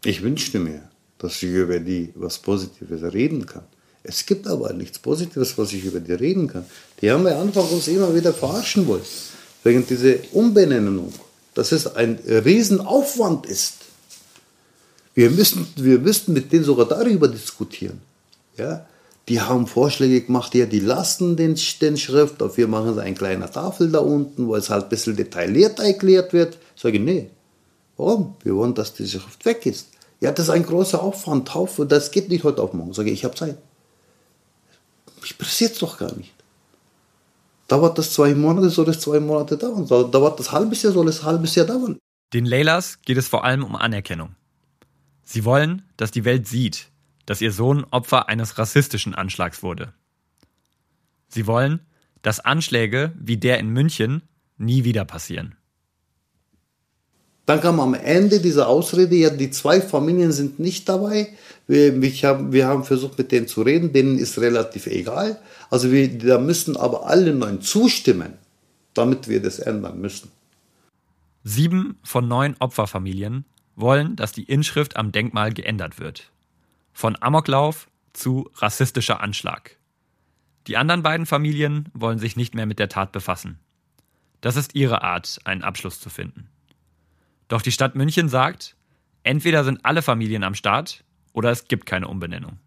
Ich 0.05 0.21
wünschte 0.21 0.59
mir, 0.59 0.89
dass 1.17 1.43
ich 1.43 1.49
über 1.49 1.79
die 1.79 2.11
was 2.15 2.39
Positives 2.39 3.01
reden 3.13 3.45
kann. 3.45 3.63
Es 4.03 4.25
gibt 4.25 4.47
aber 4.47 4.71
nichts 4.73 4.99
Positives, 4.99 5.57
was 5.57 5.73
ich 5.73 5.83
über 5.83 5.99
die 5.99 6.13
reden 6.13 6.47
kann. 6.47 6.65
Die 7.01 7.11
haben 7.11 7.27
ja 7.27 7.39
Anfang 7.39 7.67
uns 7.67 7.87
immer 7.89 8.15
wieder 8.15 8.33
verarschen 8.33 8.87
wollen. 8.87 9.03
Wegen 9.63 9.85
dieser 9.85 10.15
Umbenennung. 10.31 11.13
Dass 11.53 11.73
es 11.73 11.95
ein 11.95 12.17
Riesenaufwand 12.25 13.45
ist. 13.45 13.88
Wir 15.19 15.31
müssen, 15.31 15.67
wir 15.75 15.99
müssten 15.99 16.31
mit 16.31 16.49
denen 16.53 16.63
sogar 16.63 16.85
darüber 16.85 17.27
diskutieren. 17.27 17.99
Ja? 18.55 18.85
Die 19.27 19.41
haben 19.41 19.67
Vorschläge 19.67 20.21
gemacht, 20.21 20.55
ja, 20.55 20.65
die 20.65 20.79
lassen 20.79 21.35
den, 21.35 21.59
den 21.81 21.97
Schrift, 21.97 22.39
dafür 22.39 22.69
machen 22.69 22.93
sie 22.93 23.01
eine 23.01 23.15
kleine 23.15 23.51
Tafel 23.51 23.91
da 23.91 23.99
unten, 23.99 24.47
wo 24.47 24.55
es 24.55 24.69
halt 24.69 24.85
ein 24.85 24.89
bisschen 24.89 25.17
detailliert 25.17 25.77
erklärt 25.79 26.31
wird. 26.31 26.57
Ich 26.73 26.81
sage, 26.81 27.01
nee, 27.01 27.29
warum? 27.97 28.35
Wir 28.45 28.55
wollen, 28.55 28.73
dass 28.75 28.93
die 28.93 29.05
Schrift 29.05 29.43
weg 29.43 29.65
ist. 29.65 29.89
Ja, 30.21 30.31
das 30.31 30.45
ist 30.45 30.51
ein 30.51 30.65
großer 30.65 31.03
Aufwand, 31.03 31.49
Taufe, 31.49 31.85
das 31.85 32.11
geht 32.11 32.29
nicht 32.29 32.45
heute 32.45 32.61
auf 32.61 32.71
morgen. 32.71 32.93
Sage 32.93 33.09
ich, 33.09 33.19
ich 33.19 33.25
habe 33.25 33.35
Zeit. 33.35 33.57
Mich 35.19 35.31
interessiert 35.31 35.73
es 35.73 35.79
doch 35.79 35.97
gar 35.97 36.15
nicht. 36.15 36.31
Dauert 37.67 37.97
das 37.97 38.13
zwei 38.13 38.33
Monate, 38.33 38.69
soll 38.69 38.87
es 38.87 39.01
zwei 39.01 39.19
Monate 39.19 39.57
dauern. 39.57 39.85
Dauert 39.85 40.39
das 40.39 40.53
halbes 40.53 40.81
Jahr, 40.81 40.93
soll 40.93 41.09
es 41.09 41.23
halbes 41.23 41.55
Jahr 41.55 41.65
dauern. 41.65 41.97
Den 42.33 42.45
Leylas 42.45 42.99
geht 43.01 43.17
es 43.17 43.27
vor 43.27 43.43
allem 43.43 43.65
um 43.65 43.75
Anerkennung. 43.75 44.38
Sie 45.31 45.45
wollen, 45.45 45.83
dass 45.95 46.09
die 46.09 46.25
Welt 46.25 46.47
sieht, 46.47 46.87
dass 47.27 47.39
ihr 47.39 47.51
Sohn 47.51 47.83
Opfer 47.91 48.29
eines 48.29 48.57
rassistischen 48.57 49.13
Anschlags 49.13 49.61
wurde. 49.61 49.93
Sie 51.27 51.45
wollen, 51.45 51.81
dass 52.23 52.39
Anschläge 52.39 53.13
wie 53.15 53.37
der 53.37 53.59
in 53.59 53.69
München 53.69 54.23
nie 54.57 54.85
wieder 54.85 55.05
passieren. 55.05 55.53
Dann 57.45 57.61
kam 57.61 57.79
am 57.79 57.93
Ende 57.93 58.39
diese 58.39 58.65
Ausrede, 58.65 59.15
ja, 59.15 59.29
die 59.29 59.51
zwei 59.51 59.81
Familien 59.81 60.31
sind 60.31 60.57
nicht 60.57 60.89
dabei. 60.89 61.35
Wir, 61.67 62.01
ich 62.01 62.25
hab, 62.25 62.51
wir 62.51 62.65
haben 62.65 62.83
versucht, 62.83 63.19
mit 63.19 63.31
denen 63.31 63.47
zu 63.47 63.61
reden, 63.61 63.93
denen 63.93 64.17
ist 64.17 64.39
relativ 64.39 64.87
egal. 64.87 65.39
Also 65.69 65.91
wir, 65.91 66.17
da 66.17 66.39
müssen 66.39 66.75
aber 66.75 67.05
alle 67.05 67.35
neun 67.35 67.61
zustimmen, 67.61 68.33
damit 68.95 69.27
wir 69.27 69.43
das 69.43 69.59
ändern 69.59 70.01
müssen. 70.01 70.31
Sieben 71.43 71.99
von 72.03 72.27
neun 72.27 72.55
Opferfamilien 72.57 73.45
wollen, 73.79 74.15
dass 74.15 74.31
die 74.31 74.43
Inschrift 74.43 74.95
am 74.95 75.11
Denkmal 75.11 75.53
geändert 75.53 75.99
wird. 75.99 76.31
Von 76.93 77.17
Amoklauf 77.21 77.89
zu 78.13 78.49
rassistischer 78.55 79.21
Anschlag. 79.21 79.77
Die 80.67 80.77
anderen 80.77 81.03
beiden 81.03 81.25
Familien 81.25 81.89
wollen 81.93 82.19
sich 82.19 82.35
nicht 82.35 82.53
mehr 82.53 82.65
mit 82.65 82.79
der 82.79 82.89
Tat 82.89 83.11
befassen. 83.11 83.59
Das 84.41 84.55
ist 84.55 84.75
ihre 84.75 85.01
Art, 85.01 85.39
einen 85.43 85.63
Abschluss 85.63 85.99
zu 85.99 86.09
finden. 86.09 86.49
Doch 87.47 87.61
die 87.61 87.71
Stadt 87.71 87.95
München 87.95 88.29
sagt, 88.29 88.75
entweder 89.23 89.63
sind 89.63 89.83
alle 89.83 90.01
Familien 90.01 90.43
am 90.43 90.55
Start 90.55 91.03
oder 91.33 91.51
es 91.51 91.67
gibt 91.67 91.85
keine 91.85 92.07
Umbenennung. 92.07 92.59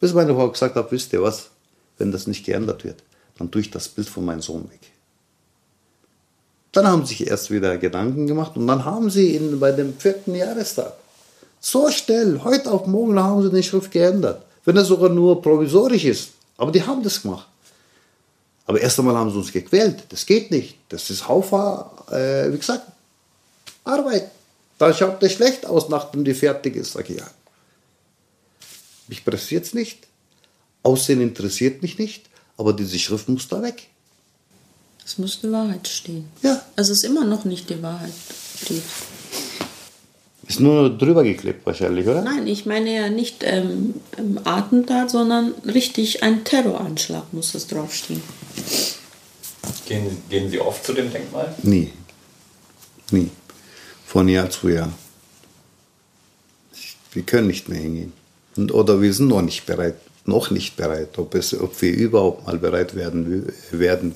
Bis 0.00 0.14
meine 0.14 0.34
Frau 0.34 0.50
gesagt 0.50 0.76
hat, 0.76 0.92
wisst 0.92 1.12
ihr 1.12 1.22
was, 1.22 1.50
wenn 1.98 2.12
das 2.12 2.26
nicht 2.26 2.46
geändert 2.46 2.84
wird, 2.84 3.02
dann 3.36 3.50
tue 3.50 3.62
ich 3.62 3.70
das 3.70 3.88
Bild 3.88 4.08
von 4.08 4.24
meinem 4.24 4.40
Sohn 4.40 4.70
weg. 4.70 4.92
Dann 6.78 6.86
haben 6.86 7.04
sie 7.04 7.16
sich 7.16 7.26
erst 7.26 7.50
wieder 7.50 7.76
Gedanken 7.76 8.28
gemacht 8.28 8.56
und 8.56 8.68
dann 8.68 8.84
haben 8.84 9.10
sie 9.10 9.34
ihn 9.34 9.58
bei 9.58 9.72
dem 9.72 9.98
vierten 9.98 10.34
Jahrestag 10.34 10.92
so 11.60 11.90
schnell, 11.90 12.40
heute 12.44 12.70
auf 12.70 12.86
morgen 12.86 13.18
haben 13.18 13.42
sie 13.42 13.50
den 13.50 13.64
Schrift 13.64 13.90
geändert. 13.90 14.44
Wenn 14.64 14.76
er 14.76 14.84
sogar 14.84 15.08
nur 15.08 15.42
provisorisch 15.42 16.04
ist. 16.04 16.30
Aber 16.56 16.70
die 16.70 16.82
haben 16.82 17.02
das 17.02 17.20
gemacht. 17.22 17.48
Aber 18.64 18.80
erst 18.80 18.96
einmal 19.00 19.16
haben 19.16 19.30
sie 19.32 19.38
uns 19.38 19.50
gequält. 19.50 20.04
Das 20.10 20.24
geht 20.24 20.52
nicht. 20.52 20.78
Das 20.88 21.10
ist 21.10 21.26
Haufer, 21.26 21.90
äh, 22.12 22.52
wie 22.52 22.58
gesagt, 22.58 22.86
Arbeit. 23.82 24.30
Da 24.76 24.94
schaut 24.94 25.20
das 25.20 25.32
schlecht 25.32 25.66
aus, 25.66 25.88
nachdem 25.88 26.24
die 26.24 26.34
fertig 26.34 26.76
ist. 26.76 26.92
Sag 26.92 27.10
ich, 27.10 27.18
ja. 27.18 27.26
Mich 29.08 29.24
pressiert 29.24 29.64
es 29.64 29.74
nicht. 29.74 30.06
Aussehen 30.84 31.20
interessiert 31.20 31.82
mich 31.82 31.98
nicht. 31.98 32.26
Aber 32.56 32.72
diese 32.72 33.00
Schrift 33.00 33.28
muss 33.28 33.48
da 33.48 33.62
weg. 33.62 33.88
Es 35.08 35.16
muss 35.16 35.40
die 35.40 35.50
Wahrheit 35.50 35.88
stehen. 35.88 36.26
Ja. 36.42 36.60
Also 36.76 36.92
es 36.92 36.98
ist 36.98 37.04
immer 37.04 37.24
noch 37.24 37.46
nicht 37.46 37.70
die 37.70 37.82
Wahrheit 37.82 38.12
steht. 38.62 38.82
Ist 40.46 40.60
nur 40.60 40.90
drüber 40.90 41.24
geklebt 41.24 41.64
wahrscheinlich, 41.64 42.06
oder? 42.06 42.20
Nein, 42.20 42.46
ich 42.46 42.66
meine 42.66 42.94
ja 42.94 43.08
nicht 43.08 43.42
ähm, 43.42 43.94
Attentat, 44.44 45.08
sondern 45.08 45.54
richtig 45.64 46.22
ein 46.22 46.44
Terroranschlag 46.44 47.32
muss 47.32 47.54
es 47.54 47.66
draufstehen. 47.68 48.20
Gehen, 49.86 50.18
gehen 50.28 50.50
Sie 50.50 50.60
oft 50.60 50.84
zu 50.84 50.92
dem 50.92 51.10
Denkmal? 51.10 51.54
Nie. 51.62 51.90
Nie. 53.10 53.30
Von 54.04 54.28
Jahr 54.28 54.50
zu 54.50 54.68
Jahr. 54.68 54.92
Wir 57.14 57.22
können 57.22 57.46
nicht 57.46 57.70
mehr 57.70 57.80
hingehen. 57.80 58.12
Und, 58.56 58.72
oder 58.74 59.00
wir 59.00 59.14
sind 59.14 59.28
noch 59.28 59.40
nicht 59.40 59.64
bereit. 59.64 59.96
Noch 60.28 60.50
nicht 60.50 60.76
bereit. 60.76 61.18
Ob, 61.18 61.34
es, 61.34 61.58
ob 61.58 61.80
wir 61.80 61.90
überhaupt 61.90 62.46
mal 62.46 62.58
bereit 62.58 62.94
werden, 62.94 63.46
werden 63.70 64.12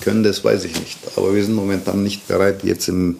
können, 0.00 0.22
das 0.22 0.44
weiß 0.44 0.64
ich 0.64 0.78
nicht. 0.78 0.96
Aber 1.16 1.34
wir 1.34 1.42
sind 1.44 1.56
momentan 1.56 2.04
nicht 2.04 2.28
bereit, 2.28 2.62
jetzt 2.62 2.86
im, 2.88 3.16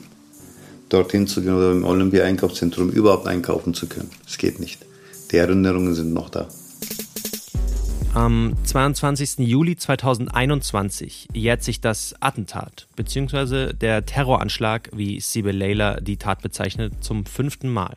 dorthin 0.89 1.27
zu 1.27 1.43
gehen 1.43 1.57
oder 1.57 1.73
im 1.73 1.85
Olympia-Einkaufszentrum 1.85 2.91
überhaupt 2.91 3.27
einkaufen 3.27 3.75
zu 3.75 3.89
können. 3.89 4.11
Es 4.29 4.39
geht 4.39 4.61
nicht. 4.61 4.79
Die 5.33 5.39
Erinnerungen 5.39 5.97
sind 5.97 6.13
noch 6.13 6.31
da. 6.31 6.47
Am 8.15 8.55
22. 8.63 9.39
Juli 9.39 9.75
2021 9.75 11.27
jährt 11.35 11.65
sich 11.65 11.81
das 11.81 12.15
Attentat 12.21 12.87
bzw. 12.95 13.73
der 13.73 14.07
Terroranschlag, 14.07 14.91
wie 14.95 15.19
Sibel 15.19 15.55
Leila 15.55 16.01
die 16.01 16.17
Tat 16.17 16.43
bezeichnet, 16.43 16.95
zum 17.01 17.27
fünften 17.27 17.69
Mal. 17.69 17.97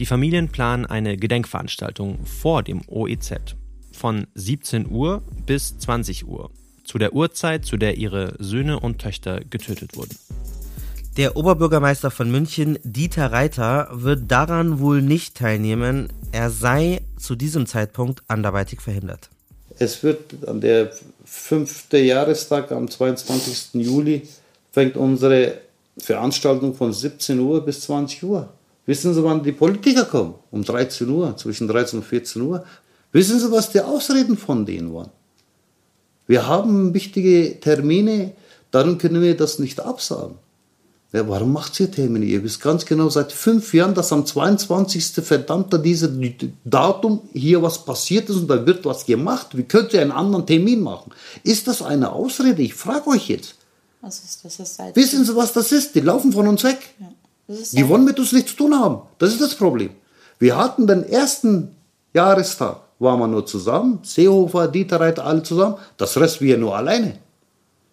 Die 0.00 0.06
Familien 0.06 0.48
planen 0.48 0.86
eine 0.86 1.18
Gedenkveranstaltung 1.18 2.24
vor 2.24 2.62
dem 2.62 2.80
OEZ 2.88 3.54
von 3.92 4.26
17 4.34 4.90
Uhr 4.90 5.22
bis 5.44 5.78
20 5.78 6.26
Uhr, 6.26 6.50
zu 6.84 6.96
der 6.96 7.12
Uhrzeit, 7.12 7.66
zu 7.66 7.76
der 7.76 7.98
ihre 7.98 8.34
Söhne 8.38 8.80
und 8.80 8.98
Töchter 8.98 9.40
getötet 9.40 9.98
wurden. 9.98 10.16
Der 11.18 11.36
Oberbürgermeister 11.36 12.10
von 12.10 12.30
München, 12.30 12.78
Dieter 12.82 13.30
Reiter, 13.30 13.88
wird 13.92 14.30
daran 14.30 14.80
wohl 14.80 15.02
nicht 15.02 15.36
teilnehmen. 15.36 16.10
Er 16.32 16.48
sei 16.48 17.02
zu 17.18 17.36
diesem 17.36 17.66
Zeitpunkt 17.66 18.22
anderweitig 18.26 18.80
verhindert. 18.80 19.28
Es 19.78 20.02
wird 20.02 20.48
an 20.48 20.62
der 20.62 20.92
fünfte 21.26 21.98
Jahrestag 21.98 22.72
am 22.72 22.88
22. 22.88 23.74
Juli 23.74 24.22
fängt 24.72 24.96
unsere 24.96 25.58
Veranstaltung 25.98 26.74
von 26.74 26.90
17 26.90 27.38
Uhr 27.38 27.62
bis 27.62 27.82
20 27.82 28.22
Uhr. 28.22 28.48
Wissen 28.90 29.14
Sie, 29.14 29.22
wann 29.22 29.44
die 29.44 29.52
Politiker 29.52 30.04
kommen? 30.04 30.34
Um 30.50 30.64
13 30.64 31.08
Uhr, 31.08 31.36
zwischen 31.36 31.68
13 31.68 32.00
und 32.00 32.04
14 32.04 32.42
Uhr. 32.42 32.64
Wissen 33.12 33.38
Sie, 33.38 33.52
was 33.52 33.70
die 33.70 33.80
Ausreden 33.80 34.36
von 34.36 34.66
denen 34.66 34.92
waren? 34.92 35.10
Wir 36.26 36.48
haben 36.48 36.92
wichtige 36.92 37.60
Termine, 37.60 38.32
darum 38.72 38.98
können 38.98 39.22
wir 39.22 39.36
das 39.36 39.60
nicht 39.60 39.78
absagen. 39.78 40.34
Ja, 41.12 41.28
warum 41.28 41.52
macht 41.52 41.78
ihr 41.78 41.88
Termine? 41.88 42.26
Ihr 42.26 42.42
wisst 42.42 42.60
ganz 42.60 42.84
genau 42.84 43.08
seit 43.08 43.30
fünf 43.30 43.72
Jahren, 43.72 43.94
dass 43.94 44.12
am 44.12 44.26
22. 44.26 45.24
verdammter 45.24 45.78
dieser 45.78 46.10
Datum 46.64 47.20
hier 47.32 47.62
was 47.62 47.84
passiert 47.84 48.28
ist 48.28 48.38
und 48.38 48.48
da 48.48 48.66
wird 48.66 48.84
was 48.84 49.06
gemacht. 49.06 49.56
Wie 49.56 49.62
könnt 49.62 49.92
ihr 49.92 50.02
einen 50.02 50.10
anderen 50.10 50.46
Termin 50.46 50.80
machen? 50.80 51.12
Ist 51.44 51.68
das 51.68 51.80
eine 51.80 52.10
Ausrede? 52.10 52.60
Ich 52.60 52.74
frage 52.74 53.06
euch 53.06 53.28
jetzt. 53.28 53.54
Was 54.00 54.18
ist 54.18 54.44
das? 54.44 54.58
Ist 54.58 54.74
seit 54.74 54.96
Wissen 54.96 55.24
Sie, 55.24 55.36
was 55.36 55.52
das 55.52 55.70
ist? 55.70 55.94
Die 55.94 56.00
laufen 56.00 56.32
von 56.32 56.48
uns 56.48 56.64
weg. 56.64 56.80
Ja. 56.98 57.06
Die 57.72 57.88
wollen 57.88 58.04
mit 58.04 58.18
uns 58.18 58.32
nichts 58.32 58.52
zu 58.52 58.58
tun 58.58 58.78
haben. 58.78 58.98
Das 59.18 59.32
ist 59.32 59.40
das 59.40 59.54
Problem. 59.54 59.90
Wir 60.38 60.56
hatten 60.56 60.86
den 60.86 61.04
ersten 61.04 61.74
Jahrestag, 62.14 62.76
waren 62.98 63.18
wir 63.18 63.26
nur 63.26 63.46
zusammen, 63.46 64.00
Seehofer, 64.02 64.68
Dieter 64.68 65.00
Reiter, 65.00 65.24
alle 65.24 65.42
zusammen. 65.42 65.76
Das 65.96 66.16
Rest 66.16 66.40
wir 66.40 66.56
nur 66.58 66.76
alleine. 66.76 67.16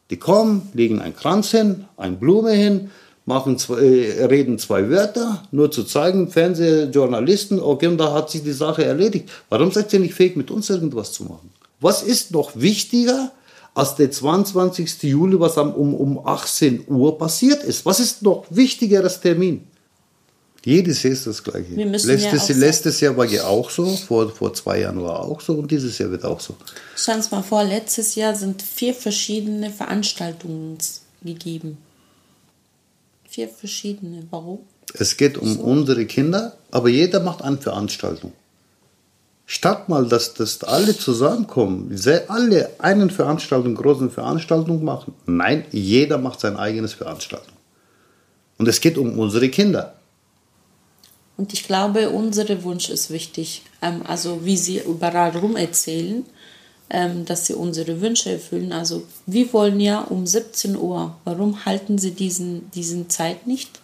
Die 0.09 0.17
kommen, 0.17 0.69
legen 0.73 1.01
einen 1.01 1.15
Kranz 1.15 1.51
hin, 1.51 1.85
eine 1.97 2.15
Blume 2.15 2.51
hin, 2.51 2.91
machen 3.25 3.57
zwei, 3.57 3.81
äh, 3.81 4.25
reden 4.25 4.57
zwei 4.57 4.89
Wörter, 4.89 5.43
nur 5.51 5.69
zu 5.69 5.83
zeigen, 5.83 6.29
Fernsehjournalisten, 6.29 7.59
okay, 7.59 7.93
da 7.97 8.13
hat 8.13 8.29
sich 8.29 8.43
die 8.43 8.53
Sache 8.53 8.85
erledigt. 8.85 9.29
Warum 9.49 9.71
seid 9.71 9.91
ihr 9.91 9.99
nicht 9.99 10.13
fähig, 10.13 10.37
mit 10.37 10.49
uns 10.49 10.69
irgendwas 10.69 11.11
zu 11.11 11.23
machen? 11.23 11.51
Was 11.81 12.03
ist 12.03 12.31
noch 12.31 12.51
wichtiger 12.55 13.31
als 13.78 13.95
der 13.95 14.09
22. 14.09 15.03
Juli, 15.03 15.39
was 15.39 15.57
am, 15.57 15.71
um, 15.73 15.93
um 15.93 16.25
18 16.25 16.86
Uhr 16.88 17.17
passiert 17.17 17.63
ist? 17.63 17.86
Was 17.86 17.99
ist 17.99 18.23
noch 18.23 18.45
wichtigeres 18.49 19.19
Termin? 19.21 19.67
Jedes 20.65 21.03
Jahr 21.03 21.13
ist 21.13 21.28
das 21.28 21.43
Gleiche. 21.43 21.75
Letztes, 21.75 22.47
ja 22.47 22.55
letztes 22.55 22.99
Jahr 22.99 23.15
war 23.15 23.25
ja 23.25 23.45
auch 23.45 23.69
so, 23.69 23.86
vor, 23.86 24.30
vor 24.32 24.53
zwei 24.53 24.82
Jahren 24.82 25.01
war 25.01 25.21
auch 25.21 25.39
so 25.39 25.53
und 25.53 25.69
dieses 25.69 25.97
Jahr 25.99 26.09
wird 26.09 26.25
auch 26.25 26.39
so. 26.39 26.55
Stell 26.95 27.17
uns 27.17 27.30
mal 27.30 27.43
vor, 27.43 27.63
letztes 27.63 28.15
Jahr 28.15 28.36
sind 28.36 28.63
vier 28.63 28.95
verschiedene 28.95 29.69
Veranstaltungen 29.69 30.78
gegeben. 31.23 31.78
Vier 33.30 33.47
verschiedene. 33.47 34.23
Warum? 34.32 34.59
Es 34.95 35.15
geht 35.17 35.38
um 35.38 35.59
unsere 35.59 36.05
Kinder, 36.07 36.57
aber 36.71 36.89
jeder 36.89 37.19
macht 37.19 37.43
eine 37.43 37.57
Veranstaltung. 37.57 38.34
Statt 39.49 39.87
mal, 39.87 40.05
dass, 40.05 40.33
dass 40.33 40.61
alle 40.65 40.95
zusammenkommen, 40.95 41.97
alle 42.27 42.69
eine 42.79 43.09
Veranstaltung, 43.09 43.75
große 43.75 44.09
Veranstaltung 44.09 44.83
machen. 44.83 45.13
Nein, 45.25 45.63
jeder 45.71 46.17
macht 46.17 46.41
sein 46.41 46.57
eigenes 46.57 46.93
Veranstaltung. 46.93 47.55
Und 48.57 48.67
es 48.67 48.81
geht 48.81 48.97
um 48.97 49.17
unsere 49.17 49.47
Kinder. 49.47 49.93
Und 51.37 51.53
ich 51.53 51.63
glaube, 51.63 52.09
unser 52.09 52.61
Wunsch 52.63 52.89
ist 52.89 53.09
wichtig. 53.09 53.61
Ähm, 53.81 54.01
also 54.05 54.43
wie 54.43 54.57
sie 54.57 54.79
überall 54.79 55.37
rum 55.37 55.55
erzählen, 55.55 56.25
ähm, 56.89 57.23
dass 57.23 57.45
sie 57.45 57.53
unsere 57.53 58.01
Wünsche 58.01 58.31
erfüllen. 58.31 58.73
Also 58.73 59.03
wir 59.25 59.53
wollen 59.53 59.79
ja 59.79 60.01
um 60.01 60.27
17 60.27 60.75
Uhr. 60.75 61.15
Warum 61.23 61.63
halten 61.63 61.97
sie 61.97 62.11
diesen, 62.11 62.69
diesen 62.71 63.09
Zeit 63.09 63.47
nicht? 63.47 63.79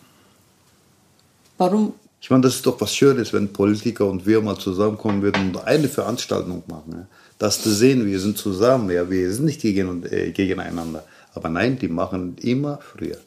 Warum? 1.57 1.93
Ich 2.23 2.29
meine, 2.29 2.43
das 2.43 2.55
ist 2.55 2.65
doch 2.65 2.79
was 2.79 2.95
Schönes, 2.95 3.33
wenn 3.33 3.51
Politiker 3.51 4.05
und 4.05 4.25
wir 4.25 4.39
mal 4.39 4.57
zusammenkommen 4.57 5.21
würden 5.21 5.49
und 5.49 5.67
eine 5.67 5.89
Veranstaltung 5.89 6.63
machen. 6.67 6.93
Ja. 6.93 7.07
Das 7.37 7.61
zu 7.61 7.69
sehen, 7.69 8.05
wir 8.05 8.17
sind 8.17 8.37
zusammen, 8.37 8.89
ja, 8.91 9.09
wir 9.09 9.29
sind 9.33 9.43
nicht 9.43 9.59
gegen, 9.59 10.05
äh, 10.05 10.31
gegeneinander. 10.31 11.03
Aber 11.33 11.49
nein, 11.49 11.77
die 11.77 11.89
machen 11.89 12.37
immer 12.39 12.79
früher. 12.81 13.17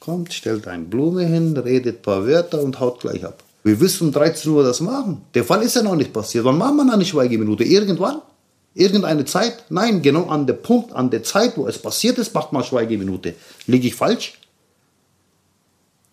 Kommt, 0.00 0.34
stellt 0.34 0.66
eine 0.66 0.82
Blume 0.82 1.24
hin, 1.24 1.56
redet 1.56 1.98
ein 1.98 2.02
paar 2.02 2.26
Wörter 2.26 2.60
und 2.60 2.80
haut 2.80 2.98
gleich 2.98 3.24
ab. 3.24 3.44
Wir 3.62 3.78
wissen 3.78 4.08
um 4.08 4.12
13 4.12 4.50
Uhr 4.50 4.64
das 4.64 4.80
machen. 4.80 5.22
Der 5.34 5.44
Fall 5.44 5.62
ist 5.62 5.76
ja 5.76 5.84
noch 5.84 5.94
nicht 5.94 6.12
passiert. 6.12 6.44
Wann 6.44 6.58
machen 6.58 6.78
wir 6.78 6.92
eine 6.92 7.04
Schweigeminute? 7.04 7.62
Irgendwann? 7.62 8.22
Irgendeine 8.74 9.24
Zeit? 9.24 9.66
Nein, 9.68 10.02
genau 10.02 10.26
an 10.26 10.48
der 10.48 10.54
Punkt, 10.54 10.92
an 10.94 11.10
der 11.10 11.22
Zeit, 11.22 11.56
wo 11.56 11.68
es 11.68 11.78
passiert 11.78 12.18
ist, 12.18 12.34
macht 12.34 12.52
man 12.52 12.64
Schweigeminute. 12.64 13.34
Liege 13.68 13.86
ich 13.86 13.94
falsch? 13.94 14.34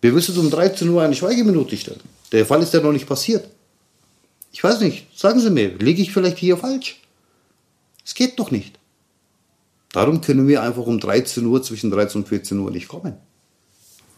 Wir 0.00 0.12
müssen 0.12 0.38
um 0.38 0.50
13 0.50 0.88
Uhr 0.88 1.02
eine 1.02 1.14
Schweigeminute 1.14 1.76
stellen. 1.76 2.00
Der 2.32 2.46
Fall 2.46 2.62
ist 2.62 2.72
ja 2.72 2.80
noch 2.80 2.92
nicht 2.92 3.06
passiert. 3.06 3.46
Ich 4.52 4.64
weiß 4.64 4.80
nicht, 4.80 5.06
sagen 5.18 5.40
Sie 5.40 5.50
mir, 5.50 5.68
liege 5.78 6.02
ich 6.02 6.12
vielleicht 6.12 6.38
hier 6.38 6.56
falsch? 6.56 7.00
Es 8.04 8.14
geht 8.14 8.38
doch 8.38 8.50
nicht. 8.50 8.78
Darum 9.92 10.20
können 10.20 10.48
wir 10.48 10.62
einfach 10.62 10.86
um 10.86 10.98
13 11.00 11.44
Uhr, 11.46 11.62
zwischen 11.62 11.90
13 11.90 12.22
und 12.22 12.28
14 12.28 12.58
Uhr 12.58 12.70
nicht 12.70 12.88
kommen. 12.88 13.14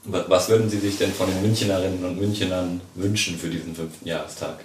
Wa- 0.04 0.24
Was 0.28 0.48
würden 0.48 0.68
Sie 0.70 0.78
sich 0.78 0.98
denn 0.98 1.12
von 1.12 1.28
den 1.28 1.42
Münchnerinnen 1.42 2.04
und 2.04 2.18
Münchnern 2.18 2.80
wünschen 2.94 3.38
für 3.38 3.48
diesen 3.50 3.74
fünften 3.74 4.06
Jahrestag? 4.06 4.60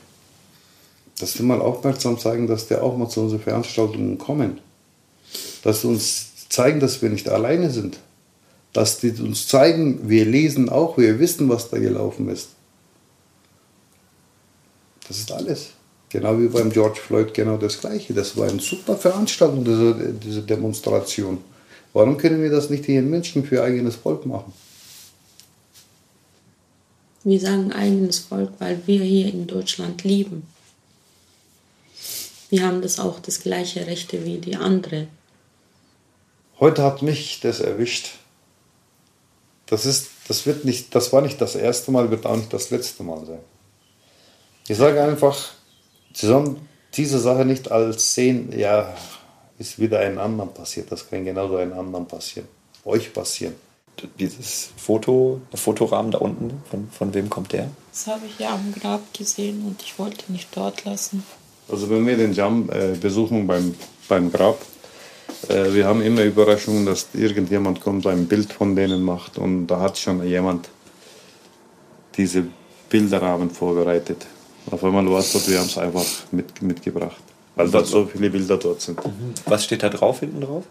Dass 1.20 1.34
sie 1.34 1.44
mal 1.44 1.62
aufmerksam 1.62 2.20
zeigen, 2.20 2.46
dass 2.48 2.68
die 2.68 2.76
auch 2.76 2.96
mal 2.96 3.10
zu 3.10 3.22
unseren 3.22 3.40
Veranstaltungen 3.42 4.18
kommen. 4.18 4.60
Dass 5.64 5.82
sie 5.82 5.88
uns 5.88 6.28
zeigen, 6.50 6.80
dass 6.80 7.02
wir 7.02 7.10
nicht 7.10 7.28
alleine 7.30 7.72
sind. 7.72 7.98
Dass 8.78 9.00
die 9.00 9.10
uns 9.10 9.48
zeigen, 9.48 10.08
wir 10.08 10.24
lesen 10.24 10.70
auch, 10.70 11.00
wir 11.00 11.18
wissen, 11.18 11.50
was 11.50 11.72
da 11.72 11.80
gelaufen 11.80 12.30
ist. 12.30 12.50
Das 15.08 15.18
ist 15.18 15.32
alles. 15.32 15.70
Genau 16.10 16.40
wie 16.40 16.48
beim 16.48 16.70
George 16.70 17.00
Floyd 17.00 17.34
genau 17.34 17.58
das 17.58 17.82
Gleiche. 17.82 18.14
Das 18.14 18.38
war 18.38 18.48
eine 18.48 18.60
super 18.60 18.96
Veranstaltung, 18.96 19.66
diese, 19.66 20.14
diese 20.14 20.44
Demonstration. 20.44 21.40
Warum 21.92 22.20
können 22.20 22.40
wir 22.40 22.52
das 22.52 22.70
nicht 22.70 22.86
hier 22.86 23.00
in 23.00 23.10
München 23.10 23.44
für 23.44 23.64
eigenes 23.64 23.96
Volk 23.96 24.28
machen? 24.28 24.54
Wir 27.24 27.40
sagen 27.40 27.72
eigenes 27.72 28.20
Volk, 28.20 28.52
weil 28.60 28.80
wir 28.86 29.02
hier 29.02 29.34
in 29.34 29.48
Deutschland 29.48 30.04
leben. 30.04 30.44
Wir 32.52 32.62
haben 32.62 32.84
das 32.84 33.00
auch 33.00 33.20
das 33.22 33.40
gleiche 33.40 33.88
Rechte 33.88 34.24
wie 34.24 34.38
die 34.38 34.56
anderen. 34.56 35.08
Heute 36.60 36.84
hat 36.84 37.02
mich 37.02 37.40
das 37.42 37.60
erwischt. 37.60 38.20
Das, 39.68 39.86
ist, 39.86 40.10
das, 40.28 40.46
wird 40.46 40.66
nicht, 40.66 40.96
das 40.96 41.14
war 41.14 41.22
nicht 41.22 41.40
das 41.40 41.56
erste 41.56 41.92
Mal, 41.92 42.10
wird 42.10 42.26
auch 42.26 42.36
nicht 42.36 42.52
das 42.52 42.70
letzte 42.70 43.04
Mal 43.04 43.26
sein. 43.26 43.40
Ich 44.68 44.78
sage 44.78 45.02
einfach, 45.02 45.38
sie 46.14 46.28
sollen 46.28 46.68
diese 46.94 47.20
Sache 47.20 47.46
nicht 47.46 47.72
als 47.72 48.14
sehen, 48.14 48.58
ja, 48.58 48.94
ist 49.60 49.80
wieder 49.80 50.00
ein 50.00 50.18
anderen 50.18 50.54
passiert. 50.54 50.92
Das 50.92 51.10
kann 51.10 51.26
genauso 51.26 51.58
einem 51.58 51.74
anderen 51.74 52.08
passieren. 52.08 52.48
Euch 52.86 53.14
passieren. 53.14 53.56
Dieses 54.20 54.70
Foto, 54.78 55.42
der 55.52 55.58
Fotorahmen 55.60 56.12
da 56.12 56.20
unten, 56.20 56.62
von, 56.70 56.90
von 56.92 57.14
wem 57.14 57.30
kommt 57.30 57.54
der? 57.54 57.70
Das 57.92 58.08
habe 58.08 58.28
ich 58.28 58.38
ja 58.40 58.54
am 58.54 58.74
Grab 58.80 59.02
gesehen 59.14 59.66
und 59.66 59.82
ich 59.82 59.98
wollte 59.98 60.32
nicht 60.32 60.50
dort 60.56 60.86
lassen. 60.86 61.24
Also 61.70 61.90
wenn 61.90 62.06
wir 62.06 62.16
den 62.16 62.34
Jam 62.34 62.70
äh, 62.70 62.96
besuchen 62.96 63.48
beim, 63.48 63.74
beim 64.08 64.32
Grab, 64.32 64.62
äh, 65.50 65.74
wir 65.74 65.86
haben 65.86 66.02
immer 66.02 66.24
Überraschungen, 66.24 66.86
dass 66.86 67.08
irgendjemand 67.14 67.82
kommt, 67.82 68.06
ein 68.08 68.28
Bild 68.28 68.52
von 68.54 68.76
denen 68.76 69.04
macht 69.04 69.38
und 69.38 69.68
da 69.68 69.80
hat 69.80 69.98
schon 69.98 70.26
jemand 70.28 70.70
diese 72.16 72.46
Bilderrahmen 72.90 73.50
vorbereitet. 73.50 74.26
Auf 74.70 74.84
einmal 74.84 75.10
war 75.10 75.20
es 75.20 75.32
dort, 75.32 75.50
wir 75.50 75.60
haben 75.60 75.68
es 75.68 75.78
einfach 75.78 76.06
mit, 76.32 76.62
mitgebracht, 76.62 77.22
weil 77.56 77.70
da 77.70 77.84
so 77.84 78.06
viele 78.06 78.30
Bilder 78.30 78.58
dort 78.58 78.82
sind. 78.82 79.00
Was 79.46 79.64
steht 79.66 79.84
da 79.84 79.90
drauf, 79.90 80.20
hinten 80.20 80.42
drauf? 80.42 80.66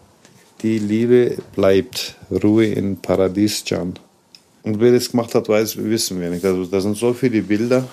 Die 0.61 0.79
Liebe 0.79 1.37
bleibt, 1.55 2.15
Ruhe 2.31 2.65
in 2.65 2.97
Paradies, 2.97 3.63
Jan. 3.65 3.93
Und 4.63 4.79
wer 4.79 4.91
das 4.91 5.11
gemacht 5.11 5.33
hat, 5.33 5.47
weiß, 5.47 5.77
wissen 5.77 6.19
wir 6.19 6.29
nicht. 6.29 6.43
Also 6.43 6.65
da 6.65 6.81
sind 6.81 6.97
so 6.97 7.13
viele 7.13 7.41
Bilder, 7.41 7.87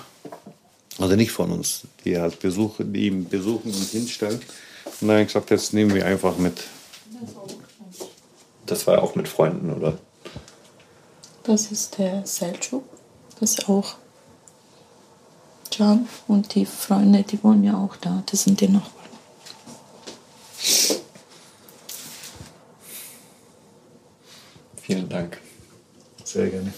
also 0.99 1.15
nicht 1.15 1.31
von 1.31 1.51
uns, 1.51 1.83
die 2.03 2.17
halt 2.17 2.39
besuchen, 2.39 2.91
die 2.91 3.07
ihn 3.07 3.29
besuchen 3.29 3.71
und 3.71 3.87
hinstellen. 3.91 4.39
Und 5.01 5.07
dann 5.07 5.17
habe 5.17 5.21
ich 5.21 5.27
gesagt, 5.27 5.51
jetzt 5.51 5.73
nehmen 5.73 5.93
wir 5.93 6.05
einfach 6.05 6.37
mit. 6.37 6.63
Das 8.65 8.87
war 8.87 8.95
ja 8.95 9.01
auch 9.01 9.15
mit 9.15 9.27
Freunden, 9.27 9.71
oder? 9.71 9.97
Das 11.43 11.71
ist 11.71 11.97
der 11.97 12.25
Selçuk. 12.25 12.83
Das 13.39 13.51
ist 13.51 13.69
auch 13.69 13.95
Can. 15.69 16.07
Und 16.27 16.55
die 16.55 16.65
Freunde, 16.65 17.23
die 17.23 17.43
wohnen 17.43 17.63
ja 17.63 17.77
auch 17.77 17.95
da. 17.97 18.23
Das 18.25 18.43
sind 18.43 18.61
die 18.61 18.69
Nachbarn. 18.69 19.09
Vielen 24.81 25.09
Dank. 25.09 25.39
Sehr 26.23 26.49
gerne. 26.49 26.73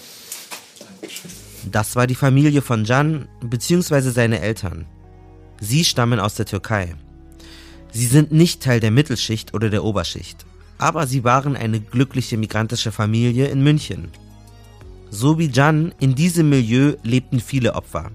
Dankeschön. 0.78 1.30
Das 1.70 1.96
war 1.96 2.06
die 2.06 2.14
Familie 2.14 2.62
von 2.62 2.84
Can 2.84 3.28
bzw. 3.40 4.10
seine 4.10 4.40
Eltern. 4.40 4.86
Sie 5.60 5.84
stammen 5.84 6.20
aus 6.20 6.34
der 6.34 6.46
Türkei. 6.46 6.94
Sie 7.98 8.06
sind 8.06 8.30
nicht 8.30 8.62
Teil 8.62 8.78
der 8.78 8.92
Mittelschicht 8.92 9.54
oder 9.54 9.70
der 9.70 9.82
Oberschicht, 9.82 10.46
aber 10.78 11.08
sie 11.08 11.24
waren 11.24 11.56
eine 11.56 11.80
glückliche 11.80 12.36
migrantische 12.36 12.92
Familie 12.92 13.48
in 13.48 13.64
München. 13.64 14.12
So 15.10 15.36
wie 15.40 15.50
Can, 15.50 15.92
in 15.98 16.14
diesem 16.14 16.48
Milieu 16.48 16.94
lebten 17.02 17.40
viele 17.40 17.74
Opfer. 17.74 18.12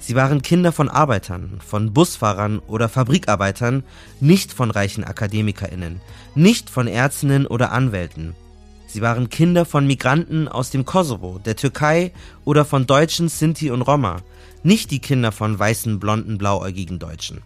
Sie 0.00 0.16
waren 0.16 0.42
Kinder 0.42 0.72
von 0.72 0.88
Arbeitern, 0.88 1.60
von 1.64 1.92
Busfahrern 1.92 2.58
oder 2.58 2.88
Fabrikarbeitern, 2.88 3.84
nicht 4.18 4.52
von 4.52 4.72
reichen 4.72 5.04
Akademikerinnen, 5.04 6.00
nicht 6.34 6.68
von 6.68 6.88
Ärztinnen 6.88 7.46
oder 7.46 7.70
Anwälten. 7.70 8.34
Sie 8.88 9.00
waren 9.00 9.28
Kinder 9.28 9.64
von 9.64 9.86
Migranten 9.86 10.48
aus 10.48 10.70
dem 10.70 10.84
Kosovo, 10.84 11.38
der 11.38 11.54
Türkei 11.54 12.10
oder 12.44 12.64
von 12.64 12.88
Deutschen, 12.88 13.28
Sinti 13.28 13.70
und 13.70 13.82
Roma, 13.82 14.22
nicht 14.64 14.90
die 14.90 14.98
Kinder 14.98 15.30
von 15.30 15.56
weißen, 15.56 16.00
blonden, 16.00 16.36
blauäugigen 16.36 16.98
Deutschen. 16.98 17.42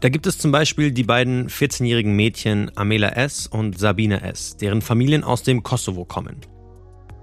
Da 0.00 0.08
gibt 0.08 0.26
es 0.26 0.38
zum 0.38 0.50
Beispiel 0.50 0.92
die 0.92 1.02
beiden 1.02 1.50
14-jährigen 1.50 2.16
Mädchen 2.16 2.70
Amela 2.74 3.10
S. 3.10 3.46
und 3.46 3.78
Sabine 3.78 4.22
S., 4.22 4.56
deren 4.56 4.80
Familien 4.80 5.22
aus 5.22 5.42
dem 5.42 5.62
Kosovo 5.62 6.06
kommen. 6.06 6.36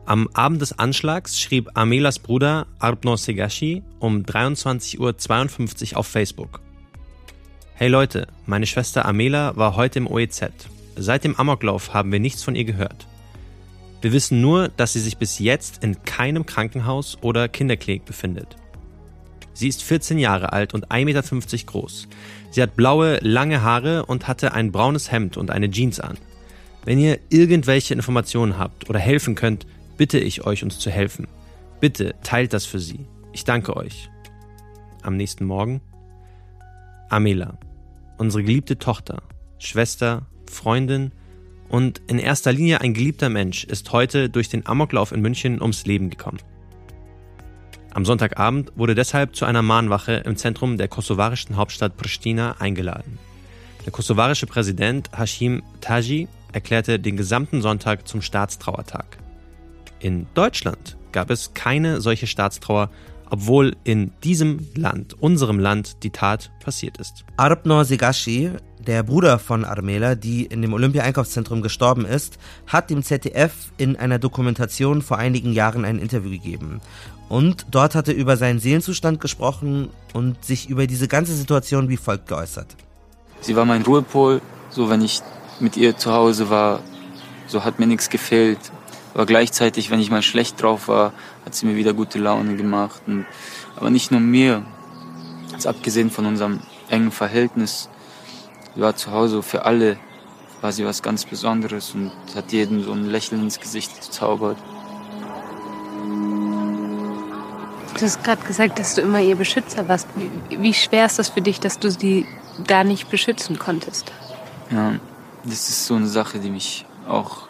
Am 0.05 0.29
Abend 0.33 0.61
des 0.61 0.77
Anschlags 0.77 1.41
schrieb 1.41 1.71
Amelas 1.73 2.19
Bruder 2.19 2.67
Arpno 2.77 3.17
Segashi 3.17 3.81
um 3.99 4.21
23.52 4.21 5.93
Uhr 5.93 5.97
auf 5.97 6.05
Facebook. 6.05 6.61
Hey 7.73 7.87
Leute, 7.89 8.27
meine 8.45 8.67
Schwester 8.67 9.05
Amela 9.05 9.57
war 9.57 9.75
heute 9.75 9.97
im 9.97 10.07
OEZ. 10.07 10.45
Seit 10.95 11.23
dem 11.23 11.35
Amoklauf 11.35 11.95
haben 11.95 12.11
wir 12.11 12.19
nichts 12.19 12.43
von 12.43 12.53
ihr 12.53 12.65
gehört. 12.65 13.07
Wir 14.01 14.13
wissen 14.13 14.39
nur, 14.39 14.67
dass 14.67 14.93
sie 14.93 14.99
sich 14.99 15.17
bis 15.17 15.39
jetzt 15.39 15.83
in 15.83 16.03
keinem 16.03 16.45
Krankenhaus 16.45 17.17
oder 17.21 17.49
Kinderklinik 17.49 18.05
befindet. 18.05 18.55
Sie 19.57 19.67
ist 19.67 19.81
14 19.81 20.19
Jahre 20.19 20.53
alt 20.53 20.75
und 20.75 20.89
1,50 20.91 21.05
Meter 21.05 21.65
groß. 21.65 22.07
Sie 22.57 22.63
hat 22.63 22.75
blaue, 22.75 23.19
lange 23.21 23.61
Haare 23.61 24.07
und 24.07 24.27
hatte 24.27 24.55
ein 24.55 24.71
braunes 24.71 25.11
Hemd 25.11 25.37
und 25.37 25.51
eine 25.51 25.69
Jeans 25.69 25.99
an. 25.99 26.17
Wenn 26.85 26.97
ihr 26.97 27.19
irgendwelche 27.29 27.93
Informationen 27.93 28.57
habt 28.57 28.89
oder 28.89 28.97
helfen 28.97 29.35
könnt, 29.35 29.67
bitte 29.95 30.17
ich 30.17 30.43
euch, 30.47 30.63
uns 30.63 30.79
zu 30.79 30.89
helfen. 30.89 31.27
Bitte 31.81 32.15
teilt 32.23 32.53
das 32.53 32.65
für 32.65 32.79
sie. 32.79 33.05
Ich 33.31 33.43
danke 33.43 33.77
euch. 33.77 34.09
Am 35.03 35.17
nächsten 35.17 35.45
Morgen 35.45 35.81
Amela, 37.09 37.59
unsere 38.17 38.41
geliebte 38.41 38.79
Tochter, 38.79 39.21
Schwester, 39.59 40.25
Freundin 40.49 41.11
und 41.69 42.01
in 42.07 42.17
erster 42.17 42.53
Linie 42.53 42.81
ein 42.81 42.95
geliebter 42.95 43.29
Mensch, 43.29 43.65
ist 43.65 43.91
heute 43.91 44.31
durch 44.31 44.49
den 44.49 44.65
Amoklauf 44.65 45.11
in 45.11 45.21
München 45.21 45.61
ums 45.61 45.85
Leben 45.85 46.09
gekommen. 46.09 46.39
Am 47.97 48.05
Sonntagabend 48.05 48.73
wurde 48.75 48.93
deshalb 48.93 49.35
zu 49.35 49.45
einer 49.45 49.63
Mahnwache 49.63 50.21
im 50.23 50.37
Zentrum 50.37 50.77
der 50.77 50.87
kosovarischen 50.87 51.55
Hauptstadt 51.57 51.97
Pristina 51.97 52.57
eingeladen. 52.59 53.17
Der 53.87 53.91
kosovarische 53.91 54.45
Präsident 54.45 55.09
Hashim 55.17 55.63
Taji 55.81 56.27
erklärte 56.53 56.99
den 56.99 57.17
gesamten 57.17 57.63
Sonntag 57.63 58.07
zum 58.07 58.21
Staatstrauertag. 58.21 59.17
In 59.99 60.27
Deutschland 60.35 60.95
gab 61.11 61.31
es 61.31 61.55
keine 61.55 61.99
solche 61.99 62.27
Staatstrauer, 62.27 62.91
obwohl 63.31 63.75
in 63.83 64.11
diesem 64.23 64.67
Land, 64.75 65.15
unserem 65.19 65.57
Land, 65.57 66.03
die 66.03 66.11
Tat 66.11 66.51
passiert 66.63 66.97
ist. 66.97 67.25
Arpnor 67.35 67.83
Segashi, 67.83 68.51
der 68.85 69.01
Bruder 69.01 69.39
von 69.39 69.65
Armela, 69.65 70.13
die 70.13 70.45
in 70.45 70.61
dem 70.61 70.73
Olympia-Einkaufszentrum 70.73 71.63
gestorben 71.63 72.05
ist, 72.05 72.37
hat 72.67 72.91
dem 72.91 73.01
ZDF 73.01 73.71
in 73.77 73.95
einer 73.95 74.19
Dokumentation 74.19 75.01
vor 75.01 75.17
einigen 75.17 75.51
Jahren 75.51 75.83
ein 75.83 75.97
Interview 75.97 76.29
gegeben. 76.29 76.79
Und 77.29 77.67
dort 77.71 77.95
hat 77.95 78.07
er 78.07 78.15
über 78.15 78.37
seinen 78.37 78.59
Seelenzustand 78.59 79.19
gesprochen 79.19 79.89
und 80.13 80.43
sich 80.43 80.69
über 80.69 80.87
diese 80.87 81.07
ganze 81.07 81.33
Situation 81.33 81.89
wie 81.89 81.97
folgt 81.97 82.27
geäußert. 82.27 82.75
Sie 83.41 83.55
war 83.55 83.65
mein 83.65 83.81
Ruhepol, 83.81 84.41
so 84.69 84.89
wenn 84.89 85.01
ich 85.01 85.21
mit 85.59 85.77
ihr 85.77 85.97
zu 85.97 86.13
Hause 86.13 86.49
war, 86.49 86.81
so 87.47 87.63
hat 87.63 87.79
mir 87.79 87.87
nichts 87.87 88.09
gefehlt. 88.09 88.59
Aber 89.13 89.25
gleichzeitig, 89.25 89.89
wenn 89.89 89.99
ich 89.99 90.11
mal 90.11 90.21
schlecht 90.21 90.61
drauf 90.61 90.87
war, 90.87 91.11
hat 91.45 91.55
sie 91.55 91.65
mir 91.65 91.75
wieder 91.75 91.93
gute 91.93 92.19
Laune 92.19 92.55
gemacht. 92.55 93.01
Und, 93.07 93.25
aber 93.75 93.89
nicht 93.89 94.11
nur 94.11 94.19
mir, 94.19 94.63
jetzt 95.51 95.67
abgesehen 95.67 96.11
von 96.11 96.25
unserem 96.25 96.59
engen 96.89 97.11
Verhältnis, 97.11 97.89
sie 98.75 98.81
war 98.81 98.95
zu 98.95 99.11
Hause 99.11 99.41
für 99.43 99.65
alle, 99.65 99.97
war 100.61 100.71
sie 100.71 100.85
was 100.85 101.01
ganz 101.01 101.25
Besonderes 101.25 101.93
und 101.93 102.11
hat 102.35 102.51
jedem 102.51 102.83
so 102.83 102.91
ein 102.91 103.05
Lächeln 103.05 103.41
ins 103.43 103.59
Gesicht 103.59 103.93
gezaubert. 103.95 104.57
Du 107.97 108.05
hast 108.05 108.23
gerade 108.23 108.43
gesagt, 108.45 108.77
dass 108.77 108.95
du 108.95 109.01
immer 109.01 109.19
ihr 109.19 109.35
Beschützer 109.35 109.87
warst. 109.87 110.07
Wie, 110.49 110.73
schwer 110.73 111.05
ist 111.07 111.17
das 111.17 111.29
für 111.29 111.41
dich, 111.41 111.59
dass 111.59 111.79
du 111.79 111.89
sie 111.89 112.27
da 112.65 112.83
nicht 112.83 113.09
beschützen 113.09 113.57
konntest? 113.57 114.11
Ja, 114.69 114.93
das 115.43 115.69
ist 115.69 115.87
so 115.87 115.95
eine 115.95 116.07
Sache, 116.07 116.39
die 116.39 116.51
mich 116.51 116.85
auch 117.07 117.47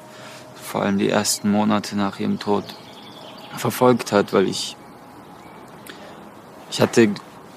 vor 0.56 0.84
allem 0.84 0.98
die 0.98 1.10
ersten 1.10 1.52
Monate 1.52 1.98
nach 1.98 2.20
ihrem 2.20 2.40
Tod 2.40 2.64
verfolgt 3.58 4.12
hat, 4.12 4.34
weil 4.34 4.48
ich 4.48 4.78
ich 6.70 6.82
hatte 6.82 7.10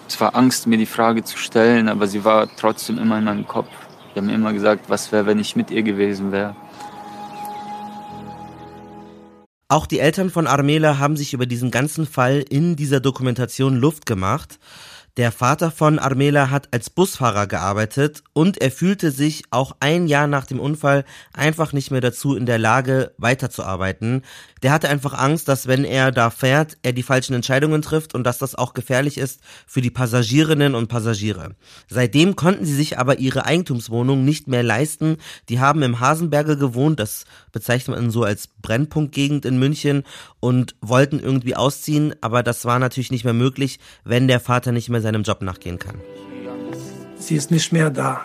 zwar 0.08 0.34
Angst, 0.34 0.66
mir 0.66 0.78
die 0.78 0.86
Frage 0.86 1.24
zu 1.24 1.36
stellen, 1.36 1.88
aber 1.88 2.06
sie 2.06 2.24
war 2.24 2.48
trotzdem 2.56 2.98
immer 2.98 3.18
in 3.18 3.24
meinem 3.24 3.46
Kopf. 3.46 3.68
Ich 4.10 4.16
habe 4.16 4.26
mir 4.26 4.34
immer 4.34 4.52
gesagt, 4.52 4.88
was 4.88 5.12
wäre, 5.12 5.26
wenn 5.26 5.38
ich 5.38 5.56
mit 5.56 5.70
ihr 5.70 5.82
gewesen 5.82 6.32
wäre. 6.32 6.54
Auch 9.70 9.86
die 9.86 10.00
Eltern 10.00 10.30
von 10.30 10.48
Armela 10.48 10.98
haben 10.98 11.16
sich 11.16 11.32
über 11.32 11.46
diesen 11.46 11.70
ganzen 11.70 12.04
Fall 12.04 12.44
in 12.50 12.74
dieser 12.74 12.98
Dokumentation 12.98 13.76
Luft 13.76 14.04
gemacht. 14.04 14.58
Der 15.16 15.32
Vater 15.32 15.70
von 15.70 15.98
Armela 15.98 16.50
hat 16.50 16.68
als 16.72 16.88
Busfahrer 16.88 17.46
gearbeitet 17.46 18.22
und 18.32 18.60
er 18.60 18.70
fühlte 18.70 19.10
sich 19.10 19.42
auch 19.50 19.76
ein 19.80 20.06
Jahr 20.06 20.28
nach 20.28 20.46
dem 20.46 20.60
Unfall 20.60 21.04
einfach 21.32 21.72
nicht 21.72 21.90
mehr 21.90 22.00
dazu 22.00 22.36
in 22.36 22.46
der 22.46 22.58
Lage, 22.58 23.12
weiterzuarbeiten. 23.18 24.22
Der 24.62 24.72
hatte 24.72 24.88
einfach 24.88 25.14
Angst, 25.14 25.48
dass 25.48 25.66
wenn 25.66 25.84
er 25.84 26.12
da 26.12 26.30
fährt, 26.30 26.78
er 26.82 26.92
die 26.92 27.02
falschen 27.02 27.34
Entscheidungen 27.34 27.82
trifft 27.82 28.14
und 28.14 28.24
dass 28.24 28.38
das 28.38 28.54
auch 28.54 28.72
gefährlich 28.72 29.18
ist 29.18 29.40
für 29.66 29.80
die 29.80 29.90
Passagierinnen 29.90 30.76
und 30.76 30.88
Passagiere. 30.88 31.56
Seitdem 31.88 32.36
konnten 32.36 32.64
sie 32.64 32.74
sich 32.74 32.98
aber 32.98 33.18
ihre 33.18 33.44
Eigentumswohnung 33.44 34.24
nicht 34.24 34.46
mehr 34.46 34.62
leisten. 34.62 35.16
Die 35.48 35.58
haben 35.58 35.82
im 35.82 35.98
Hasenberge 35.98 36.56
gewohnt, 36.56 37.00
das 37.00 37.24
bezeichnet 37.52 37.96
man 37.96 38.10
so 38.10 38.24
als 38.24 38.46
Brennpunktgegend 38.46 39.44
in 39.44 39.58
München 39.58 40.04
und 40.40 40.74
wollten 40.80 41.20
irgendwie 41.20 41.56
ausziehen, 41.56 42.14
aber 42.20 42.42
das 42.42 42.64
war 42.64 42.78
natürlich 42.78 43.10
nicht 43.10 43.24
mehr 43.24 43.34
möglich, 43.34 43.78
wenn 44.04 44.28
der 44.28 44.40
Vater 44.40 44.72
nicht 44.72 44.88
mehr 44.88 45.00
seinem 45.00 45.22
Job 45.22 45.42
nachgehen 45.42 45.78
kann. 45.78 45.96
Sie 47.18 47.36
ist 47.36 47.50
nicht 47.50 47.72
mehr 47.72 47.90
da, 47.90 48.24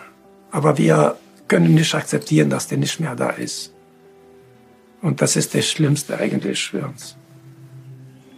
aber 0.50 0.78
wir 0.78 1.16
können 1.48 1.74
nicht 1.74 1.94
akzeptieren, 1.94 2.50
dass 2.50 2.68
der 2.68 2.78
nicht 2.78 2.98
mehr 3.00 3.14
da 3.14 3.30
ist. 3.30 3.72
Und 5.02 5.20
das 5.20 5.36
ist 5.36 5.54
das 5.54 5.66
Schlimmste 5.66 6.18
eigentlich 6.18 6.64
für 6.64 6.86
uns. 6.86 7.16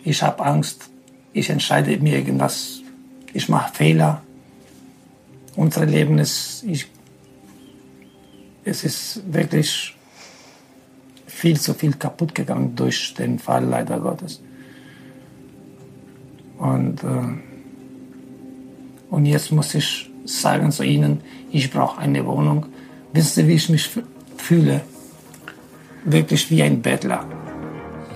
Ich 0.05 0.23
habe 0.23 0.45
Angst, 0.45 0.91
ich 1.33 1.49
entscheide 1.51 1.97
mir 1.99 2.19
irgendwas, 2.19 2.81
ich 3.33 3.49
mache 3.49 3.73
Fehler 3.75 4.23
unser 5.59 5.87
Leben 5.87 6.19
ist, 6.19 6.63
ich, 6.69 6.87
es 8.65 8.85
ist 8.85 9.23
wirklich 9.27 9.97
viel 11.39 11.59
zu 11.61 11.73
viel 11.73 11.93
kaputt 11.93 12.35
gegangen 12.35 12.75
durch 12.75 13.15
den 13.15 13.39
Fall, 13.39 13.65
leider 13.65 14.01
Gottes. 14.01 14.43
Und, 16.59 17.05
äh, 17.05 17.39
und 19.11 19.25
jetzt 19.25 19.53
muss 19.53 19.73
ich 19.75 20.11
sagen 20.25 20.73
zu 20.73 20.83
Ihnen, 20.83 21.21
ich 21.53 21.71
brauche 21.71 22.01
eine 22.01 22.27
Wohnung. 22.27 22.67
Wissen 23.13 23.35
Sie, 23.35 23.49
wie 23.49 23.55
ich 23.55 23.69
mich 23.69 23.89
fühle? 24.37 24.81
Wirklich 26.05 26.51
wie 26.51 26.63
ein 26.63 26.83
Bettler. 26.83 27.25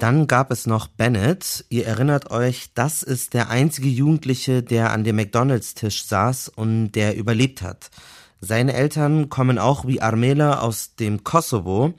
Dann 0.01 0.27
gab 0.27 0.51
es 0.51 0.67
noch 0.67 0.89
Bennett. 0.89 1.65
Ihr 1.69 1.87
erinnert 1.87 2.33
euch, 2.33 2.71
das 2.75 3.05
ist 3.05 3.35
der 3.35 3.51
einzige 3.51 3.89
Jugendliche, 3.89 4.65
der 4.65 4.91
an 4.91 5.05
dem 5.05 5.15
McDonalds-Tisch 5.15 6.07
saß 6.07 6.49
und 6.49 6.93
der 6.93 7.17
überlebt 7.17 7.63
hat. 7.63 7.91
Seine 8.45 8.73
Eltern 8.73 9.29
kommen 9.29 9.61
auch 9.61 9.87
wie 9.87 10.01
Armela 10.01 10.59
aus 10.59 10.97
dem 10.97 11.23
Kosovo 11.23 11.95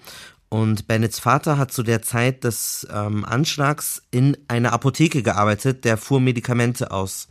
und 0.54 0.86
Bennets 0.86 1.18
Vater 1.18 1.58
hat 1.58 1.72
zu 1.72 1.82
der 1.82 2.04
Zeit 2.04 2.44
des 2.44 2.88
ähm, 2.94 3.26
Anschlags 3.26 4.04
in 4.12 4.38
einer 4.48 4.72
Apotheke 4.72 5.24
gearbeitet, 5.24 5.84
der 5.84 5.98
fuhr 5.98 6.22
Medikamente 6.22 6.92
aus. 6.92 7.28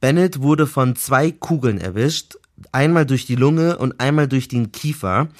Bennett 0.00 0.40
wurde 0.40 0.68
von 0.68 0.94
zwei 0.94 1.32
Kugeln 1.32 1.80
erwischt, 1.80 2.38
einmal 2.70 3.06
durch 3.06 3.26
die 3.26 3.34
Lunge 3.34 3.76
und 3.78 3.98
einmal 3.98 4.28
durch 4.28 4.46
den 4.46 4.70
Kiefer. 4.70 5.30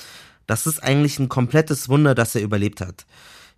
Das 0.49 0.67
ist 0.67 0.83
eigentlich 0.83 1.21
ein 1.21 1.29
komplettes 1.29 1.89
Wunder, 1.89 2.17
dass 2.17 2.35
er 2.35 2.43
überlebt 2.43 2.81
hat. 2.81 3.07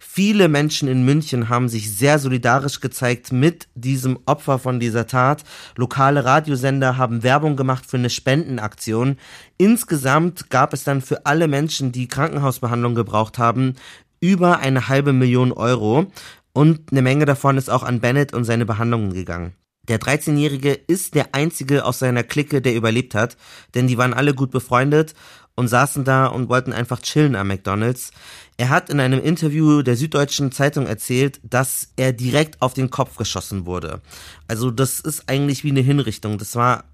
Viele 0.02 0.48
Menschen 0.48 0.88
in 0.88 1.04
München 1.04 1.50
haben 1.50 1.68
sich 1.68 1.94
sehr 1.94 2.18
solidarisch 2.18 2.80
gezeigt 2.80 3.32
mit 3.32 3.68
diesem 3.74 4.18
Opfer 4.24 4.58
von 4.58 4.80
dieser 4.80 5.06
Tat. 5.06 5.44
Lokale 5.76 6.24
Radiosender 6.24 6.96
haben 6.96 7.22
Werbung 7.22 7.54
gemacht 7.54 7.84
für 7.86 7.98
eine 7.98 8.08
Spendenaktion. 8.08 9.18
Insgesamt 9.58 10.48
gab 10.48 10.72
es 10.72 10.84
dann 10.84 11.02
für 11.02 11.26
alle 11.26 11.48
Menschen, 11.48 11.92
die 11.92 12.08
Krankenhausbehandlung 12.08 12.94
gebraucht 12.94 13.36
haben, 13.36 13.74
über 14.20 14.60
eine 14.60 14.88
halbe 14.88 15.12
Million 15.12 15.52
Euro. 15.52 16.06
Und 16.54 16.90
eine 16.90 17.02
Menge 17.02 17.26
davon 17.26 17.58
ist 17.58 17.68
auch 17.68 17.82
an 17.82 18.00
Bennett 18.00 18.32
und 18.32 18.44
seine 18.44 18.64
Behandlungen 18.64 19.12
gegangen. 19.12 19.52
Der 19.88 19.98
13-Jährige 19.98 20.72
ist 20.72 21.14
der 21.14 21.34
einzige 21.34 21.84
aus 21.84 21.98
seiner 21.98 22.22
Clique, 22.22 22.62
der 22.62 22.74
überlebt 22.74 23.14
hat, 23.14 23.36
denn 23.74 23.86
die 23.86 23.98
waren 23.98 24.14
alle 24.14 24.34
gut 24.34 24.50
befreundet 24.50 25.14
und 25.54 25.68
saßen 25.68 26.04
da 26.04 26.26
und 26.26 26.48
wollten 26.48 26.72
einfach 26.72 27.00
chillen 27.00 27.36
am 27.36 27.48
McDonald's. 27.48 28.12
Er 28.56 28.68
hat 28.68 28.90
in 28.90 29.00
einem 29.00 29.22
Interview 29.22 29.82
der 29.82 29.96
Süddeutschen 29.96 30.52
Zeitung 30.52 30.86
erzählt, 30.86 31.40
dass 31.42 31.88
er 31.96 32.12
direkt 32.12 32.60
auf 32.62 32.74
den 32.74 32.90
Kopf 32.90 33.16
geschossen 33.16 33.66
wurde. 33.66 34.00
Also 34.48 34.70
das 34.70 35.00
ist 35.00 35.28
eigentlich 35.28 35.64
wie 35.64 35.70
eine 35.70 35.80
Hinrichtung. 35.80 36.38
Das 36.38 36.56
war 36.56 36.84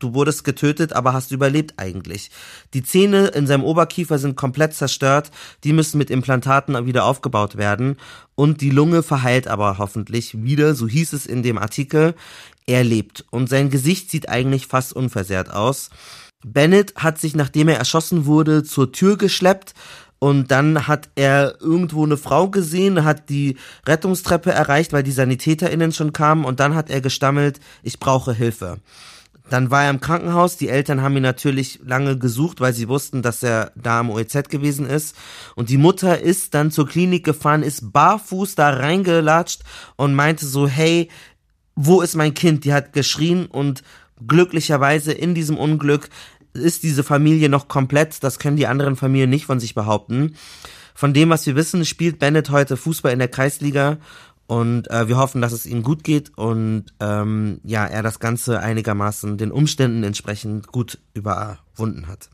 du 0.00 0.14
wurdest 0.14 0.42
getötet, 0.44 0.92
aber 0.92 1.12
hast 1.12 1.30
überlebt 1.30 1.74
eigentlich. 1.76 2.30
Die 2.74 2.82
Zähne 2.82 3.28
in 3.28 3.46
seinem 3.46 3.64
Oberkiefer 3.64 4.18
sind 4.18 4.36
komplett 4.36 4.74
zerstört, 4.74 5.30
die 5.62 5.72
müssen 5.72 5.98
mit 5.98 6.10
Implantaten 6.10 6.86
wieder 6.86 7.04
aufgebaut 7.04 7.56
werden 7.56 7.96
und 8.34 8.60
die 8.60 8.70
Lunge 8.70 9.02
verheilt 9.02 9.46
aber 9.46 9.78
hoffentlich 9.78 10.42
wieder, 10.42 10.74
so 10.74 10.88
hieß 10.88 11.12
es 11.12 11.26
in 11.26 11.42
dem 11.42 11.58
Artikel. 11.58 12.14
Er 12.66 12.82
lebt 12.82 13.24
und 13.30 13.48
sein 13.48 13.70
Gesicht 13.70 14.10
sieht 14.10 14.28
eigentlich 14.28 14.66
fast 14.66 14.92
unversehrt 14.92 15.50
aus. 15.50 15.90
Bennett 16.44 16.94
hat 16.96 17.18
sich, 17.18 17.36
nachdem 17.36 17.68
er 17.68 17.78
erschossen 17.78 18.26
wurde, 18.26 18.64
zur 18.64 18.92
Tür 18.92 19.18
geschleppt 19.18 19.74
und 20.18 20.50
dann 20.50 20.86
hat 20.86 21.08
er 21.14 21.60
irgendwo 21.60 22.04
eine 22.04 22.16
Frau 22.16 22.48
gesehen, 22.48 23.04
hat 23.04 23.28
die 23.28 23.56
Rettungstreppe 23.86 24.50
erreicht, 24.50 24.92
weil 24.92 25.02
die 25.02 25.12
SanitäterInnen 25.12 25.92
schon 25.92 26.12
kamen 26.12 26.44
und 26.44 26.60
dann 26.60 26.74
hat 26.74 26.90
er 26.90 27.00
gestammelt, 27.00 27.60
ich 27.82 27.98
brauche 27.98 28.32
Hilfe. 28.32 28.78
Dann 29.48 29.70
war 29.70 29.84
er 29.84 29.90
im 29.90 30.00
Krankenhaus, 30.00 30.56
die 30.56 30.68
Eltern 30.68 31.02
haben 31.02 31.16
ihn 31.16 31.24
natürlich 31.24 31.80
lange 31.84 32.16
gesucht, 32.16 32.60
weil 32.60 32.72
sie 32.72 32.88
wussten, 32.88 33.20
dass 33.20 33.42
er 33.42 33.72
da 33.74 33.98
am 33.98 34.10
OEZ 34.10 34.48
gewesen 34.48 34.86
ist. 34.86 35.16
Und 35.56 35.70
die 35.70 35.76
Mutter 35.76 36.20
ist 36.20 36.54
dann 36.54 36.70
zur 36.70 36.86
Klinik 36.86 37.24
gefahren, 37.24 37.64
ist 37.64 37.92
barfuß 37.92 38.54
da 38.54 38.70
reingelatscht 38.70 39.62
und 39.96 40.14
meinte 40.14 40.46
so, 40.46 40.68
hey, 40.68 41.08
wo 41.74 42.00
ist 42.00 42.14
mein 42.14 42.34
Kind? 42.34 42.64
Die 42.64 42.72
hat 42.72 42.92
geschrien 42.92 43.46
und 43.46 43.82
glücklicherweise 44.26 45.12
in 45.12 45.34
diesem 45.34 45.56
Unglück 45.56 46.08
ist 46.52 46.82
diese 46.82 47.04
Familie 47.04 47.48
noch 47.48 47.68
komplett. 47.68 48.22
Das 48.22 48.38
können 48.38 48.56
die 48.56 48.66
anderen 48.66 48.96
Familien 48.96 49.30
nicht 49.30 49.46
von 49.46 49.60
sich 49.60 49.74
behaupten. 49.74 50.36
Von 50.94 51.14
dem, 51.14 51.30
was 51.30 51.46
wir 51.46 51.56
wissen, 51.56 51.84
spielt 51.84 52.18
Bennett 52.18 52.50
heute 52.50 52.76
Fußball 52.76 53.12
in 53.12 53.18
der 53.18 53.28
Kreisliga 53.28 53.98
und 54.46 54.90
äh, 54.90 55.06
wir 55.08 55.16
hoffen, 55.16 55.40
dass 55.40 55.52
es 55.52 55.64
ihm 55.64 55.82
gut 55.82 56.02
geht 56.02 56.36
und 56.36 56.86
ähm, 56.98 57.60
ja, 57.62 57.86
er 57.86 58.02
das 58.02 58.18
Ganze 58.18 58.60
einigermaßen 58.60 59.38
den 59.38 59.52
Umständen 59.52 60.02
entsprechend 60.02 60.66
gut 60.66 60.98
überwunden 61.14 62.08
hat. 62.08 62.30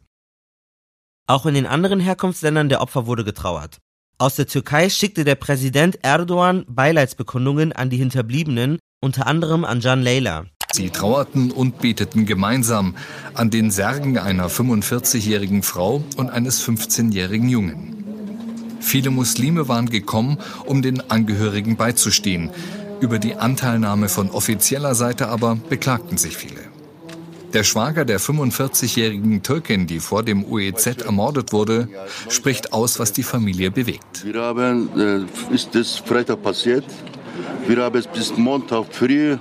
Auch 1.28 1.45
in 1.45 1.55
den 1.55 1.66
anderen 1.66 2.01
Herkunftsländern 2.01 2.68
der 2.68 2.80
Opfer 2.80 3.07
wurde 3.07 3.22
getrauert. 3.22 3.78
Aus 4.18 4.37
der 4.37 4.47
Türkei 4.47 4.89
schickte 4.89 5.24
der 5.24 5.34
Präsident 5.34 5.99
Erdogan 6.03 6.64
Beileidsbekundungen 6.68 7.72
an 7.72 7.91
die 7.91 7.99
Hinterbliebenen, 7.99 8.78
unter 9.03 9.26
anderem 9.26 9.66
an 9.66 9.80
Can 9.80 10.01
Leyla. 10.01 10.47
Sie 10.77 10.91
trauerten 10.91 11.53
und 11.53 11.79
beteten 11.79 12.27
gemeinsam 12.27 12.97
an 13.33 13.49
den 13.49 13.70
Särgen 13.70 14.18
einer 14.18 14.51
45-jährigen 14.51 15.62
Frau 15.62 16.05
und 16.18 16.29
eines 16.29 16.62
15-jährigen 16.62 17.49
Jungen. 17.49 18.05
Viele 18.81 19.09
Muslime 19.09 19.68
waren 19.68 19.89
gekommen, 19.89 20.37
um 20.66 20.83
den 20.83 21.11
Angehörigen 21.11 21.77
beizustehen. 21.77 22.51
Über 23.01 23.18
die 23.18 23.37
Anteilnahme 23.37 24.11
von 24.11 24.31
offizieller 24.31 24.95
Seite 24.95 25.29
aber 25.29 25.57
beklagten 25.70 26.18
sich 26.18 26.37
viele. 26.37 26.61
Der 27.55 27.64
Schwager 27.64 28.05
der 28.05 28.20
45-jährigen 28.20 29.43
Türkin, 29.43 29.87
die 29.87 29.99
vor 29.99 30.22
dem 30.24 30.45
UEZ 30.45 31.05
ermordet 31.07 31.55
wurde, 31.55 31.89
spricht 32.29 32.74
aus, 32.74 32.99
was 32.99 33.14
die 33.14 33.22
Familie 33.22 33.70
bewegt. 33.70 34.27
Wir 34.27 34.43
haben, 34.43 34.91
äh, 35.51 35.55
ist 35.55 35.74
das 35.74 35.97
Freitag 35.97 36.43
passiert. 36.43 36.85
Wir 37.66 37.79
haben 37.79 37.99
es 37.99 38.07
bis 38.07 38.37
Montag 38.37 38.85
früh 38.91 39.39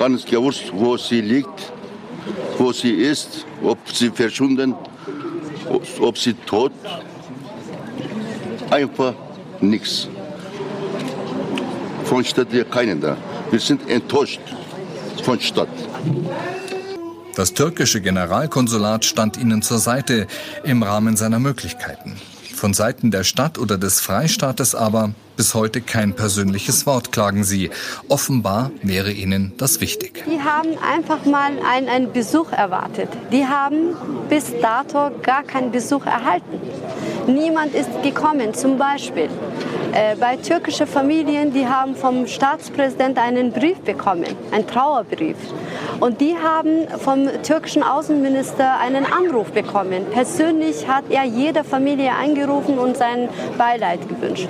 ganz 0.00 0.24
gewusst, 0.24 0.72
wo 0.72 0.96
sie 0.96 1.20
liegt, 1.20 1.72
wo 2.56 2.72
sie 2.72 2.92
ist, 3.12 3.44
ob 3.62 3.78
sie 3.92 4.08
verschwunden, 4.08 4.74
ob 6.00 6.16
sie 6.16 6.32
tot. 6.32 6.72
Einfach 8.70 9.12
nichts. 9.60 10.08
Von 12.04 12.24
Stadt 12.24 12.48
hier 12.50 12.64
keinen 12.64 12.98
da. 13.02 13.14
Wir 13.50 13.60
sind 13.60 13.88
enttäuscht 13.90 14.40
von 15.22 15.38
Stadt. 15.38 15.68
Das 17.36 17.52
türkische 17.52 18.00
Generalkonsulat 18.00 19.04
stand 19.04 19.36
ihnen 19.36 19.60
zur 19.60 19.80
Seite 19.80 20.26
im 20.64 20.82
Rahmen 20.82 21.16
seiner 21.16 21.38
Möglichkeiten. 21.38 22.16
Von 22.54 22.72
Seiten 22.72 23.10
der 23.10 23.24
Stadt 23.24 23.58
oder 23.58 23.76
des 23.76 24.00
Freistaates 24.00 24.74
aber 24.74 25.12
bis 25.40 25.54
heute 25.54 25.80
kein 25.80 26.12
persönliches 26.12 26.84
Wort, 26.84 27.12
klagen 27.12 27.44
sie. 27.44 27.70
Offenbar 28.10 28.72
wäre 28.82 29.10
ihnen 29.10 29.54
das 29.56 29.80
wichtig. 29.80 30.22
Die 30.30 30.38
haben 30.38 30.76
einfach 30.86 31.24
mal 31.24 31.52
einen, 31.66 31.88
einen 31.88 32.12
Besuch 32.12 32.52
erwartet. 32.52 33.08
Die 33.32 33.46
haben 33.46 33.96
bis 34.28 34.52
dato 34.60 35.10
gar 35.22 35.42
keinen 35.42 35.70
Besuch 35.70 36.04
erhalten. 36.04 36.60
Niemand 37.26 37.74
ist 37.74 37.88
gekommen. 38.02 38.52
Zum 38.52 38.76
Beispiel 38.76 39.30
äh, 39.94 40.14
bei 40.16 40.36
türkischen 40.36 40.86
Familien, 40.86 41.54
die 41.54 41.66
haben 41.66 41.96
vom 41.96 42.26
Staatspräsident 42.26 43.16
einen 43.16 43.50
Brief 43.50 43.78
bekommen, 43.78 44.26
einen 44.50 44.66
Trauerbrief. 44.66 45.38
Und 46.00 46.20
die 46.20 46.36
haben 46.36 46.86
vom 46.98 47.30
türkischen 47.42 47.82
Außenminister 47.82 48.78
einen 48.78 49.06
Anruf 49.06 49.52
bekommen. 49.52 50.04
Persönlich 50.12 50.86
hat 50.86 51.04
er 51.08 51.24
jede 51.24 51.64
Familie 51.64 52.12
angerufen 52.12 52.78
und 52.78 52.98
sein 52.98 53.30
Beileid 53.56 54.06
gewünscht. 54.06 54.48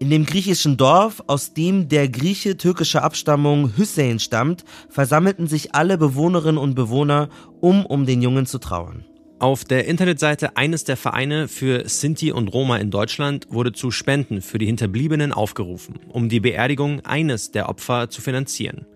In 0.00 0.10
dem 0.10 0.26
griechischen 0.26 0.76
Dorf, 0.76 1.24
aus 1.26 1.54
dem 1.54 1.88
der 1.88 2.08
Grieche 2.08 2.56
türkischer 2.56 3.02
Abstammung 3.02 3.76
Hüssein 3.76 4.20
stammt, 4.20 4.64
versammelten 4.88 5.48
sich 5.48 5.74
alle 5.74 5.98
Bewohnerinnen 5.98 6.58
und 6.58 6.74
Bewohner, 6.74 7.28
um 7.60 7.84
um 7.84 8.06
den 8.06 8.22
Jungen 8.22 8.46
zu 8.46 8.58
trauern. 8.58 9.04
Auf 9.40 9.64
der 9.64 9.86
Internetseite 9.86 10.56
eines 10.56 10.84
der 10.84 10.96
Vereine 10.96 11.48
für 11.48 11.88
Sinti 11.88 12.30
und 12.30 12.46
Roma 12.48 12.76
in 12.76 12.92
Deutschland 12.92 13.48
wurde 13.50 13.72
zu 13.72 13.90
Spenden 13.90 14.40
für 14.40 14.58
die 14.58 14.66
Hinterbliebenen 14.66 15.32
aufgerufen, 15.32 15.98
um 16.08 16.28
die 16.28 16.40
Beerdigung 16.40 17.00
eines 17.00 17.50
der 17.50 17.68
Opfer 17.68 18.08
zu 18.08 18.20
finanzieren. 18.20 18.86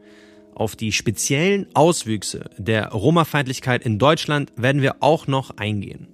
Auf 0.54 0.76
die 0.76 0.92
speziellen 0.92 1.66
Auswüchse 1.74 2.48
der 2.58 2.90
Roma-Feindlichkeit 2.90 3.84
in 3.84 3.98
Deutschland 3.98 4.52
werden 4.56 4.82
wir 4.82 4.96
auch 5.00 5.26
noch 5.26 5.56
eingehen. 5.56 6.06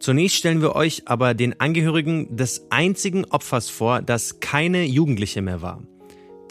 Zunächst 0.00 0.36
stellen 0.36 0.62
wir 0.62 0.76
euch 0.76 1.02
aber 1.06 1.34
den 1.34 1.58
Angehörigen 1.60 2.36
des 2.36 2.66
einzigen 2.70 3.24
Opfers 3.24 3.68
vor, 3.68 4.00
das 4.00 4.40
keine 4.40 4.84
Jugendliche 4.84 5.42
mehr 5.42 5.60
war. 5.60 5.82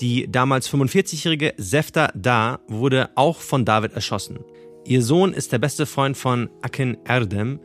Die 0.02 0.30
damals 0.30 0.70
45-jährige 0.70 1.54
Sefta 1.58 2.12
Da 2.14 2.60
wurde 2.68 3.10
auch 3.16 3.40
von 3.40 3.66
David 3.66 3.94
erschossen. 3.94 4.40
Ihr 4.86 5.02
Sohn 5.02 5.34
ist 5.34 5.52
der 5.52 5.60
beste 5.60 5.86
Freund 5.86 6.16
von 6.18 6.50
Akin 6.62 6.98
Erdem. 7.06 7.60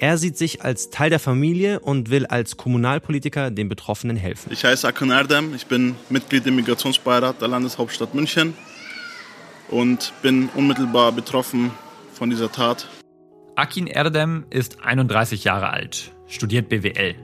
Er 0.00 0.18
sieht 0.18 0.36
sich 0.36 0.62
als 0.62 0.90
Teil 0.90 1.10
der 1.10 1.18
Familie 1.18 1.80
und 1.80 2.10
will 2.10 2.26
als 2.26 2.56
Kommunalpolitiker 2.56 3.50
den 3.50 3.68
Betroffenen 3.68 4.16
helfen. 4.16 4.52
Ich 4.52 4.64
heiße 4.64 4.86
Akin 4.86 5.10
Erdem, 5.10 5.54
ich 5.54 5.66
bin 5.66 5.96
Mitglied 6.08 6.46
im 6.46 6.56
Migrationsbeirat 6.56 7.40
der 7.40 7.48
Landeshauptstadt 7.48 8.14
München 8.14 8.54
und 9.68 10.12
bin 10.22 10.48
unmittelbar 10.54 11.12
betroffen 11.12 11.70
von 12.12 12.30
dieser 12.30 12.50
Tat. 12.52 12.86
Akin 13.58 13.88
Erdem 13.88 14.44
ist 14.50 14.84
31 14.84 15.42
Jahre 15.42 15.70
alt, 15.70 16.12
studiert 16.28 16.68
BWL. 16.68 17.16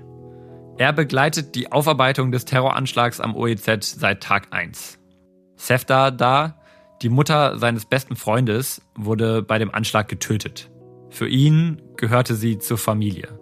Er 0.78 0.92
begleitet 0.92 1.54
die 1.54 1.70
Aufarbeitung 1.70 2.32
des 2.32 2.44
Terroranschlags 2.44 3.20
am 3.20 3.36
OEZ 3.36 4.00
seit 4.00 4.20
Tag 4.20 4.48
1. 4.50 4.98
Sefta 5.54 6.10
Da, 6.10 6.60
die 7.02 7.08
Mutter 7.08 7.56
seines 7.60 7.86
besten 7.86 8.16
Freundes, 8.16 8.82
wurde 8.96 9.42
bei 9.42 9.60
dem 9.60 9.72
Anschlag 9.72 10.08
getötet. 10.08 10.72
Für 11.08 11.28
ihn 11.28 11.80
gehörte 11.96 12.34
sie 12.34 12.58
zur 12.58 12.78
Familie. 12.78 13.38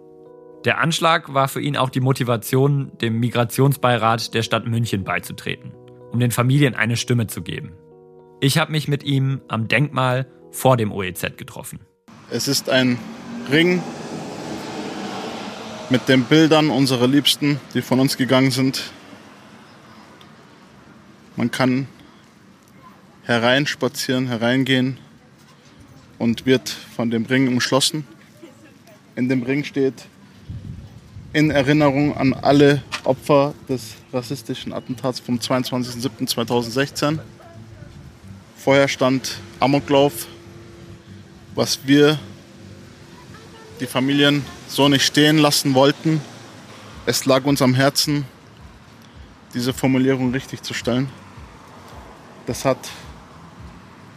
Der 0.63 0.79
Anschlag 0.79 1.33
war 1.33 1.47
für 1.47 1.61
ihn 1.61 1.77
auch 1.77 1.89
die 1.89 1.99
Motivation, 1.99 2.91
dem 3.01 3.19
Migrationsbeirat 3.19 4.35
der 4.35 4.43
Stadt 4.43 4.67
München 4.67 5.03
beizutreten, 5.03 5.73
um 6.11 6.19
den 6.19 6.29
Familien 6.29 6.75
eine 6.75 6.95
Stimme 6.95 7.25
zu 7.25 7.41
geben. 7.41 7.71
Ich 8.39 8.59
habe 8.59 8.71
mich 8.71 8.87
mit 8.87 9.03
ihm 9.03 9.41
am 9.47 9.67
Denkmal 9.67 10.27
vor 10.51 10.77
dem 10.77 10.91
OEZ 10.91 11.37
getroffen. 11.37 11.79
Es 12.35 12.47
ist 12.47 12.67
ein 12.67 12.97
Ring 13.51 13.83
mit 15.91 16.09
den 16.09 16.23
Bildern 16.23 16.71
unserer 16.71 17.07
Liebsten, 17.07 17.59
die 17.75 17.83
von 17.83 17.99
uns 17.99 18.17
gegangen 18.17 18.49
sind. 18.49 18.91
Man 21.35 21.51
kann 21.51 21.85
hereinspazieren, 23.21 24.25
hereingehen 24.25 24.97
und 26.17 26.47
wird 26.47 26.69
von 26.69 27.11
dem 27.11 27.25
Ring 27.25 27.49
umschlossen. 27.49 28.07
In 29.15 29.29
dem 29.29 29.43
Ring 29.43 29.63
steht 29.63 30.05
in 31.33 31.51
Erinnerung 31.51 32.17
an 32.17 32.33
alle 32.33 32.81
Opfer 33.03 33.53
des 33.69 33.93
rassistischen 34.11 34.73
Attentats 34.73 35.19
vom 35.19 35.37
22.07.2016. 35.37 37.19
Vorher 38.57 38.87
stand 38.87 39.37
Amoklauf, 39.59 40.25
was 41.55 41.79
wir, 41.85 42.19
die 43.79 43.87
Familien, 43.87 44.45
so 44.67 44.87
nicht 44.87 45.05
stehen 45.05 45.37
lassen 45.37 45.73
wollten. 45.73 46.21
Es 47.05 47.25
lag 47.25 47.43
uns 47.45 47.61
am 47.61 47.73
Herzen, 47.73 48.25
diese 49.53 49.73
Formulierung 49.73 50.31
richtig 50.31 50.63
zu 50.63 50.73
stellen. 50.73 51.09
Das 52.45 52.65
hat 52.65 52.77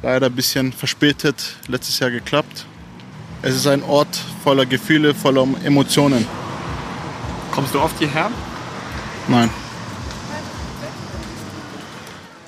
leider 0.02 0.26
ein 0.26 0.34
bisschen 0.34 0.72
verspätet 0.72 1.56
letztes 1.68 1.98
Jahr 1.98 2.10
geklappt. 2.10 2.64
Es 3.42 3.54
ist 3.54 3.66
ein 3.66 3.82
Ort 3.82 4.18
voller 4.42 4.66
Gefühle, 4.66 5.14
voller 5.14 5.46
Emotionen. 5.64 6.26
Kommst 7.50 7.74
du 7.74 7.80
oft 7.80 7.98
hierher? 7.98 8.30
Nein. 9.28 9.50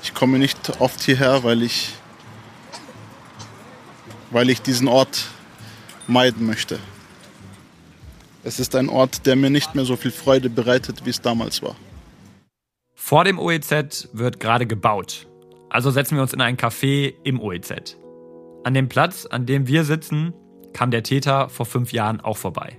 Ich 0.03 0.13
komme 0.13 0.39
nicht 0.39 0.57
oft 0.79 1.01
hierher, 1.01 1.43
weil 1.43 1.63
ich, 1.63 1.93
weil 4.31 4.49
ich 4.49 4.61
diesen 4.61 4.87
Ort 4.87 5.27
meiden 6.07 6.45
möchte. 6.45 6.79
Es 8.43 8.59
ist 8.59 8.75
ein 8.75 8.89
Ort, 8.89 9.25
der 9.25 9.35
mir 9.35 9.49
nicht 9.49 9.75
mehr 9.75 9.85
so 9.85 9.95
viel 9.95 10.11
Freude 10.11 10.49
bereitet, 10.49 11.05
wie 11.05 11.09
es 11.09 11.21
damals 11.21 11.61
war. 11.61 11.75
Vor 12.95 13.23
dem 13.23 13.39
OEZ 13.39 14.09
wird 14.13 14.39
gerade 14.39 14.65
gebaut. 14.65 15.27
Also 15.69 15.91
setzen 15.91 16.15
wir 16.15 16.21
uns 16.21 16.33
in 16.33 16.41
ein 16.41 16.57
Café 16.57 17.13
im 17.23 17.39
OEZ. 17.39 17.97
An 18.63 18.73
dem 18.73 18.89
Platz, 18.89 19.25
an 19.25 19.45
dem 19.45 19.67
wir 19.67 19.83
sitzen, 19.83 20.33
kam 20.73 20.91
der 20.91 21.03
Täter 21.03 21.49
vor 21.49 21.65
fünf 21.65 21.91
Jahren 21.91 22.21
auch 22.21 22.37
vorbei. 22.37 22.77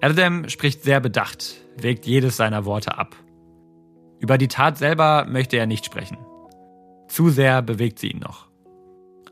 Erdem 0.00 0.48
spricht 0.48 0.82
sehr 0.82 1.00
bedacht, 1.00 1.56
wägt 1.76 2.06
jedes 2.06 2.36
seiner 2.36 2.64
Worte 2.64 2.96
ab. 2.96 3.16
Über 4.18 4.38
die 4.38 4.48
Tat 4.48 4.78
selber 4.78 5.26
möchte 5.26 5.56
er 5.56 5.66
nicht 5.66 5.84
sprechen. 5.84 6.18
Zu 7.08 7.30
sehr 7.30 7.62
bewegt 7.62 7.98
sie 7.98 8.08
ihn 8.08 8.18
noch. 8.18 8.49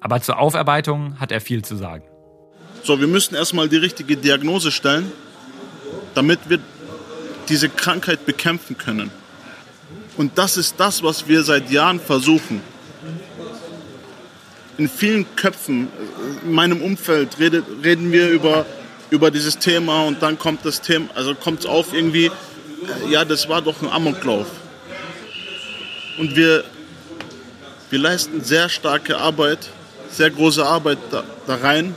Aber 0.01 0.21
zur 0.21 0.39
Aufarbeitung 0.39 1.19
hat 1.21 1.33
er 1.33 1.41
viel 1.41 1.65
zu 1.65 1.77
sagen. 1.77 2.05
So, 2.83 3.01
wir 3.01 3.07
müssen 3.07 3.35
erstmal 3.35 3.69
die 3.69 3.77
richtige 3.77 4.17
Diagnose 4.17 4.71
stellen, 4.71 5.11
damit 6.15 6.39
wir 6.49 6.59
diese 7.49 7.69
Krankheit 7.69 8.27
bekämpfen 8.27 8.79
können. 8.79 9.11
Und 10.17 10.39
das 10.39 10.57
ist 10.57 10.79
das, 10.79 11.03
was 11.03 11.29
wir 11.29 11.43
seit 11.43 11.71
Jahren 11.71 12.01
versuchen. 12.01 12.61
In 14.77 14.89
vielen 14.89 15.27
Köpfen, 15.35 15.89
in 16.45 16.53
meinem 16.53 16.83
Umfeld, 16.83 17.39
redet, 17.41 17.65
reden 17.83 18.13
wir 18.13 18.29
über 18.31 18.65
über 19.11 19.31
dieses 19.31 19.59
Thema 19.59 20.05
und 20.05 20.23
dann 20.23 20.39
kommt 20.39 20.65
das 20.65 20.81
Thema, 20.81 21.09
also 21.15 21.35
kommt 21.35 21.61
es 21.61 21.67
auf 21.67 21.95
irgendwie, 21.95 22.27
äh, 22.27 22.31
ja, 23.11 23.25
das 23.25 23.49
war 23.49 23.63
doch 23.63 23.83
ein 23.83 23.89
Amoklauf. 23.89 24.47
Und 26.19 26.37
wir, 26.37 26.65
wir 27.91 27.99
leisten 27.99 28.43
sehr 28.43 28.69
starke 28.69 29.17
Arbeit, 29.17 29.71
sehr 30.19 30.31
große 30.31 30.67
Arbeit 30.67 30.99
da, 31.13 31.23
da 31.47 31.55
rein, 31.55 31.95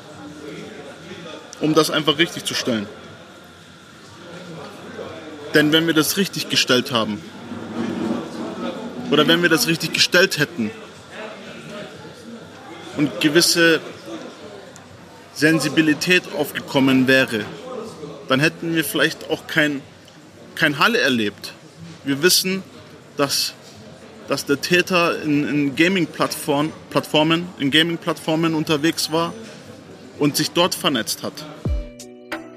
um 1.60 1.74
das 1.74 1.90
einfach 1.90 2.20
richtig 2.20 2.46
zu 2.46 2.54
stellen. 2.54 2.88
Denn 5.56 5.72
wenn 5.72 5.88
wir 5.88 5.96
das 5.96 6.18
richtig 6.18 6.48
gestellt 6.48 6.92
haben, 6.92 7.20
oder 9.10 9.28
wenn 9.28 9.42
wir 9.42 9.50
das 9.50 9.68
richtig 9.68 9.94
gestellt 9.94 10.38
hätten 10.38 10.70
und 12.96 13.20
gewisse 13.22 13.82
Sensibilität 15.34 16.24
aufgekommen 16.38 17.08
wäre, 17.08 17.44
dann 18.30 18.40
hätten 18.40 18.76
wir 18.76 18.86
vielleicht 18.86 19.32
auch 19.32 19.48
kein, 19.48 19.82
kein 20.54 20.78
Halle 20.78 21.00
erlebt. 21.00 21.54
Wir 22.06 22.22
wissen, 22.22 22.62
dass, 23.18 23.56
dass 24.28 24.46
der 24.46 24.62
Täter 24.62 25.22
in, 25.22 25.48
in 25.48 25.76
Gaming-Plattformen 25.76 26.72
Plattformen, 26.90 27.48
in 27.60 27.72
Gaming 27.72 27.98
unterwegs 28.56 29.12
war 29.12 29.34
und 30.20 30.36
sich 30.36 30.52
dort 30.52 30.76
vernetzt 30.76 31.24
hat. 31.24 31.46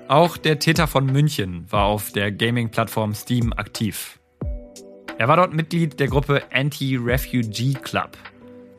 Auch 0.08 0.36
der 0.36 0.58
Täter 0.58 0.86
von 0.86 1.06
München 1.06 1.66
war 1.70 1.84
auf 1.84 2.12
der 2.12 2.30
Gaming-Plattform 2.30 3.14
Steam 3.14 3.52
aktiv. 3.54 4.18
Er 5.16 5.28
war 5.28 5.36
dort 5.36 5.54
Mitglied 5.54 5.98
der 5.98 6.08
Gruppe 6.08 6.42
Anti-Refugee 6.52 7.74
Club, 7.74 8.18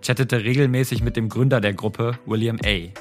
chattete 0.02 0.44
regelmäßig 0.44 1.02
mit 1.02 1.16
dem 1.16 1.30
Gründer 1.30 1.62
der 1.62 1.74
Gruppe, 1.74 2.20
William 2.26 2.60
A. 2.64 2.92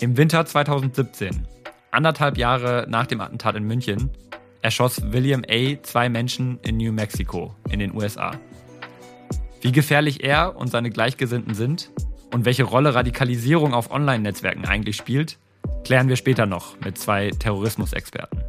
Im 0.00 0.16
Winter 0.16 0.46
2017, 0.46 1.46
anderthalb 1.90 2.38
Jahre 2.38 2.86
nach 2.88 3.06
dem 3.06 3.20
Attentat 3.20 3.56
in 3.56 3.64
München, 3.64 4.10
erschoss 4.62 5.12
William 5.12 5.42
A. 5.50 5.82
zwei 5.82 6.08
Menschen 6.08 6.58
in 6.62 6.76
New 6.76 6.92
Mexico 6.92 7.54
in 7.70 7.80
den 7.80 7.94
USA. 7.94 8.32
Wie 9.60 9.72
gefährlich 9.72 10.22
er 10.22 10.56
und 10.56 10.68
seine 10.68 10.90
Gleichgesinnten 10.90 11.54
sind 11.54 11.90
und 12.32 12.44
welche 12.44 12.64
Rolle 12.64 12.94
Radikalisierung 12.94 13.74
auf 13.74 13.90
Online-Netzwerken 13.90 14.66
eigentlich 14.66 14.96
spielt, 14.96 15.38
klären 15.84 16.08
wir 16.08 16.16
später 16.16 16.46
noch 16.46 16.78
mit 16.80 16.96
zwei 16.96 17.30
Terrorismusexperten. 17.30 18.40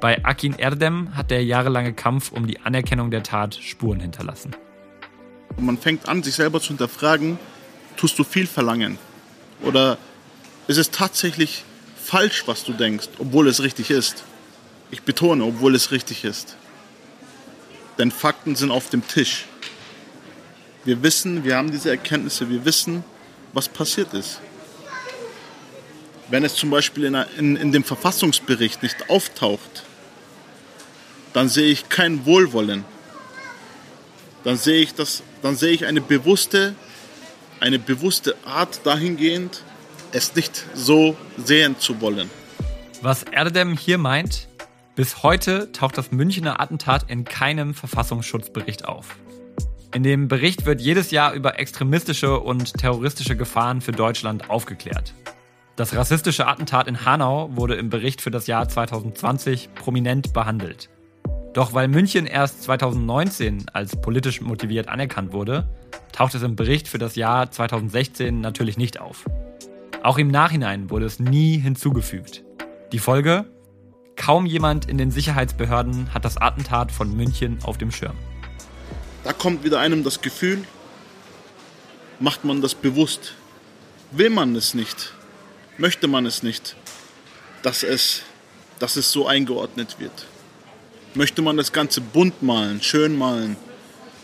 Bei 0.00 0.24
Akin 0.24 0.54
Erdem 0.54 1.14
hat 1.16 1.30
der 1.30 1.44
jahrelange 1.44 1.92
Kampf 1.92 2.32
um 2.32 2.46
die 2.46 2.60
Anerkennung 2.60 3.10
der 3.10 3.22
Tat 3.22 3.54
Spuren 3.54 4.00
hinterlassen. 4.00 4.54
Man 5.58 5.78
fängt 5.78 6.08
an, 6.08 6.22
sich 6.22 6.34
selber 6.34 6.60
zu 6.60 6.68
hinterfragen, 6.68 7.38
tust 7.96 8.18
du 8.18 8.24
viel 8.24 8.46
verlangen? 8.46 8.98
Oder 9.62 9.98
ist 10.66 10.76
es 10.78 10.90
tatsächlich 10.90 11.64
falsch, 11.96 12.44
was 12.46 12.64
du 12.64 12.72
denkst, 12.72 13.08
obwohl 13.18 13.48
es 13.48 13.62
richtig 13.62 13.90
ist? 13.90 14.24
Ich 14.90 15.02
betone, 15.02 15.44
obwohl 15.44 15.74
es 15.74 15.90
richtig 15.90 16.24
ist. 16.24 16.56
Denn 17.98 18.10
Fakten 18.10 18.54
sind 18.54 18.70
auf 18.70 18.88
dem 18.90 19.06
Tisch. 19.06 19.46
Wir 20.84 21.02
wissen, 21.02 21.44
wir 21.44 21.56
haben 21.56 21.70
diese 21.70 21.90
Erkenntnisse, 21.90 22.48
wir 22.48 22.64
wissen, 22.64 23.04
was 23.52 23.68
passiert 23.68 24.14
ist. 24.14 24.40
Wenn 26.28 26.44
es 26.44 26.54
zum 26.54 26.70
Beispiel 26.70 27.04
in, 27.04 27.14
in, 27.36 27.56
in 27.56 27.72
dem 27.72 27.84
Verfassungsbericht 27.84 28.82
nicht 28.82 29.10
auftaucht, 29.10 29.84
dann 31.32 31.48
sehe 31.48 31.70
ich 31.70 31.88
kein 31.88 32.24
Wohlwollen. 32.26 32.84
Dann 34.44 34.56
sehe 34.56 34.80
ich, 34.80 34.94
das, 34.94 35.22
dann 35.42 35.56
sehe 35.56 35.72
ich 35.72 35.86
eine 35.86 36.00
bewusste 36.00 36.74
eine 37.60 37.78
bewusste 37.78 38.36
Art 38.44 38.80
dahingehend, 38.84 39.62
es 40.12 40.34
nicht 40.34 40.64
so 40.74 41.16
sehen 41.36 41.78
zu 41.78 42.00
wollen. 42.00 42.30
Was 43.02 43.22
Erdem 43.22 43.76
hier 43.76 43.98
meint, 43.98 44.48
bis 44.96 45.22
heute 45.22 45.70
taucht 45.72 45.98
das 45.98 46.10
Münchner 46.10 46.60
Attentat 46.60 47.04
in 47.08 47.24
keinem 47.24 47.74
Verfassungsschutzbericht 47.74 48.84
auf. 48.84 49.16
In 49.94 50.02
dem 50.02 50.28
Bericht 50.28 50.66
wird 50.66 50.82
jedes 50.82 51.10
Jahr 51.10 51.32
über 51.32 51.58
extremistische 51.58 52.38
und 52.40 52.74
terroristische 52.74 53.36
Gefahren 53.36 53.80
für 53.80 53.92
Deutschland 53.92 54.50
aufgeklärt. 54.50 55.14
Das 55.76 55.96
rassistische 55.96 56.46
Attentat 56.46 56.88
in 56.88 57.06
Hanau 57.06 57.48
wurde 57.56 57.76
im 57.76 57.88
Bericht 57.88 58.20
für 58.20 58.30
das 58.30 58.46
Jahr 58.46 58.68
2020 58.68 59.70
prominent 59.74 60.34
behandelt. 60.34 60.90
Doch 61.54 61.72
weil 61.72 61.88
München 61.88 62.26
erst 62.26 62.64
2019 62.64 63.66
als 63.72 63.96
politisch 63.96 64.42
motiviert 64.42 64.88
anerkannt 64.88 65.32
wurde, 65.32 65.70
taucht 66.12 66.34
es 66.34 66.42
im 66.42 66.54
Bericht 66.54 66.86
für 66.86 66.98
das 66.98 67.16
Jahr 67.16 67.50
2016 67.50 68.40
natürlich 68.42 68.76
nicht 68.76 69.00
auf. 69.00 69.24
Auch 70.02 70.18
im 70.18 70.28
Nachhinein 70.28 70.90
wurde 70.90 71.06
es 71.06 71.18
nie 71.18 71.58
hinzugefügt. 71.58 72.44
Die 72.92 72.98
Folge? 72.98 73.46
Kaum 74.16 74.44
jemand 74.44 74.84
in 74.86 74.98
den 74.98 75.10
Sicherheitsbehörden 75.10 76.12
hat 76.12 76.26
das 76.26 76.36
Attentat 76.36 76.92
von 76.92 77.16
München 77.16 77.58
auf 77.62 77.78
dem 77.78 77.90
Schirm. 77.90 78.16
Da 79.24 79.32
kommt 79.32 79.64
wieder 79.64 79.80
einem 79.80 80.04
das 80.04 80.20
Gefühl, 80.20 80.64
macht 82.20 82.44
man 82.44 82.60
das 82.62 82.74
bewusst. 82.74 83.34
will 84.10 84.30
man 84.30 84.56
es 84.56 84.72
nicht, 84.72 85.12
möchte 85.76 86.08
man 86.08 86.24
es 86.24 86.42
nicht, 86.42 86.76
dass 87.62 87.82
es, 87.82 88.22
dass 88.78 88.96
es 88.96 89.12
so 89.12 89.26
eingeordnet 89.26 89.96
wird. 89.98 90.26
Möchte 91.14 91.42
man 91.42 91.56
das 91.56 91.72
Ganze 91.72 92.00
bunt 92.00 92.42
malen, 92.42 92.80
schön 92.82 93.16
malen, 93.16 93.56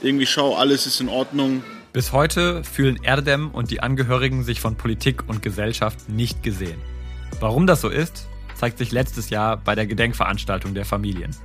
irgendwie 0.03 0.27
schau, 0.27 0.57
alles 0.57 0.87
ist 0.87 1.01
in 1.01 1.09
Ordnung. 1.09 1.63
Bis 1.93 2.13
heute 2.13 2.65
fühlen 2.65 2.99
Erdem 3.03 3.51
und 3.51 3.71
die 3.71 3.81
Angehörigen 3.81 4.43
sich 4.43 4.61
von 4.61 4.77
Politik 4.77 5.29
und 5.29 5.43
Gesellschaft 5.43 6.09
nicht 6.09 6.43
gesehen. 6.43 6.81
Warum 7.41 7.67
das 7.67 7.81
so 7.83 7.89
ist, 7.89 8.27
zeigt 8.55 8.79
sich 8.79 8.91
letztes 8.91 9.31
Jahr 9.31 9.57
bei 9.57 9.75
der 9.75 9.87
Gedenkveranstaltung 9.87 10.75
der 10.75 10.85
Familien. 10.85 11.37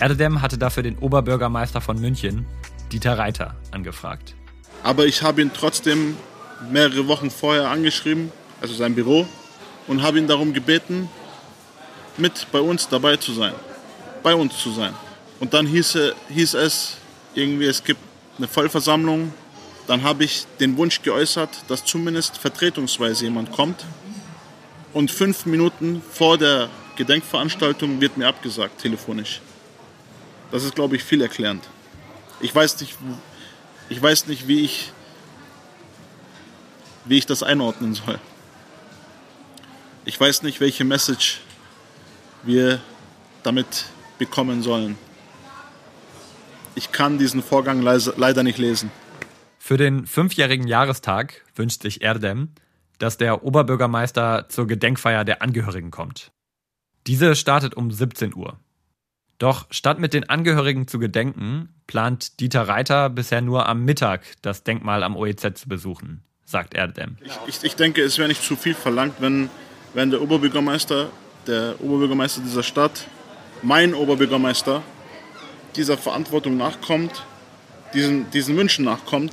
Erdem 0.00 0.40
hatte 0.40 0.58
dafür 0.58 0.82
den 0.82 0.98
Oberbürgermeister 0.98 1.80
von 1.80 2.00
München, 2.00 2.46
Dieter 2.92 3.16
Reiter, 3.16 3.54
angefragt. 3.70 4.34
Aber 4.82 5.06
ich 5.06 5.22
habe 5.22 5.40
ihn 5.40 5.50
trotzdem 5.54 6.16
mehrere 6.70 7.08
Wochen 7.08 7.30
vorher 7.30 7.70
angeschrieben, 7.70 8.30
also 8.60 8.74
sein 8.74 8.94
Büro, 8.94 9.26
und 9.86 10.02
habe 10.02 10.18
ihn 10.18 10.28
darum 10.28 10.52
gebeten, 10.52 11.08
mit 12.18 12.46
bei 12.52 12.60
uns 12.60 12.88
dabei 12.88 13.16
zu 13.16 13.32
sein, 13.32 13.54
bei 14.22 14.34
uns 14.34 14.58
zu 14.58 14.70
sein. 14.72 14.92
Und 15.40 15.54
dann 15.54 15.66
hieß, 15.66 15.98
hieß 16.28 16.54
es 16.54 16.98
irgendwie, 17.34 17.64
es 17.64 17.82
gibt 17.82 18.00
eine 18.36 18.46
Vollversammlung. 18.46 19.32
Dann 19.86 20.02
habe 20.02 20.24
ich 20.24 20.46
den 20.60 20.76
Wunsch 20.76 21.00
geäußert, 21.02 21.48
dass 21.68 21.84
zumindest 21.84 22.36
vertretungsweise 22.36 23.24
jemand 23.24 23.52
kommt. 23.52 23.84
Und 24.92 25.10
fünf 25.10 25.46
Minuten 25.46 26.02
vor 26.12 26.36
der 26.36 26.68
Gedenkveranstaltung 26.96 28.02
wird 28.02 28.18
mir 28.18 28.28
abgesagt, 28.28 28.82
telefonisch. 28.82 29.40
Das 30.50 30.62
ist, 30.62 30.74
glaube 30.74 30.96
ich, 30.96 31.02
viel 31.02 31.22
erklärend. 31.22 31.64
Ich 32.42 32.54
weiß 32.54 32.80
nicht, 32.80 32.98
ich 33.88 34.02
weiß 34.02 34.26
nicht 34.26 34.48
wie, 34.48 34.60
ich, 34.60 34.92
wie 37.04 37.16
ich 37.16 37.24
das 37.24 37.42
einordnen 37.42 37.94
soll. 37.94 38.18
Ich 40.04 40.18
weiß 40.20 40.42
nicht, 40.42 40.60
welche 40.60 40.84
Message 40.84 41.40
wir 42.42 42.80
damit 43.44 43.86
bekommen 44.18 44.62
sollen. 44.62 44.98
Ich 46.74 46.90
kann 46.90 47.16
diesen 47.18 47.42
Vorgang 47.42 47.80
leider 47.80 48.42
nicht 48.42 48.58
lesen. 48.58 48.90
Für 49.58 49.76
den 49.76 50.06
fünfjährigen 50.06 50.66
Jahrestag 50.66 51.44
wünscht 51.54 51.82
sich 51.82 52.02
Erdem, 52.02 52.48
dass 52.98 53.18
der 53.18 53.44
Oberbürgermeister 53.44 54.48
zur 54.48 54.66
Gedenkfeier 54.66 55.24
der 55.24 55.42
Angehörigen 55.42 55.92
kommt. 55.92 56.32
Diese 57.06 57.36
startet 57.36 57.76
um 57.76 57.92
17 57.92 58.34
Uhr. 58.34 58.58
Doch 59.42 59.66
statt 59.72 59.98
mit 59.98 60.14
den 60.14 60.30
Angehörigen 60.30 60.86
zu 60.86 61.00
gedenken, 61.00 61.68
plant 61.88 62.38
Dieter 62.38 62.68
Reiter 62.68 63.10
bisher 63.10 63.40
nur 63.40 63.68
am 63.68 63.84
Mittag 63.84 64.22
das 64.40 64.62
Denkmal 64.62 65.02
am 65.02 65.16
OEZ 65.16 65.58
zu 65.58 65.68
besuchen, 65.68 66.22
sagt 66.44 66.74
Erdem. 66.74 67.16
Ich, 67.24 67.32
ich, 67.48 67.64
ich 67.64 67.74
denke, 67.74 68.02
es 68.02 68.18
wäre 68.18 68.28
nicht 68.28 68.44
zu 68.44 68.54
viel 68.54 68.74
verlangt, 68.74 69.14
wenn, 69.18 69.50
wenn 69.94 70.12
der 70.12 70.22
Oberbürgermeister, 70.22 71.10
der 71.48 71.74
Oberbürgermeister 71.80 72.40
dieser 72.40 72.62
Stadt, 72.62 73.08
mein 73.62 73.94
Oberbürgermeister, 73.94 74.80
dieser 75.74 75.98
Verantwortung 75.98 76.56
nachkommt, 76.56 77.24
diesen, 77.94 78.30
diesen 78.30 78.56
Wünschen 78.56 78.84
nachkommt 78.84 79.32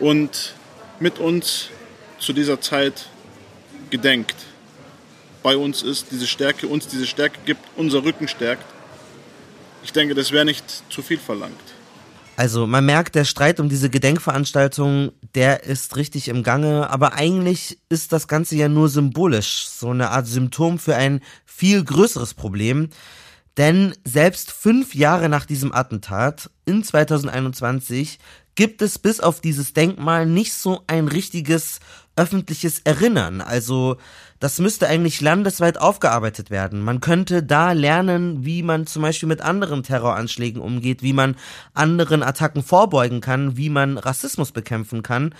und 0.00 0.54
mit 0.98 1.20
uns 1.20 1.70
zu 2.18 2.32
dieser 2.32 2.60
Zeit 2.60 3.06
gedenkt. 3.90 4.34
Bei 5.42 5.56
uns 5.56 5.82
ist 5.82 6.06
diese 6.10 6.26
Stärke, 6.26 6.66
uns 6.68 6.86
diese 6.86 7.06
Stärke 7.06 7.38
gibt, 7.44 7.60
unser 7.76 8.04
Rücken 8.04 8.28
stärkt. 8.28 8.64
Ich 9.82 9.92
denke, 9.92 10.14
das 10.14 10.30
wäre 10.30 10.44
nicht 10.44 10.64
zu 10.90 11.02
viel 11.02 11.18
verlangt. 11.18 11.58
Also 12.36 12.66
man 12.66 12.86
merkt, 12.86 13.14
der 13.14 13.24
Streit 13.24 13.60
um 13.60 13.68
diese 13.68 13.90
Gedenkveranstaltung, 13.90 15.12
der 15.34 15.64
ist 15.64 15.96
richtig 15.96 16.28
im 16.28 16.42
Gange, 16.42 16.88
aber 16.88 17.14
eigentlich 17.14 17.78
ist 17.88 18.12
das 18.12 18.26
Ganze 18.26 18.56
ja 18.56 18.68
nur 18.68 18.88
symbolisch, 18.88 19.66
so 19.66 19.90
eine 19.90 20.10
Art 20.10 20.26
Symptom 20.26 20.78
für 20.78 20.96
ein 20.96 21.20
viel 21.44 21.84
größeres 21.84 22.34
Problem. 22.34 22.88
Denn 23.58 23.94
selbst 24.04 24.50
fünf 24.50 24.94
Jahre 24.94 25.28
nach 25.28 25.44
diesem 25.44 25.74
Attentat 25.74 26.50
in 26.64 26.82
2021 26.82 28.18
gibt 28.54 28.82
es 28.82 28.98
bis 28.98 29.20
auf 29.20 29.40
dieses 29.40 29.72
Denkmal 29.72 30.26
nicht 30.26 30.52
so 30.52 30.82
ein 30.86 31.08
richtiges 31.08 31.80
öffentliches 32.16 32.80
Erinnern. 32.80 33.40
Also 33.40 33.96
das 34.38 34.58
müsste 34.58 34.88
eigentlich 34.88 35.20
landesweit 35.20 35.78
aufgearbeitet 35.78 36.50
werden. 36.50 36.82
Man 36.82 37.00
könnte 37.00 37.42
da 37.42 37.72
lernen, 37.72 38.44
wie 38.44 38.62
man 38.62 38.86
zum 38.86 39.02
Beispiel 39.02 39.28
mit 39.28 39.40
anderen 39.40 39.82
Terroranschlägen 39.82 40.60
umgeht, 40.60 41.02
wie 41.02 41.12
man 41.12 41.36
anderen 41.74 42.22
Attacken 42.22 42.62
vorbeugen 42.62 43.20
kann, 43.20 43.56
wie 43.56 43.70
man 43.70 43.98
Rassismus 43.98 44.52
bekämpfen 44.52 45.02
kann. 45.02 45.34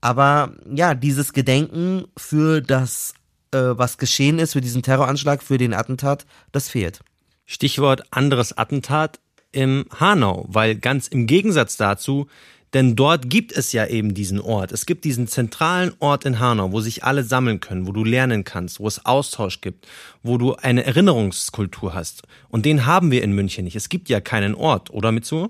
Aber 0.00 0.54
ja, 0.72 0.94
dieses 0.94 1.32
Gedenken 1.32 2.06
für 2.16 2.60
das, 2.60 3.14
äh, 3.52 3.58
was 3.58 3.98
geschehen 3.98 4.38
ist, 4.38 4.54
für 4.54 4.60
diesen 4.60 4.82
Terroranschlag, 4.82 5.42
für 5.42 5.58
den 5.58 5.74
Attentat, 5.74 6.26
das 6.50 6.68
fehlt. 6.68 7.00
Stichwort 7.44 8.02
anderes 8.10 8.56
Attentat 8.56 9.20
im 9.52 9.86
Hanau, 9.98 10.44
weil 10.48 10.76
ganz 10.76 11.08
im 11.08 11.26
Gegensatz 11.26 11.76
dazu, 11.76 12.26
denn 12.74 12.96
dort 12.96 13.30
gibt 13.30 13.52
es 13.52 13.72
ja 13.72 13.86
eben 13.86 14.14
diesen 14.14 14.40
Ort. 14.40 14.72
Es 14.72 14.86
gibt 14.86 15.04
diesen 15.04 15.28
zentralen 15.28 15.92
Ort 15.98 16.24
in 16.24 16.38
Hanau, 16.38 16.72
wo 16.72 16.80
sich 16.80 17.04
alle 17.04 17.22
sammeln 17.22 17.60
können, 17.60 17.86
wo 17.86 17.92
du 17.92 18.04
lernen 18.04 18.44
kannst, 18.44 18.80
wo 18.80 18.88
es 18.88 19.04
Austausch 19.06 19.60
gibt, 19.60 19.86
wo 20.22 20.36
du 20.36 20.56
eine 20.56 20.84
Erinnerungskultur 20.84 21.94
hast. 21.94 22.22
Und 22.48 22.66
den 22.66 22.86
haben 22.86 23.10
wir 23.10 23.22
in 23.22 23.32
München 23.32 23.64
nicht. 23.64 23.76
Es 23.76 23.88
gibt 23.88 24.08
ja 24.08 24.20
keinen 24.20 24.54
Ort, 24.54 24.90
oder 24.90 25.12
Mitsu? 25.12 25.48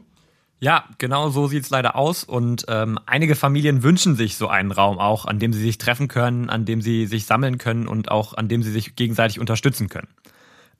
Ja, 0.58 0.84
genau 0.98 1.28
so 1.28 1.48
sieht's 1.48 1.70
leider 1.70 1.96
aus. 1.96 2.24
Und 2.24 2.64
ähm, 2.68 2.98
einige 3.06 3.34
Familien 3.34 3.82
wünschen 3.82 4.16
sich 4.16 4.36
so 4.36 4.48
einen 4.48 4.72
Raum 4.72 4.98
auch, 4.98 5.26
an 5.26 5.38
dem 5.38 5.52
sie 5.52 5.62
sich 5.62 5.78
treffen 5.78 6.08
können, 6.08 6.48
an 6.48 6.64
dem 6.64 6.80
sie 6.80 7.06
sich 7.06 7.26
sammeln 7.26 7.58
können 7.58 7.88
und 7.88 8.10
auch 8.10 8.34
an 8.34 8.48
dem 8.48 8.62
sie 8.62 8.70
sich 8.70 8.96
gegenseitig 8.96 9.38
unterstützen 9.38 9.88
können. 9.88 10.08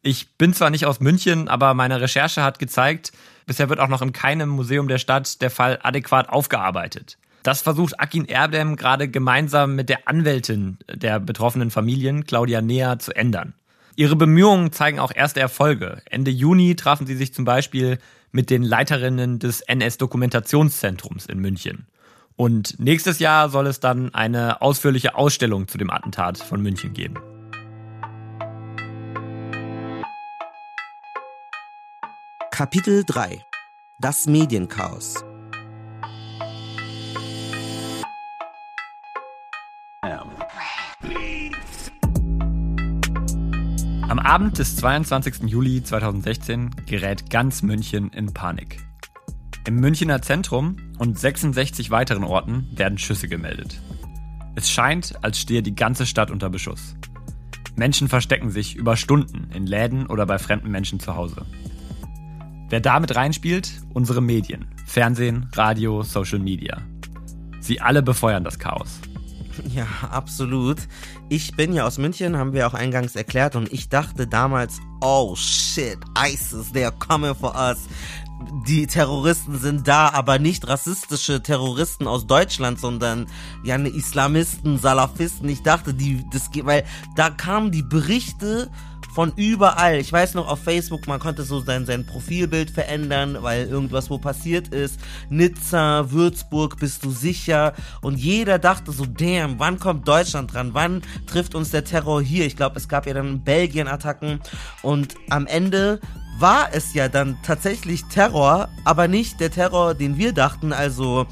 Ich 0.02 0.28
bin 0.38 0.54
zwar 0.54 0.70
nicht 0.70 0.86
aus 0.86 1.00
München, 1.00 1.48
aber 1.48 1.74
meine 1.74 2.00
Recherche 2.00 2.42
hat 2.42 2.58
gezeigt, 2.58 3.12
bisher 3.46 3.68
wird 3.68 3.80
auch 3.80 3.88
noch 3.88 4.02
in 4.02 4.12
keinem 4.12 4.50
Museum 4.50 4.88
der 4.88 4.98
Stadt 4.98 5.40
der 5.40 5.50
Fall 5.50 5.78
adäquat 5.82 6.28
aufgearbeitet. 6.28 7.18
Das 7.42 7.62
versucht 7.62 8.00
Akin 8.00 8.24
Erdem 8.24 8.74
gerade 8.74 9.08
gemeinsam 9.08 9.76
mit 9.76 9.88
der 9.88 10.08
Anwältin 10.08 10.78
der 10.92 11.20
betroffenen 11.20 11.70
Familien, 11.70 12.24
Claudia 12.24 12.60
Nea, 12.60 12.98
zu 12.98 13.14
ändern. 13.14 13.54
Ihre 13.94 14.16
Bemühungen 14.16 14.72
zeigen 14.72 14.98
auch 14.98 15.12
erste 15.14 15.40
Erfolge. 15.40 16.02
Ende 16.10 16.30
Juni 16.30 16.74
trafen 16.74 17.06
sie 17.06 17.16
sich 17.16 17.32
zum 17.32 17.44
Beispiel 17.44 17.98
mit 18.32 18.50
den 18.50 18.62
Leiterinnen 18.62 19.38
des 19.38 19.62
NS-Dokumentationszentrums 19.62 21.26
in 21.26 21.38
München. 21.38 21.86
Und 22.34 22.78
nächstes 22.78 23.20
Jahr 23.20 23.48
soll 23.48 23.66
es 23.66 23.80
dann 23.80 24.12
eine 24.12 24.60
ausführliche 24.60 25.14
Ausstellung 25.14 25.68
zu 25.68 25.78
dem 25.78 25.90
Attentat 25.90 26.38
von 26.38 26.60
München 26.60 26.92
geben. 26.92 27.16
Kapitel 32.56 33.04
3 33.04 33.44
Das 33.98 34.26
Medienchaos 34.26 35.22
Am 44.08 44.18
Abend 44.18 44.58
des 44.58 44.74
22. 44.76 45.42
Juli 45.42 45.82
2016 45.82 46.70
gerät 46.86 47.28
ganz 47.28 47.60
München 47.60 48.08
in 48.08 48.32
Panik. 48.32 48.82
Im 49.66 49.74
Münchner 49.74 50.22
Zentrum 50.22 50.76
und 50.98 51.18
66 51.18 51.90
weiteren 51.90 52.24
Orten 52.24 52.70
werden 52.74 52.96
Schüsse 52.96 53.28
gemeldet. 53.28 53.82
Es 54.54 54.70
scheint, 54.70 55.22
als 55.22 55.38
stehe 55.38 55.62
die 55.62 55.74
ganze 55.74 56.06
Stadt 56.06 56.30
unter 56.30 56.48
Beschuss. 56.48 56.96
Menschen 57.74 58.08
verstecken 58.08 58.48
sich 58.48 58.76
über 58.76 58.96
Stunden 58.96 59.50
in 59.52 59.66
Läden 59.66 60.06
oder 60.06 60.24
bei 60.24 60.38
fremden 60.38 60.70
Menschen 60.70 61.00
zu 61.00 61.16
Hause. 61.16 61.44
Wer 62.68 62.80
damit 62.80 63.14
reinspielt? 63.14 63.70
Unsere 63.94 64.20
Medien. 64.20 64.66
Fernsehen, 64.86 65.48
Radio, 65.54 66.02
Social 66.02 66.40
Media. 66.40 66.82
Sie 67.60 67.80
alle 67.80 68.02
befeuern 68.02 68.42
das 68.42 68.58
Chaos. 68.58 68.98
Ja, 69.72 69.86
absolut. 70.10 70.78
Ich 71.28 71.56
bin 71.56 71.72
ja 71.72 71.86
aus 71.86 71.98
München, 71.98 72.36
haben 72.36 72.52
wir 72.52 72.66
auch 72.66 72.74
eingangs 72.74 73.16
erklärt, 73.16 73.56
und 73.56 73.72
ich 73.72 73.88
dachte 73.88 74.26
damals, 74.26 74.80
oh 75.00 75.34
shit, 75.36 75.98
ISIS, 76.18 76.72
they 76.72 76.84
are 76.84 76.94
coming 76.98 77.34
for 77.34 77.54
us. 77.54 77.78
Die 78.66 78.86
Terroristen 78.86 79.58
sind 79.58 79.88
da, 79.88 80.10
aber 80.10 80.38
nicht 80.38 80.68
rassistische 80.68 81.42
Terroristen 81.42 82.06
aus 82.06 82.26
Deutschland, 82.26 82.78
sondern 82.78 83.26
ja, 83.64 83.78
ne 83.78 83.88
Islamisten, 83.88 84.78
Salafisten. 84.78 85.48
Ich 85.48 85.62
dachte, 85.62 85.94
die, 85.94 86.24
das 86.32 86.50
geht, 86.50 86.66
weil 86.66 86.84
da 87.14 87.30
kamen 87.30 87.70
die 87.70 87.82
Berichte 87.82 88.70
von 89.16 89.32
überall. 89.36 89.96
Ich 89.96 90.12
weiß 90.12 90.34
noch 90.34 90.46
auf 90.46 90.62
Facebook, 90.62 91.06
man 91.06 91.18
konnte 91.18 91.42
so 91.42 91.60
sein, 91.60 91.86
sein 91.86 92.04
Profilbild 92.04 92.70
verändern, 92.70 93.38
weil 93.40 93.66
irgendwas 93.66 94.10
wo 94.10 94.18
passiert 94.18 94.68
ist. 94.68 95.00
Nizza, 95.30 96.10
Würzburg, 96.10 96.78
bist 96.78 97.02
du 97.02 97.10
sicher? 97.10 97.72
Und 98.02 98.18
jeder 98.18 98.58
dachte 98.58 98.92
so, 98.92 99.06
damn, 99.06 99.58
wann 99.58 99.78
kommt 99.78 100.06
Deutschland 100.06 100.52
dran? 100.52 100.74
Wann 100.74 101.00
trifft 101.26 101.54
uns 101.54 101.70
der 101.70 101.82
Terror 101.82 102.20
hier? 102.20 102.44
Ich 102.44 102.56
glaube, 102.56 102.76
es 102.76 102.90
gab 102.90 103.06
ja 103.06 103.14
dann 103.14 103.40
Belgien-Attacken 103.40 104.40
und 104.82 105.14
am 105.30 105.46
Ende 105.46 105.98
war 106.38 106.68
es 106.74 106.92
ja 106.92 107.08
dann 107.08 107.38
tatsächlich 107.42 108.04
Terror, 108.04 108.68
aber 108.84 109.08
nicht 109.08 109.40
der 109.40 109.50
Terror, 109.50 109.94
den 109.94 110.18
wir 110.18 110.34
dachten, 110.34 110.74
also 110.74 111.26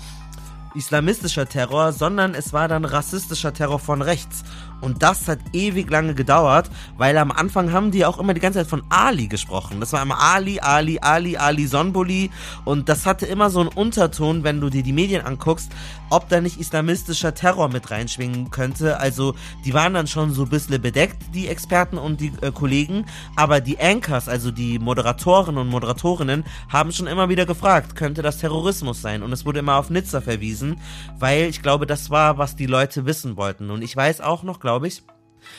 islamistischer 0.75 1.47
Terror, 1.47 1.93
sondern 1.93 2.35
es 2.35 2.53
war 2.53 2.69
dann 2.69 2.85
rassistischer 2.85 3.53
Terror 3.53 3.79
von 3.79 4.03
rechts. 4.03 4.43
Und 4.85 5.03
das 5.03 5.29
hat 5.29 5.39
ewig 5.53 5.91
lange 5.91 6.15
gedauert, 6.15 6.71
weil 6.99 7.17
am 7.17 7.33
Anfang 7.33 7.73
haben 7.73 7.91
die 7.91 8.05
auch 8.05 8.19
immer 8.19 8.35
die 8.35 8.41
ganze 8.41 8.59
Zeit 8.59 8.69
von 8.69 8.83
Ali 8.91 9.29
gesprochen. 9.29 9.81
Das 9.81 9.93
war 9.93 10.03
immer 10.03 10.21
Ali, 10.21 10.61
Ali, 10.61 10.99
Ali, 11.01 11.37
Ali 11.39 11.67
Sonboli. 11.67 12.31
Und 12.65 12.89
das 12.91 13.07
hatte 13.07 13.25
immer 13.25 13.49
so 13.49 13.61
einen 13.61 13.71
Unterton, 13.71 14.45
wenn 14.45 14.61
du 14.61 14.69
dir 14.69 14.83
die 14.83 14.93
Medien 14.93 15.25
anguckst, 15.25 15.73
ob 16.11 16.29
da 16.29 16.41
nicht 16.41 16.61
islamistischer 16.61 17.35
Terror 17.35 17.69
mit 17.69 17.91
reinschwingen 17.91 18.51
könnte. 18.51 19.01
Also 19.01 19.35
die 19.65 19.73
waren 19.73 19.95
dann 19.95 20.07
schon 20.07 20.33
so 20.33 20.43
ein 20.43 20.51
bisschen 20.51 20.81
bedeckt, 20.81 21.17
die 21.35 21.49
Experten 21.49 21.97
und 21.97 22.21
die 22.21 22.33
äh, 22.43 22.53
Kollegen. 22.53 23.07
Aber 23.37 23.61
die 23.61 23.81
Anchors, 23.81 24.29
also 24.29 24.51
die 24.51 24.79
Moderatoren 24.79 25.57
und 25.57 25.69
Moderatorinnen, 25.69 26.45
haben 26.69 26.93
schon 26.93 27.07
immer 27.07 27.29
wieder 27.29 27.47
gefragt, 27.47 27.97
könnte 27.97 28.23
das 28.23 28.39
Terrorismus 28.39 29.01
sein? 29.01 29.23
Und 29.23 29.33
es 29.33 29.47
wurde 29.47 29.61
immer 29.61 29.77
auf 29.77 29.89
Nizza 29.89 30.21
verwiesen, 30.21 30.77
weil 31.19 31.45
ich 31.45 31.63
glaube, 31.63 31.87
das 31.87 32.11
war, 32.11 32.39
was 32.39 32.55
die 32.55 32.67
Leute 32.67 33.07
wissen 33.07 33.37
wollten. 33.37 33.71
Und 33.71 33.83
ich 33.83 33.97
weiß 33.97 34.21
auch 34.21 34.43
noch, 34.43 34.61
glaube 34.61 34.74
ich, 34.83 35.03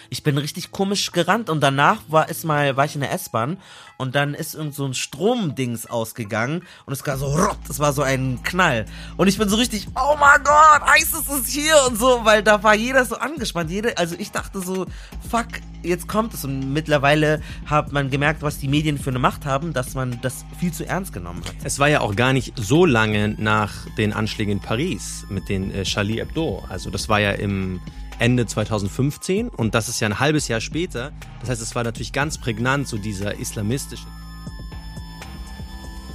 ich 0.10 0.24
bin 0.24 0.38
richtig 0.38 0.72
komisch 0.72 1.12
gerannt 1.12 1.50
und 1.50 1.62
danach 1.62 2.02
war 2.08 2.30
es 2.30 2.44
mal, 2.44 2.76
war 2.78 2.86
ich 2.86 2.96
in 2.96 3.02
der 3.02 3.12
S-Bahn 3.12 3.58
und 3.98 4.16
dann 4.16 4.34
ist 4.34 4.56
irgend 4.56 4.76
so 4.76 4.86
ein 4.86 4.94
Stromdings 4.94 5.86
ausgegangen 5.86 6.64
und 6.86 6.94
es 6.94 7.06
war 7.06 7.18
so 7.18 7.28
rott, 7.28 7.58
es 7.70 7.80
war 7.80 7.94
so 7.94 8.02
ein 8.02 8.42
Knall. 8.44 8.86
Und 9.18 9.28
ich 9.28 9.38
bin 9.38 9.50
so 9.50 9.56
richtig, 9.56 9.88
oh 9.96 10.16
mein 10.20 10.44
Gott, 10.44 10.82
ISIS 10.98 11.30
ist 11.30 11.50
hier 11.50 11.76
und 11.88 11.98
so, 11.98 12.22
weil 12.24 12.44
da 12.44 12.62
war 12.64 12.76
jeder 12.76 13.06
so 13.06 13.16
angespannt. 13.16 13.70
Jede, 13.72 13.98
also 13.98 14.16
ich 14.18 14.32
dachte 14.32 14.60
so, 14.62 14.86
fuck, 15.30 15.48
jetzt 15.82 16.08
kommt 16.08 16.34
es. 16.34 16.44
Und 16.44 16.74
mittlerweile 16.74 17.42
hat 17.66 17.92
man 17.92 18.10
gemerkt, 18.10 18.42
was 18.42 18.60
die 18.60 18.68
Medien 18.68 18.98
für 18.98 19.12
eine 19.12 19.20
Macht 19.20 19.46
haben, 19.46 19.74
dass 19.74 19.94
man 19.94 20.20
das 20.22 20.46
viel 20.60 20.74
zu 20.74 20.86
ernst 20.86 21.14
genommen 21.14 21.42
hat. 21.46 21.56
Es 21.64 21.80
war 21.80 21.88
ja 21.88 22.02
auch 22.02 22.16
gar 22.16 22.34
nicht 22.34 22.54
so 22.58 22.86
lange 22.86 23.30
nach 23.38 23.72
den 23.98 24.14
Anschlägen 24.14 24.54
in 24.54 24.60
Paris 24.60 25.26
mit 25.30 25.48
den 25.50 25.72
äh, 25.72 25.84
Charlie 25.84 26.20
Hebdo. 26.20 26.64
Also 26.70 26.90
das 26.90 27.08
war 27.08 27.20
ja 27.20 27.32
im 27.32 27.80
Ende 28.20 28.46
2015 28.46 29.50
und 29.50 29.76
das 29.76 29.90
ist 29.90 30.00
ja 30.00 30.08
ein 30.08 30.20
halbes 30.20 30.48
Jahr 30.48 30.62
später. 30.62 31.12
Das 31.42 31.50
heißt, 31.50 31.62
es 31.62 31.76
war 31.76 31.84
natürlich 31.84 32.14
ganz 32.14 32.38
prägnant, 32.38 32.88
so 32.88 32.98
dieser 32.98 33.40
islamistische. 33.40 34.06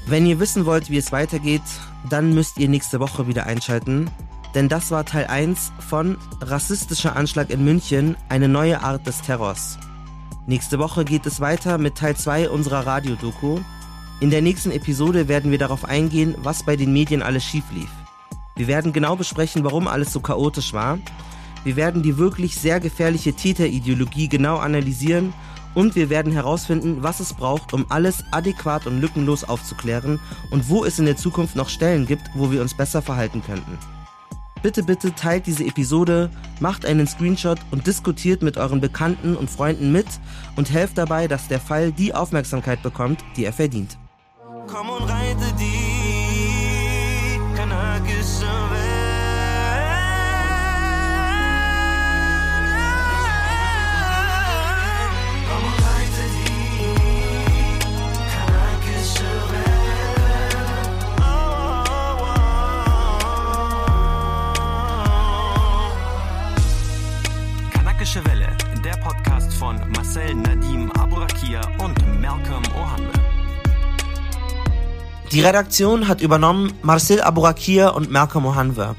Wenn 0.06 0.26
ihr 0.26 0.40
wissen 0.40 0.66
wollt, 0.66 0.90
wie 0.90 0.96
es 0.96 1.12
weitergeht, 1.12 1.62
dann 2.08 2.34
müsst 2.34 2.58
ihr 2.58 2.68
nächste 2.68 3.00
Woche 3.00 3.28
wieder 3.28 3.46
einschalten. 3.46 4.10
Denn 4.54 4.68
das 4.68 4.90
war 4.90 5.04
Teil 5.04 5.26
1 5.26 5.72
von 5.78 6.18
Rassistischer 6.40 7.14
Anschlag 7.14 7.50
in 7.50 7.64
München, 7.64 8.16
eine 8.28 8.48
neue 8.48 8.82
Art 8.82 9.06
des 9.06 9.22
Terrors. 9.22 9.78
Nächste 10.46 10.80
Woche 10.80 11.04
geht 11.04 11.26
es 11.26 11.40
weiter 11.40 11.78
mit 11.78 11.94
Teil 11.94 12.16
2 12.16 12.50
unserer 12.50 12.86
Radiodoku. 12.86 13.60
In 14.18 14.30
der 14.30 14.42
nächsten 14.42 14.72
Episode 14.72 15.28
werden 15.28 15.52
wir 15.52 15.58
darauf 15.58 15.84
eingehen, 15.84 16.34
was 16.38 16.64
bei 16.64 16.74
den 16.74 16.92
Medien 16.92 17.22
alles 17.22 17.44
schief 17.44 17.64
lief. 17.72 17.90
Wir 18.56 18.66
werden 18.66 18.92
genau 18.92 19.14
besprechen, 19.14 19.62
warum 19.62 19.86
alles 19.86 20.12
so 20.12 20.20
chaotisch 20.20 20.72
war 20.72 20.98
wir 21.64 21.76
werden 21.76 22.02
die 22.02 22.16
wirklich 22.18 22.56
sehr 22.56 22.80
gefährliche 22.80 23.34
Täterideologie 23.34 24.28
genau 24.28 24.56
analysieren 24.56 25.32
und 25.74 25.94
wir 25.94 26.10
werden 26.10 26.32
herausfinden, 26.32 27.02
was 27.02 27.20
es 27.20 27.34
braucht, 27.34 27.72
um 27.72 27.86
alles 27.90 28.24
adäquat 28.30 28.86
und 28.86 29.00
lückenlos 29.00 29.44
aufzuklären 29.44 30.18
und 30.50 30.68
wo 30.68 30.84
es 30.84 30.98
in 30.98 31.06
der 31.06 31.16
Zukunft 31.16 31.56
noch 31.56 31.68
Stellen 31.68 32.06
gibt, 32.06 32.22
wo 32.34 32.50
wir 32.50 32.60
uns 32.60 32.74
besser 32.74 33.02
verhalten 33.02 33.42
könnten. 33.44 33.78
Bitte, 34.62 34.82
bitte 34.82 35.14
teilt 35.14 35.46
diese 35.46 35.64
Episode, 35.64 36.30
macht 36.60 36.84
einen 36.84 37.06
Screenshot 37.06 37.58
und 37.70 37.86
diskutiert 37.86 38.42
mit 38.42 38.58
euren 38.58 38.80
Bekannten 38.80 39.36
und 39.36 39.50
Freunden 39.50 39.90
mit 39.90 40.06
und 40.56 40.70
helft 40.70 40.98
dabei, 40.98 41.28
dass 41.28 41.48
der 41.48 41.60
Fall 41.60 41.92
die 41.92 42.14
Aufmerksamkeit 42.14 42.82
bekommt, 42.82 43.24
die 43.36 43.44
er 43.46 43.54
verdient. 43.54 43.96
Komm 44.66 44.90
und 44.90 45.08
reite 45.08 45.46
die. 45.58 46.00
Marcel 70.12 70.34
Nadim 70.34 70.90
Aburakia 70.98 71.60
und 71.78 72.20
Malcolm 72.20 72.64
Ohanwe. 72.74 73.12
Die 75.30 75.40
Redaktion 75.40 76.08
hat 76.08 76.20
übernommen 76.20 76.72
Marcel 76.82 77.20
Aburakia 77.20 77.90
und 77.90 78.10
Malcolm 78.10 78.44
Ohanwe. 78.44 78.96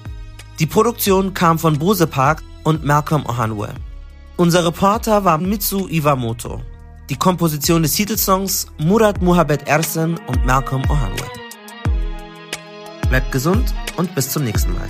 Die 0.59 0.67
Produktion 0.67 1.33
kam 1.33 1.59
von 1.59 1.77
Bose 1.77 2.07
Park 2.07 2.41
und 2.63 2.85
Malcolm 2.85 3.25
Ohanwe. 3.25 3.73
Unser 4.37 4.65
Reporter 4.65 5.25
war 5.25 5.37
Mitsu 5.37 5.89
Iwamoto. 5.89 6.61
Die 7.09 7.17
Komposition 7.17 7.81
des 7.81 7.91
Titelsongs 7.91 8.67
Murat 8.77 9.21
Muhabbet 9.21 9.67
Ersen 9.67 10.17
und 10.27 10.45
Malcolm 10.45 10.83
Ohanwe. 10.89 11.25
Bleibt 13.09 13.33
gesund 13.33 13.73
und 13.97 14.15
bis 14.15 14.29
zum 14.29 14.45
nächsten 14.45 14.71
Mal. 14.71 14.89